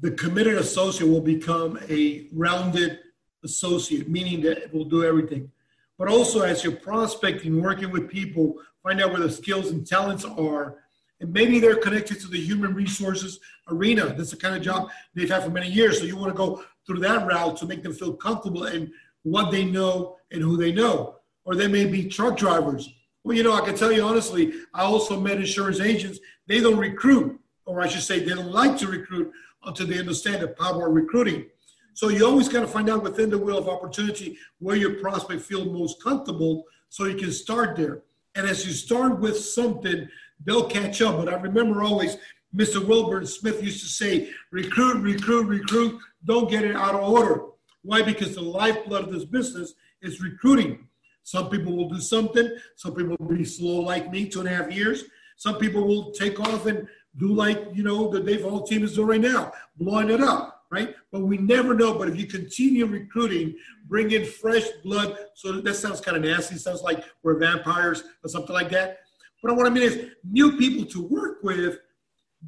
the 0.00 0.10
committed 0.12 0.56
associate 0.56 1.08
will 1.08 1.20
become 1.20 1.78
a 1.88 2.28
rounded 2.32 2.98
associate, 3.44 4.08
meaning 4.08 4.40
that 4.42 4.58
it 4.58 4.74
will 4.74 4.84
do 4.84 5.04
everything. 5.04 5.50
But 5.98 6.08
also, 6.08 6.40
as 6.40 6.64
you're 6.64 6.74
prospecting, 6.74 7.60
working 7.60 7.90
with 7.90 8.08
people, 8.08 8.56
find 8.82 9.00
out 9.00 9.12
where 9.12 9.20
the 9.20 9.30
skills 9.30 9.70
and 9.70 9.86
talents 9.86 10.24
are. 10.24 10.78
And 11.20 11.32
maybe 11.32 11.60
they're 11.60 11.76
connected 11.76 12.18
to 12.20 12.28
the 12.28 12.40
human 12.40 12.74
resources 12.74 13.38
arena. 13.68 14.06
That's 14.06 14.30
the 14.30 14.36
kind 14.36 14.56
of 14.56 14.62
job 14.62 14.88
they've 15.14 15.28
had 15.28 15.44
for 15.44 15.50
many 15.50 15.68
years. 15.68 15.98
So 15.98 16.06
you 16.06 16.16
want 16.16 16.32
to 16.32 16.36
go 16.36 16.64
through 16.86 17.00
that 17.00 17.26
route 17.26 17.58
to 17.58 17.66
make 17.66 17.82
them 17.82 17.92
feel 17.92 18.14
comfortable 18.14 18.64
in 18.64 18.90
what 19.22 19.50
they 19.50 19.64
know 19.64 20.16
and 20.30 20.42
who 20.42 20.56
they 20.56 20.72
know. 20.72 21.16
Or 21.44 21.54
they 21.54 21.68
may 21.68 21.86
be 21.86 22.08
truck 22.08 22.36
drivers 22.36 22.88
well, 23.24 23.36
you 23.36 23.42
know, 23.42 23.52
I 23.52 23.60
can 23.60 23.76
tell 23.76 23.92
you 23.92 24.02
honestly, 24.02 24.52
I 24.72 24.82
also 24.82 25.20
met 25.20 25.36
insurance 25.36 25.80
agents. 25.80 26.18
They 26.46 26.60
don't 26.60 26.78
recruit, 26.78 27.38
or 27.66 27.82
I 27.82 27.86
should 27.86 28.02
say, 28.02 28.20
they 28.20 28.34
don't 28.34 28.50
like 28.50 28.78
to 28.78 28.86
recruit 28.86 29.30
until 29.64 29.86
they 29.86 29.98
understand 29.98 30.42
the 30.42 30.48
power 30.48 30.88
of 30.88 30.94
recruiting. 30.94 31.46
So 31.92 32.08
you 32.08 32.24
always 32.24 32.48
got 32.48 32.60
to 32.60 32.66
find 32.66 32.88
out 32.88 33.02
within 33.02 33.28
the 33.28 33.36
wheel 33.36 33.58
of 33.58 33.68
opportunity 33.68 34.38
where 34.58 34.76
your 34.76 34.94
prospect 34.94 35.42
feel 35.42 35.66
most 35.66 36.02
comfortable, 36.02 36.64
so 36.88 37.04
you 37.04 37.16
can 37.16 37.30
start 37.30 37.76
there. 37.76 38.02
And 38.36 38.48
as 38.48 38.64
you 38.64 38.72
start 38.72 39.20
with 39.20 39.38
something, 39.38 40.08
they'll 40.44 40.68
catch 40.68 41.02
up. 41.02 41.16
But 41.18 41.28
I 41.28 41.36
remember 41.36 41.82
always 41.82 42.16
Mr. 42.56 42.84
Wilbur 42.84 43.26
Smith 43.26 43.62
used 43.62 43.80
to 43.80 43.86
say, 43.86 44.30
recruit, 44.50 45.02
recruit, 45.02 45.46
recruit. 45.46 46.00
Don't 46.24 46.50
get 46.50 46.64
it 46.64 46.74
out 46.74 46.94
of 46.94 47.02
order. 47.02 47.42
Why? 47.82 48.02
Because 48.02 48.34
the 48.34 48.42
lifeblood 48.42 49.04
of 49.04 49.12
this 49.12 49.24
business 49.24 49.74
is 50.02 50.20
recruiting. 50.20 50.86
Some 51.22 51.48
people 51.50 51.76
will 51.76 51.88
do 51.88 52.00
something. 52.00 52.50
Some 52.76 52.94
people 52.94 53.16
will 53.18 53.36
be 53.36 53.44
slow 53.44 53.80
like 53.80 54.10
me, 54.10 54.28
two 54.28 54.40
and 54.40 54.48
a 54.48 54.54
half 54.54 54.72
years. 54.72 55.04
Some 55.36 55.56
people 55.56 55.86
will 55.86 56.12
take 56.12 56.38
off 56.40 56.66
and 56.66 56.86
do 57.16 57.32
like, 57.32 57.68
you 57.72 57.82
know, 57.82 58.10
the 58.10 58.20
Dave 58.20 58.42
Hall 58.42 58.62
team 58.62 58.84
is 58.84 58.94
doing 58.94 59.08
right 59.08 59.20
now, 59.20 59.52
blowing 59.76 60.10
it 60.10 60.20
up, 60.20 60.64
right? 60.70 60.94
But 61.10 61.20
we 61.22 61.38
never 61.38 61.74
know. 61.74 61.94
But 61.94 62.08
if 62.08 62.16
you 62.16 62.26
continue 62.26 62.86
recruiting, 62.86 63.54
bring 63.86 64.10
in 64.12 64.24
fresh 64.24 64.66
blood. 64.84 65.16
So 65.34 65.60
that 65.60 65.74
sounds 65.74 66.00
kind 66.00 66.16
of 66.16 66.22
nasty. 66.22 66.56
sounds 66.56 66.82
like 66.82 67.04
we're 67.22 67.38
vampires 67.38 68.04
or 68.22 68.28
something 68.28 68.54
like 68.54 68.70
that. 68.70 69.00
But 69.42 69.52
what 69.52 69.52
I 69.52 69.62
want 69.62 69.74
to 69.74 69.80
mean 69.80 69.90
is 69.90 70.10
new 70.24 70.58
people 70.58 70.84
to 70.86 71.02
work 71.02 71.38
with, 71.42 71.78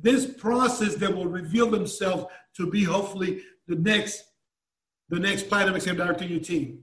this 0.00 0.26
process 0.26 0.94
that 0.96 1.14
will 1.14 1.26
reveal 1.26 1.70
themselves 1.70 2.26
to 2.56 2.70
be 2.70 2.82
hopefully 2.82 3.42
the 3.68 3.76
next, 3.76 4.24
the 5.12 5.20
next 5.20 5.46
platinum 5.46 5.76
exam 5.76 5.94
director 5.94 6.24
in 6.24 6.30
your 6.30 6.40
team. 6.40 6.80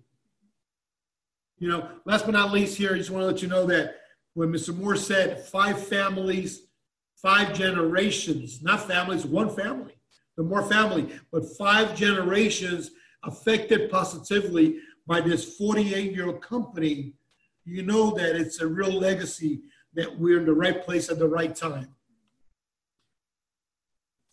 You 1.58 1.68
know, 1.68 1.90
last 2.06 2.26
but 2.26 2.34
not 2.34 2.52
least 2.52 2.78
here, 2.78 2.94
I 2.94 2.98
just 3.00 3.10
want 3.10 3.24
to 3.24 3.26
let 3.26 3.42
you 3.42 3.48
know 3.48 3.66
that 3.66 3.96
when 4.36 4.54
Mr. 4.54 4.74
Moore 4.74 4.96
said 4.96 5.44
five 5.46 5.84
families, 5.84 6.68
five 7.16 7.56
generations, 7.56 8.62
not 8.62 8.88
families, 8.88 9.26
one 9.26 9.50
family, 9.50 9.96
the 10.38 10.44
Moore 10.44 10.62
family, 10.70 11.10
but 11.32 11.44
five 11.58 11.96
generations 11.96 12.92
affected 13.24 13.90
positively 13.90 14.78
by 15.08 15.22
this 15.22 15.58
48 15.58 16.14
year 16.14 16.28
old 16.28 16.40
company, 16.40 17.16
you 17.66 17.82
know 17.82 18.12
that 18.12 18.36
it's 18.36 18.62
a 18.62 18.68
real 18.68 18.92
legacy 18.92 19.62
that 19.96 20.20
we're 20.20 20.40
in 20.40 20.46
the 20.46 20.54
right 20.54 20.86
place 20.86 21.10
at 21.10 21.18
the 21.18 21.28
right 21.28 21.56
time. 21.56 21.96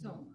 So 0.02 0.26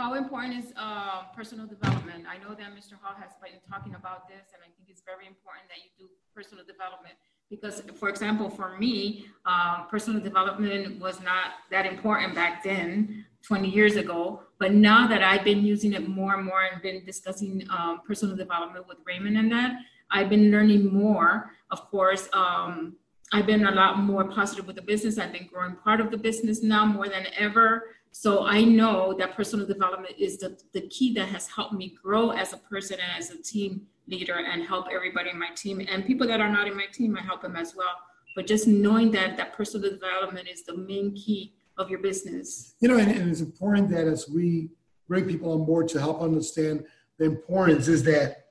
how 0.00 0.14
important 0.14 0.64
is 0.64 0.72
uh, 0.76 1.24
personal 1.36 1.66
development? 1.66 2.24
I 2.26 2.38
know 2.42 2.54
that 2.54 2.74
Mr. 2.74 2.94
Hall 3.02 3.14
has 3.20 3.32
been 3.42 3.60
talking 3.68 3.94
about 3.94 4.26
this, 4.28 4.48
and 4.54 4.62
I 4.62 4.70
think 4.74 4.88
it's 4.88 5.02
very 5.04 5.26
important 5.26 5.68
that 5.68 5.76
you 5.84 5.90
do 5.98 6.10
personal 6.34 6.64
development 6.64 7.14
because, 7.50 7.82
for 7.96 8.08
example, 8.08 8.48
for 8.48 8.78
me, 8.78 9.26
uh, 9.44 9.82
personal 9.84 10.20
development 10.22 10.98
was 10.98 11.20
not 11.20 11.46
that 11.70 11.84
important 11.84 12.34
back 12.34 12.64
then, 12.64 13.26
20 13.42 13.68
years 13.68 13.96
ago. 13.96 14.40
But 14.58 14.72
now 14.72 15.06
that 15.06 15.22
I've 15.22 15.44
been 15.44 15.64
using 15.66 15.92
it 15.92 16.08
more 16.08 16.34
and 16.34 16.46
more 16.46 16.62
and 16.62 16.80
been 16.80 17.04
discussing 17.04 17.66
um, 17.68 18.00
personal 18.06 18.36
development 18.36 18.88
with 18.88 18.98
Raymond 19.04 19.36
and 19.36 19.52
that, 19.52 19.72
I've 20.10 20.30
been 20.30 20.50
learning 20.50 20.94
more. 20.94 21.50
Of 21.70 21.90
course, 21.90 22.26
um, 22.32 22.96
I've 23.32 23.46
been 23.46 23.66
a 23.66 23.70
lot 23.72 23.98
more 23.98 24.24
positive 24.24 24.66
with 24.66 24.76
the 24.76 24.82
business. 24.82 25.18
I've 25.18 25.32
been 25.32 25.48
growing 25.52 25.76
part 25.76 26.00
of 26.00 26.10
the 26.10 26.16
business 26.16 26.62
now 26.62 26.86
more 26.86 27.08
than 27.08 27.26
ever. 27.36 27.84
So 28.12 28.44
I 28.44 28.62
know 28.62 29.14
that 29.18 29.36
personal 29.36 29.66
development 29.66 30.14
is 30.18 30.38
the, 30.38 30.58
the 30.72 30.82
key 30.88 31.14
that 31.14 31.28
has 31.28 31.46
helped 31.46 31.74
me 31.74 31.94
grow 32.02 32.30
as 32.30 32.52
a 32.52 32.56
person 32.56 32.98
and 33.00 33.18
as 33.18 33.30
a 33.30 33.40
team 33.42 33.86
leader 34.08 34.34
and 34.34 34.64
help 34.64 34.86
everybody 34.92 35.30
in 35.30 35.38
my 35.38 35.50
team. 35.54 35.86
And 35.88 36.04
people 36.04 36.26
that 36.26 36.40
are 36.40 36.50
not 36.50 36.66
in 36.66 36.76
my 36.76 36.86
team, 36.92 37.16
I 37.16 37.22
help 37.22 37.42
them 37.42 37.56
as 37.56 37.74
well. 37.76 37.94
But 38.34 38.46
just 38.46 38.66
knowing 38.66 39.10
that 39.12 39.36
that 39.36 39.52
personal 39.54 39.88
development 39.90 40.48
is 40.48 40.64
the 40.64 40.76
main 40.76 41.14
key 41.14 41.54
of 41.78 41.88
your 41.88 42.00
business. 42.00 42.74
You 42.80 42.88
know, 42.88 42.98
and, 42.98 43.10
and 43.10 43.30
it's 43.30 43.40
important 43.40 43.88
that 43.90 44.06
as 44.06 44.28
we 44.28 44.70
bring 45.08 45.26
people 45.26 45.52
on 45.52 45.64
board 45.64 45.88
to 45.88 46.00
help 46.00 46.20
understand 46.20 46.84
the 47.18 47.26
importance 47.26 47.88
is 47.88 48.02
that 48.04 48.46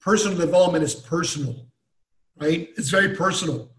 personal 0.00 0.36
development 0.36 0.84
is 0.84 0.94
personal, 0.94 1.66
right? 2.40 2.70
It's 2.76 2.90
very 2.90 3.14
personal 3.16 3.70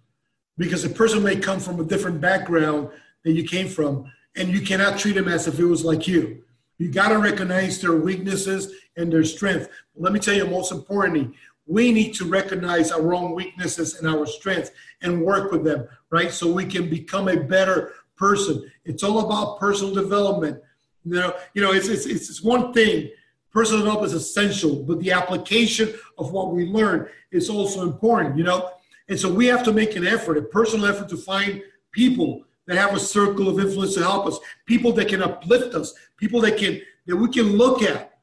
because 0.58 0.84
a 0.84 0.90
person 0.90 1.24
may 1.24 1.38
come 1.38 1.60
from 1.60 1.80
a 1.80 1.84
different 1.84 2.20
background 2.20 2.90
than 3.24 3.36
you 3.36 3.44
came 3.44 3.68
from 3.68 4.12
and 4.36 4.50
you 4.50 4.62
cannot 4.62 5.00
treat 5.00 5.14
them 5.14 5.28
as 5.28 5.48
if 5.48 5.60
it 5.60 5.66
was 5.66 5.84
like 5.84 6.08
you. 6.08 6.44
You 6.78 6.90
got 6.90 7.10
to 7.10 7.18
recognize 7.18 7.82
their 7.82 7.96
weaknesses 7.96 8.74
and 8.96 9.12
their 9.12 9.24
strength. 9.24 9.70
Let 9.96 10.14
me 10.14 10.20
tell 10.20 10.36
you, 10.36 10.46
most 10.46 10.72
importantly, 10.72 11.36
we 11.66 11.92
need 11.92 12.14
to 12.16 12.26
recognize 12.26 12.92
our 12.92 13.14
own 13.14 13.36
weaknesses 13.36 13.96
and 13.96 14.08
our 14.08 14.26
strengths 14.26 14.72
and 15.02 15.22
work 15.22 15.52
with 15.52 15.64
them, 15.64 15.88
right? 16.10 16.32
So 16.32 16.52
we 16.52 16.66
can 16.66 16.90
become 16.90 17.28
a 17.28 17.38
better 17.38 17.94
person. 18.18 18.70
It's 18.86 19.04
all 19.04 19.20
about 19.20 19.60
personal 19.60 19.94
development. 19.94 20.62
You 21.06 21.16
know, 21.16 21.36
you 21.54 21.62
know, 21.62 21.72
it's 21.72 21.88
it's 21.88 22.06
it's 22.06 22.42
one 22.44 22.74
thing. 22.74 23.10
Personal 23.52 23.82
development 23.82 24.14
is 24.14 24.22
essential, 24.22 24.84
but 24.84 25.00
the 25.00 25.12
application 25.12 25.94
of 26.18 26.32
what 26.32 26.54
we 26.54 26.66
learn 26.66 27.08
is 27.32 27.50
also 27.50 27.82
important. 27.82 28.38
You 28.38 28.44
know, 28.44 28.72
And 29.10 29.20
so 29.20 29.32
we 29.32 29.48
have 29.48 29.64
to 29.64 29.74
make 29.74 29.96
an 29.96 30.06
effort, 30.06 30.38
a 30.38 30.42
personal 30.42 30.86
effort 30.86 31.10
to 31.10 31.18
find 31.18 31.62
people 31.92 32.46
that 32.70 32.78
have 32.78 32.96
a 32.96 33.00
circle 33.00 33.50
of 33.50 33.60
influence 33.60 33.96
to 33.96 34.02
help 34.02 34.28
us, 34.28 34.40
people 34.68 34.94
that 34.94 35.08
can 35.08 35.24
uplift 35.24 35.74
us, 35.74 35.96
people 36.18 36.40
that 36.40 36.56
can 36.56 36.80
that 37.08 37.16
we 37.16 37.28
can 37.28 37.58
look 37.58 37.82
at, 37.82 38.20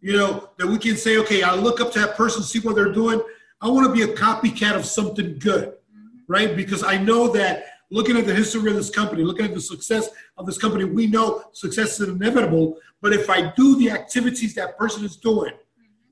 you 0.00 0.14
know, 0.14 0.48
that 0.56 0.66
we 0.66 0.78
can 0.78 0.96
say, 0.96 1.18
okay, 1.18 1.42
I 1.42 1.54
look 1.54 1.78
up 1.78 1.92
to 1.92 2.00
that 2.00 2.16
person, 2.16 2.42
see 2.42 2.58
what 2.60 2.74
they're 2.74 2.92
doing. 2.92 3.20
I 3.60 3.68
want 3.68 3.86
to 3.86 3.92
be 3.92 4.10
a 4.10 4.16
copycat 4.16 4.74
of 4.74 4.86
something 4.86 5.38
good, 5.38 5.74
right? 6.26 6.56
Because 6.56 6.82
I 6.82 6.96
know 6.96 7.28
that 7.32 7.66
looking 7.90 8.16
at 8.16 8.24
the 8.24 8.34
history 8.34 8.70
of 8.70 8.76
this 8.76 8.88
company, 8.88 9.24
looking 9.24 9.44
at 9.44 9.52
the 9.52 9.60
success 9.60 10.08
of 10.38 10.46
this 10.46 10.56
company, 10.56 10.84
we 10.84 11.06
know 11.06 11.44
success 11.52 12.00
is 12.00 12.08
inevitable. 12.08 12.78
But 13.02 13.12
if 13.12 13.28
I 13.28 13.52
do 13.54 13.76
the 13.76 13.90
activities 13.90 14.54
that 14.54 14.78
person 14.78 15.04
is 15.04 15.16
doing, 15.16 15.52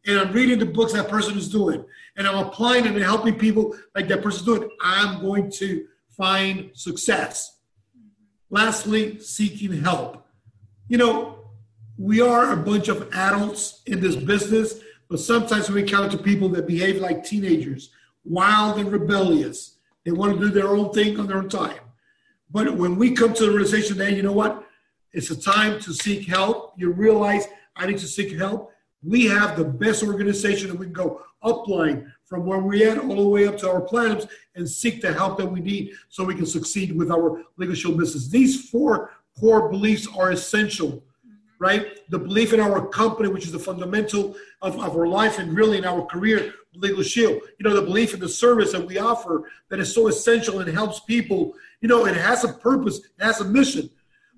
and 0.07 0.19
I'm 0.19 0.33
reading 0.33 0.59
the 0.59 0.67
books 0.67 0.93
that 0.93 1.09
person 1.09 1.39
is 1.39 1.49
doing, 1.49 1.83
and 2.19 2.27
I'm 2.27 2.47
applying 2.47 2.87
and 2.87 2.99
helping 2.99 3.39
people 3.39 3.75
like 3.95 4.07
that 4.09 4.23
person 4.23 4.41
is 4.41 4.45
doing, 4.45 4.71
I'm 4.83 5.23
going 5.23 5.51
to 5.53 5.87
find 6.11 6.71
success. 6.75 7.57
Lastly, 8.51 9.19
seeking 9.21 9.81
help. 9.83 10.27
You 10.89 10.99
know, 10.99 11.39
we 11.97 12.21
are 12.21 12.53
a 12.53 12.57
bunch 12.57 12.89
of 12.89 13.09
adults 13.15 13.83
in 13.87 14.01
this 14.01 14.17
business, 14.17 14.81
but 15.09 15.21
sometimes 15.21 15.71
we 15.71 15.83
encounter 15.83 16.19
people 16.19 16.49
that 16.51 16.67
behave 16.67 17.01
like 17.01 17.25
teenagers, 17.25 17.91
wild 18.25 18.79
and 18.79 18.91
rebellious. 18.91 19.77
They 20.05 20.13
want 20.13 20.39
to 20.39 20.47
do 20.47 20.51
their 20.51 20.69
own 20.69 20.93
thing 20.93 21.21
on 21.21 21.27
their 21.27 21.39
own 21.39 21.49
time. 21.49 21.79
But 22.51 22.75
when 22.77 22.97
we 22.97 23.13
come 23.13 23.33
to 23.35 23.47
the 23.47 23.53
realization 23.53 23.99
that, 23.99 24.15
you 24.15 24.23
know 24.23 24.33
what, 24.33 24.65
it's 25.13 25.31
a 25.31 25.41
time 25.41 25.81
to 25.81 25.93
seek 25.93 26.27
help, 26.27 26.75
you 26.77 26.91
realize 26.93 27.47
I 27.77 27.87
need 27.87 27.99
to 27.99 28.09
seek 28.09 28.37
help. 28.37 28.73
We 29.03 29.27
have 29.27 29.57
the 29.57 29.65
best 29.65 30.03
organization 30.03 30.69
that 30.69 30.79
we 30.79 30.87
can 30.87 30.93
go 30.93 31.23
upline 31.43 32.13
from 32.25 32.45
where 32.45 32.59
we're 32.59 32.91
at 32.91 32.99
all 32.99 33.17
the 33.17 33.29
way 33.29 33.47
up 33.47 33.57
to 33.59 33.71
our 33.71 33.81
plans 33.81 34.27
and 34.55 34.69
seek 34.69 35.01
the 35.01 35.13
help 35.13 35.39
that 35.39 35.47
we 35.47 35.61
need 35.61 35.93
so 36.09 36.23
we 36.23 36.35
can 36.35 36.47
succeed 36.47 36.97
with 36.97 37.11
our 37.11 37.43
legal 37.57 37.75
shield 37.75 37.99
business. 37.99 38.29
These 38.29 38.69
four 38.69 39.13
core 39.39 39.71
beliefs 39.71 40.07
are 40.17 40.31
essential, 40.33 41.03
right? 41.59 42.09
The 42.11 42.19
belief 42.19 42.53
in 42.53 42.61
our 42.61 42.87
company, 42.89 43.29
which 43.29 43.47
is 43.47 43.53
the 43.53 43.59
fundamental 43.59 44.37
of, 44.61 44.79
of 44.79 44.97
our 44.97 45.07
life 45.07 45.39
and 45.39 45.57
really 45.57 45.79
in 45.79 45.85
our 45.85 46.05
career, 46.05 46.53
legal 46.75 47.03
shield. 47.03 47.41
You 47.59 47.69
know, 47.69 47.75
the 47.75 47.83
belief 47.83 48.15
in 48.15 48.21
the 48.21 48.29
service 48.29 48.73
that 48.73 48.87
we 48.87 48.99
offer 48.99 49.51
that 49.71 49.81
is 49.81 49.95
so 49.95 50.09
essential 50.09 50.61
and 50.61 50.71
helps 50.71 51.01
people. 51.01 51.55
You 51.81 51.89
know, 51.89 52.07
it 52.07 52.17
has 52.17 52.45
a 52.45 52.53
purpose, 52.53 52.99
it 52.99 53.25
has 53.25 53.41
a 53.41 53.45
mission. 53.45 53.89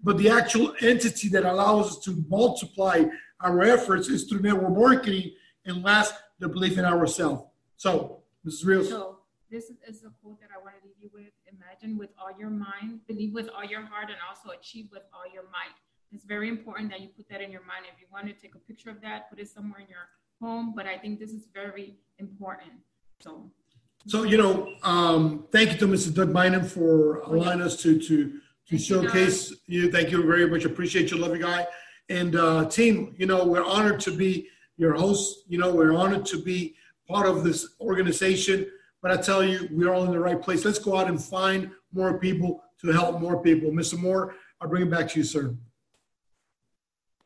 But 0.05 0.19
the 0.19 0.31
actual 0.31 0.75
entity 0.81 1.29
that 1.29 1.45
allows 1.45 1.93
us 1.93 1.99
to 2.05 2.25
multiply 2.29 3.05
our 3.43 3.63
efforts 3.63 4.09
is 4.09 4.25
through 4.25 4.41
network 4.41 4.77
marketing 4.77 5.33
and 5.65 5.83
last, 5.83 6.15
the 6.39 6.49
belief 6.49 6.79
in 6.79 6.85
ourselves. 6.85 7.45
So, 7.77 8.23
Mrs. 8.47 8.67
Rios. 8.67 8.89
So, 8.89 9.19
this 9.51 9.71
is 9.87 10.03
a 10.05 10.11
quote 10.23 10.41
that 10.41 10.49
I 10.57 10.63
want 10.63 10.77
to 10.81 10.87
leave 10.87 10.97
you 11.03 11.11
with. 11.13 11.33
Imagine 11.47 11.99
with 11.99 12.11
all 12.19 12.31
your 12.39 12.49
mind, 12.49 13.01
believe 13.07 13.35
with 13.35 13.51
all 13.55 13.65
your 13.65 13.83
heart, 13.83 14.09
and 14.09 14.17
also 14.27 14.59
achieve 14.59 14.89
with 14.91 15.03
all 15.13 15.31
your 15.33 15.43
might. 15.45 15.77
It's 16.11 16.25
very 16.25 16.49
important 16.49 16.91
that 16.91 17.01
you 17.01 17.09
put 17.09 17.29
that 17.29 17.43
in 17.43 17.51
your 17.51 17.65
mind. 17.67 17.85
If 17.93 18.01
you 18.01 18.07
want 18.11 18.27
to 18.27 18.33
take 18.33 18.55
a 18.55 18.59
picture 18.59 18.91
of 18.91 19.01
that, 19.03 19.29
put 19.29 19.39
it 19.39 19.49
somewhere 19.49 19.81
in 19.81 19.89
your 19.89 20.09
home. 20.41 20.73
But 20.75 20.87
I 20.87 20.97
think 20.97 21.21
this 21.21 21.33
is 21.33 21.49
very 21.53 21.97
important. 22.19 22.73
So, 23.21 23.51
so 24.07 24.23
you 24.23 24.39
know, 24.39 24.73
um, 24.83 25.47
thank 25.53 25.73
you 25.73 25.79
to 25.79 25.87
Mr. 25.87 26.15
Doug 26.15 26.33
Bynum 26.33 26.65
for 26.65 27.19
allowing 27.21 27.61
us 27.61 27.77
to 27.83 28.01
to 28.01 28.41
to 28.69 28.79
showcase 28.79 29.55
you. 29.67 29.91
Thank 29.93 30.11
you 30.11 30.25
very 30.25 30.49
much. 30.49 30.65
Appreciate 30.65 31.11
you, 31.11 31.19
love 31.19 31.37
you 31.37 31.43
guy. 31.43 31.67
And 32.13 32.37
uh, 32.37 32.67
team, 32.67 33.15
you 33.17 33.25
know, 33.25 33.47
we're 33.47 33.65
honored 33.65 33.99
to 34.01 34.11
be 34.15 34.47
your 34.77 34.93
host. 34.93 35.45
You 35.49 35.57
know, 35.57 35.75
we're 35.75 35.95
honored 35.95 36.27
to 36.27 36.43
be 36.43 36.75
part 37.09 37.27
of 37.27 37.43
this 37.43 37.75
organization. 37.81 38.67
But 39.01 39.13
I 39.13 39.17
tell 39.17 39.43
you, 39.43 39.67
we're 39.71 39.95
all 39.95 40.05
in 40.05 40.11
the 40.11 40.21
right 40.21 40.41
place. 40.41 40.63
Let's 40.63 40.79
go 40.79 40.99
out 40.99 41.09
and 41.09 41.23
find 41.23 41.71
more 41.91 42.19
people 42.19 42.63
to 42.83 42.93
help 42.93 43.19
more 43.19 43.43
people. 43.43 43.71
Mr. 43.71 43.99
Moore, 43.99 44.35
I'll 44.61 44.69
bring 44.69 44.83
it 44.83 44.91
back 44.91 45.09
to 45.09 45.21
you, 45.21 45.25
sir. 45.25 45.57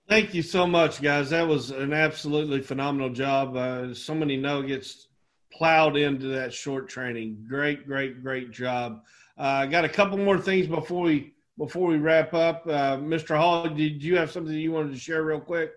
Thank 0.09 0.35
you 0.35 0.43
so 0.43 0.69
much, 0.69 1.03
guys. 1.03 1.31
That 1.31 1.49
was 1.49 1.73
an 1.73 1.93
absolutely 1.93 2.61
phenomenal 2.61 3.11
job. 3.11 3.57
Uh, 3.57 3.93
so 3.93 4.15
many 4.15 4.37
nuggets 4.37 5.09
plowed 5.53 5.97
into 5.97 6.29
that 6.29 6.55
short 6.55 6.89
training. 6.89 7.45
Great, 7.49 7.89
great, 7.89 8.23
great 8.23 8.53
job. 8.53 9.03
Uh, 9.37 9.43
I 9.43 9.63
uh, 9.65 9.67
got 9.67 9.85
a 9.85 9.89
couple 9.89 10.17
more 10.17 10.39
things 10.39 10.69
before 10.69 11.03
we 11.03 11.35
before 11.59 11.87
we 11.87 11.99
wrap 11.99 12.35
up. 12.35 12.67
Uh, 12.67 12.97
Mr. 12.97 13.37
Hall, 13.37 13.69
did 13.69 14.03
you 14.03 14.17
have 14.17 14.31
something 14.31 14.55
you 14.55 14.73
wanted 14.73 14.93
to 14.93 14.99
share 14.99 15.23
real 15.23 15.41
quick? 15.41 15.73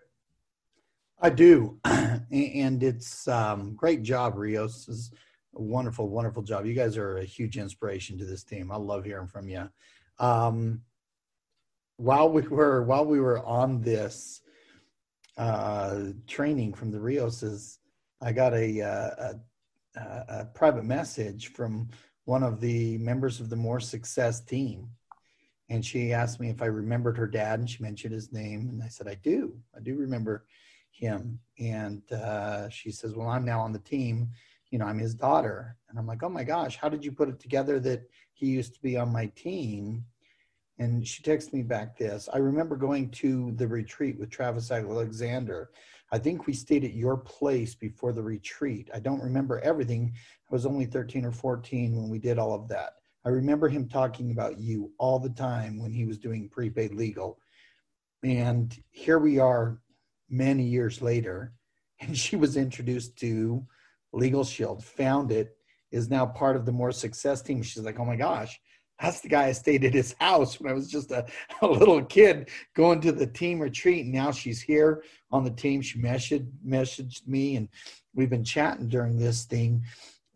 I 1.21 1.29
do, 1.29 1.79
and 1.85 2.81
it's 2.81 3.27
um, 3.27 3.75
great 3.75 4.03
job, 4.03 4.37
Rios. 4.37 4.87
Is 4.87 5.11
a 5.55 5.61
wonderful, 5.61 6.09
wonderful 6.09 6.43
job. 6.43 6.65
You 6.65 6.73
guys 6.73 6.95
are 6.97 7.17
a 7.17 7.25
huge 7.25 7.57
inspiration 7.57 8.17
to 8.19 8.25
this 8.25 8.43
team. 8.43 8.71
I 8.71 8.77
love 8.77 9.03
hearing 9.03 9.27
from 9.27 9.49
you. 9.49 9.69
Um, 10.17 10.81
while 11.97 12.29
we 12.29 12.41
were 12.43 12.83
while 12.83 13.05
we 13.05 13.19
were 13.19 13.45
on 13.45 13.81
this 13.81 14.41
uh, 15.37 16.11
training 16.27 16.73
from 16.73 16.91
the 16.91 16.99
Rioses, 16.99 17.79
I 18.21 18.33
got 18.33 18.53
a, 18.53 18.81
uh, 18.81 19.33
a, 19.95 20.01
a, 20.39 20.45
private 20.53 20.83
message 20.83 21.53
from 21.53 21.89
one 22.25 22.43
of 22.43 22.59
the 22.59 22.97
members 22.97 23.39
of 23.39 23.49
the 23.49 23.55
More 23.55 23.79
Success 23.79 24.41
team, 24.41 24.89
and 25.69 25.85
she 25.85 26.13
asked 26.13 26.39
me 26.39 26.49
if 26.49 26.61
I 26.61 26.65
remembered 26.65 27.17
her 27.17 27.27
dad, 27.27 27.59
and 27.59 27.69
she 27.69 27.83
mentioned 27.83 28.13
his 28.13 28.31
name, 28.31 28.69
and 28.69 28.83
I 28.83 28.87
said 28.87 29.07
I 29.07 29.15
do, 29.15 29.55
I 29.75 29.79
do 29.79 29.95
remember 29.95 30.45
him, 30.91 31.39
and 31.59 32.01
uh, 32.11 32.69
she 32.69 32.91
says, 32.91 33.15
"Well, 33.15 33.29
I'm 33.29 33.45
now 33.45 33.61
on 33.61 33.71
the 33.71 33.79
team." 33.79 34.29
You 34.71 34.77
know, 34.77 34.85
I'm 34.85 34.99
his 34.99 35.15
daughter. 35.15 35.75
And 35.89 35.97
I'm 35.97 36.05
like, 36.05 36.21
oh 36.21 36.29
my 36.29 36.43
gosh, 36.43 36.77
how 36.77 36.89
did 36.89 37.03
you 37.03 37.11
put 37.11 37.29
it 37.29 37.39
together 37.39 37.79
that 37.79 38.03
he 38.33 38.47
used 38.47 38.75
to 38.75 38.81
be 38.81 38.97
on 38.97 39.11
my 39.11 39.25
team? 39.35 40.05
And 40.77 41.05
she 41.05 41.21
texted 41.23 41.53
me 41.53 41.63
back 41.63 41.97
this. 41.97 42.29
I 42.31 42.37
remember 42.37 42.77
going 42.77 43.09
to 43.11 43.51
the 43.55 43.67
retreat 43.67 44.17
with 44.17 44.29
Travis 44.29 44.71
Alexander. 44.71 45.71
I 46.11 46.19
think 46.19 46.47
we 46.47 46.53
stayed 46.53 46.85
at 46.85 46.93
your 46.93 47.17
place 47.17 47.75
before 47.75 48.13
the 48.13 48.23
retreat. 48.23 48.89
I 48.93 48.99
don't 48.99 49.21
remember 49.21 49.59
everything. 49.59 50.13
I 50.49 50.53
was 50.53 50.65
only 50.65 50.85
13 50.85 51.25
or 51.25 51.31
14 51.31 51.95
when 51.95 52.09
we 52.09 52.17
did 52.17 52.39
all 52.39 52.53
of 52.53 52.67
that. 52.69 52.93
I 53.25 53.29
remember 53.29 53.67
him 53.67 53.87
talking 53.87 54.31
about 54.31 54.59
you 54.59 54.91
all 54.97 55.19
the 55.19 55.29
time 55.29 55.79
when 55.79 55.93
he 55.93 56.05
was 56.05 56.17
doing 56.17 56.49
prepaid 56.49 56.93
legal. 56.93 57.39
And 58.23 58.75
here 58.91 59.19
we 59.19 59.39
are 59.39 59.79
many 60.29 60.63
years 60.63 61.01
later, 61.01 61.53
and 61.99 62.17
she 62.17 62.35
was 62.35 62.57
introduced 62.57 63.17
to 63.17 63.65
Legal 64.13 64.43
Shield, 64.43 64.83
found 64.83 65.31
it, 65.31 65.55
is 65.91 66.09
now 66.09 66.25
part 66.25 66.55
of 66.55 66.65
the 66.65 66.71
more 66.71 66.91
success 66.91 67.41
team. 67.41 67.61
She's 67.61 67.83
like, 67.83 67.99
oh 67.99 68.05
my 68.05 68.15
gosh, 68.15 68.59
that's 68.99 69.21
the 69.21 69.29
guy 69.29 69.45
I 69.45 69.51
stayed 69.53 69.85
at 69.85 69.93
his 69.93 70.15
house 70.19 70.59
when 70.59 70.69
I 70.69 70.75
was 70.75 70.89
just 70.89 71.11
a, 71.11 71.25
a 71.61 71.67
little 71.67 72.03
kid 72.03 72.49
going 72.75 73.01
to 73.01 73.11
the 73.11 73.27
team 73.27 73.59
retreat. 73.59 74.05
And 74.05 74.13
now 74.13 74.31
she's 74.31 74.61
here 74.61 75.03
on 75.31 75.43
the 75.43 75.51
team. 75.51 75.81
She 75.81 75.99
messaged, 75.99 76.49
messaged 76.65 77.27
me 77.27 77.55
and 77.55 77.69
we've 78.13 78.29
been 78.29 78.43
chatting 78.43 78.87
during 78.87 79.17
this 79.17 79.45
thing. 79.45 79.83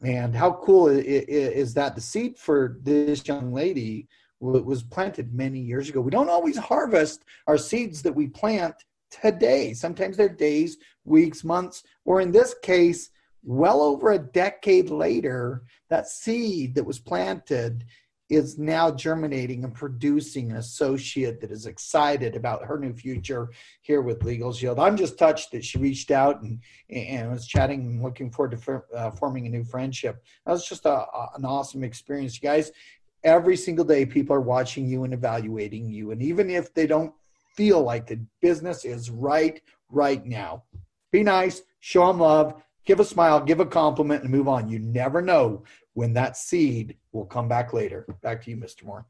And 0.03 0.35
how 0.35 0.53
cool 0.63 0.87
is 0.87 1.73
that? 1.75 1.95
The 1.95 2.01
seed 2.01 2.37
for 2.37 2.77
this 2.81 3.27
young 3.27 3.53
lady 3.53 4.07
was 4.39 4.83
planted 4.83 5.33
many 5.33 5.59
years 5.59 5.87
ago. 5.87 6.01
We 6.01 6.11
don't 6.11 6.29
always 6.29 6.57
harvest 6.57 7.23
our 7.47 7.57
seeds 7.57 8.01
that 8.01 8.13
we 8.13 8.27
plant 8.27 8.75
today. 9.09 9.73
Sometimes 9.73 10.17
they're 10.17 10.27
days, 10.27 10.77
weeks, 11.05 11.43
months, 11.43 11.83
or 12.03 12.19
in 12.19 12.31
this 12.31 12.53
case, 12.61 13.11
well 13.43 13.81
over 13.81 14.11
a 14.11 14.19
decade 14.19 14.89
later, 14.89 15.63
that 15.89 16.07
seed 16.07 16.75
that 16.75 16.85
was 16.85 16.99
planted 16.99 17.85
is 18.35 18.57
now 18.57 18.91
germinating 18.91 19.63
and 19.63 19.73
producing 19.73 20.51
an 20.51 20.57
associate 20.57 21.41
that 21.41 21.51
is 21.51 21.65
excited 21.65 22.35
about 22.35 22.65
her 22.65 22.77
new 22.77 22.93
future 22.93 23.49
here 23.81 24.01
with 24.01 24.23
Legal 24.23 24.53
Shield. 24.53 24.79
I'm 24.79 24.97
just 24.97 25.17
touched 25.17 25.51
that 25.51 25.63
she 25.63 25.77
reached 25.77 26.11
out 26.11 26.41
and, 26.41 26.59
and 26.89 27.31
was 27.31 27.47
chatting 27.47 27.81
and 27.81 28.03
looking 28.03 28.31
forward 28.31 28.59
to 28.59 28.83
uh, 28.95 29.11
forming 29.11 29.45
a 29.45 29.49
new 29.49 29.63
friendship. 29.63 30.23
That 30.45 30.51
was 30.51 30.67
just 30.67 30.85
a, 30.85 31.05
an 31.35 31.45
awesome 31.45 31.83
experience, 31.83 32.41
you 32.41 32.47
guys. 32.47 32.71
Every 33.23 33.55
single 33.55 33.85
day, 33.85 34.05
people 34.05 34.35
are 34.35 34.41
watching 34.41 34.85
you 34.85 35.03
and 35.03 35.13
evaluating 35.13 35.89
you. 35.89 36.11
And 36.11 36.21
even 36.21 36.49
if 36.49 36.73
they 36.73 36.87
don't 36.87 37.13
feel 37.55 37.81
like 37.81 38.07
the 38.07 38.19
business 38.41 38.85
is 38.85 39.09
right 39.09 39.61
right 39.89 40.25
now, 40.25 40.63
be 41.11 41.23
nice, 41.23 41.61
show 41.79 42.07
them 42.07 42.19
love, 42.19 42.61
give 42.85 42.99
a 42.99 43.05
smile, 43.05 43.39
give 43.39 43.59
a 43.59 43.65
compliment, 43.65 44.23
and 44.23 44.31
move 44.31 44.47
on. 44.47 44.67
You 44.67 44.79
never 44.79 45.21
know 45.21 45.63
when 45.93 46.13
that 46.13 46.37
seed 46.37 46.97
will 47.11 47.25
come 47.25 47.47
back 47.47 47.73
later. 47.73 48.05
Back 48.21 48.43
to 48.43 48.49
you, 48.49 48.57
Mr. 48.57 48.85
Moore. 48.85 49.05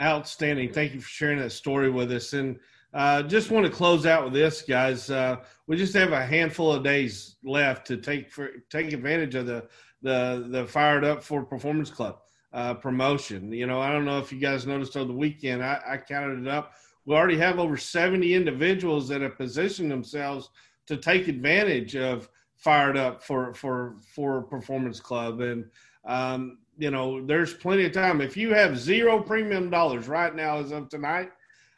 Outstanding. 0.00 0.72
Thank 0.72 0.94
you 0.94 1.00
for 1.00 1.08
sharing 1.08 1.38
that 1.38 1.50
story 1.50 1.90
with 1.90 2.10
us. 2.12 2.32
And 2.32 2.58
uh, 2.94 3.22
just 3.22 3.50
want 3.50 3.66
to 3.66 3.72
close 3.72 4.06
out 4.06 4.24
with 4.24 4.32
this, 4.32 4.62
guys. 4.62 5.10
Uh, 5.10 5.36
we 5.66 5.76
just 5.76 5.94
have 5.94 6.12
a 6.12 6.24
handful 6.24 6.72
of 6.72 6.84
days 6.84 7.36
left 7.44 7.86
to 7.88 7.96
take 7.96 8.30
for 8.30 8.50
take 8.70 8.92
advantage 8.92 9.34
of 9.34 9.46
the 9.46 9.66
the 10.02 10.46
the 10.50 10.66
fired 10.66 11.04
up 11.04 11.22
for 11.22 11.44
Performance 11.44 11.90
Club 11.90 12.18
uh, 12.52 12.74
promotion. 12.74 13.52
You 13.52 13.66
know, 13.66 13.80
I 13.80 13.92
don't 13.92 14.04
know 14.04 14.18
if 14.18 14.32
you 14.32 14.38
guys 14.38 14.66
noticed 14.66 14.96
over 14.96 15.06
the 15.06 15.18
weekend. 15.18 15.62
I, 15.62 15.80
I 15.86 15.96
counted 15.96 16.46
it 16.46 16.48
up. 16.48 16.74
We 17.04 17.16
already 17.16 17.36
have 17.38 17.58
over 17.58 17.76
seventy 17.76 18.34
individuals 18.34 19.08
that 19.08 19.22
have 19.22 19.36
positioned 19.36 19.90
themselves 19.90 20.50
to 20.86 20.96
take 20.96 21.26
advantage 21.26 21.96
of 21.96 22.28
fired 22.56 22.96
up 22.96 23.22
for 23.24 23.52
for 23.54 23.96
for 24.14 24.42
Performance 24.42 25.00
Club 25.00 25.40
and 25.40 25.64
um, 26.06 26.58
you 26.76 26.90
know, 26.90 27.24
there's 27.24 27.54
plenty 27.54 27.84
of 27.84 27.92
time. 27.92 28.20
If 28.20 28.36
you 28.36 28.52
have 28.52 28.78
zero 28.78 29.20
premium 29.20 29.70
dollars 29.70 30.08
right 30.08 30.34
now 30.34 30.58
as 30.58 30.72
of 30.72 30.88
tonight, 30.88 31.30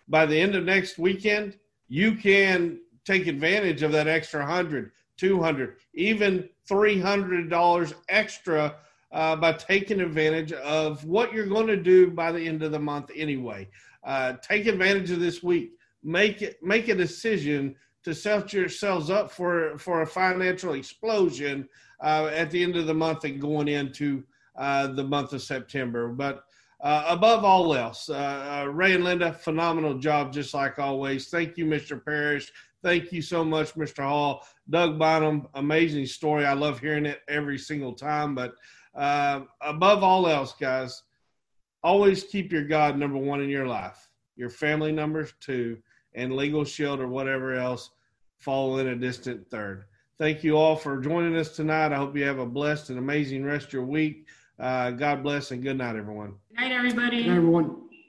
by 0.09 0.27
the 0.27 0.39
end 0.39 0.55
of 0.55 0.65
next 0.65 0.99
weekend, 0.99 1.59
you 1.89 2.15
can 2.15 2.81
take 3.05 3.27
advantage 3.27 3.83
of 3.83 3.93
that 3.93 4.09
extra 4.09 4.41
100, 4.41 4.91
200, 5.17 5.77
even 5.95 6.49
$300 6.69 7.95
extra 8.09 8.77
uh, 9.13 9.37
by 9.37 9.53
taking 9.53 10.01
advantage 10.01 10.53
of 10.53 11.05
what 11.05 11.33
you're 11.33 11.47
going 11.47 11.67
to 11.67 11.77
do 11.77 12.11
by 12.11 12.33
the 12.33 12.47
end 12.47 12.63
of 12.63 12.73
the 12.73 12.79
month 12.79 13.11
anyway. 13.15 13.69
Uh, 14.05 14.35
take 14.43 14.67
advantage 14.67 15.11
of 15.11 15.21
this 15.21 15.43
week. 15.43 15.73
Make 16.03 16.43
it 16.43 16.63
make 16.63 16.89
a 16.89 16.95
decision 16.95 17.75
to 18.05 18.15
set 18.15 18.53
yourselves 18.53 19.11
up 19.11 19.31
for 19.31 19.77
for 19.79 20.03
a 20.03 20.07
financial 20.07 20.75
explosion 20.75 21.69
uh, 22.01 22.31
at 22.33 22.51
the 22.51 22.63
end 22.63 22.77
of 22.77 22.87
the 22.87 22.95
month 22.95 23.25
and 23.25 23.41
going 23.41 23.69
into 23.69 24.25
uh, 24.57 24.89
the 24.89 25.05
month 25.05 25.33
of 25.33 25.43
September. 25.43 26.09
But 26.09 26.45
uh, 26.81 27.05
above 27.09 27.45
all 27.45 27.75
else, 27.75 28.09
uh, 28.09 28.65
uh, 28.65 28.71
Ray 28.71 28.95
and 28.95 29.05
Linda, 29.05 29.33
phenomenal 29.33 29.99
job, 29.99 30.33
just 30.33 30.55
like 30.55 30.79
always. 30.79 31.29
Thank 31.29 31.57
you, 31.57 31.65
Mr. 31.65 32.03
Parrish. 32.03 32.53
Thank 32.83 33.13
you 33.13 33.23
so 33.23 33.45
much, 33.45 33.75
Mr. 33.75 34.05
Hall. 34.05 34.47
Doug 34.69 34.99
Bynum, 34.99 35.49
amazing 35.55 36.07
story. 36.07 36.45
I 36.45 36.53
love 36.53 36.79
hearing 36.79 37.07
it 37.07 37.23
every 37.29 37.59
single 37.59 37.93
time. 37.93 38.35
But 38.35 38.55
above 38.95 40.03
all 40.05 40.29
else, 40.29 40.55
guys, 40.61 41.03
always 41.83 42.25
keep 42.25 42.53
your 42.53 42.65
God 42.65 42.99
number 42.99 43.19
one 43.19 43.41
in 43.41 43.49
your 43.49 43.67
life, 43.67 44.11
your 44.37 44.51
family 44.51 44.93
number 44.93 45.29
two, 45.41 45.79
and 46.15 46.35
Legal 46.35 46.65
Shield 46.65 47.01
or 47.01 47.09
whatever 47.09 47.55
else 47.55 47.91
fall 48.39 48.79
in 48.79 48.89
a 48.89 48.97
distant 48.97 49.49
third. 49.51 49.85
Thank 50.19 50.43
you 50.43 50.57
all 50.57 50.77
for 50.77 50.99
joining 50.99 51.37
us 51.37 51.55
tonight. 51.55 51.93
I 51.93 51.97
hope 51.97 52.17
you 52.17 52.25
have 52.25 52.39
a 52.39 52.47
blessed 52.47 52.89
and 52.89 52.99
amazing 52.99 53.45
rest 53.45 53.67
of 53.67 53.73
your 53.75 53.85
week. 53.85 54.27
Uh, 54.59 54.91
God 54.93 55.23
bless 55.23 55.51
and 55.51 55.63
good 55.63 55.77
night, 55.77 55.95
everyone. 55.95 56.35
Good 56.49 56.61
night, 56.61 56.73
everybody. 56.73 57.25
Good 57.25 57.29
night, 57.29 57.37
everyone. 57.37 57.86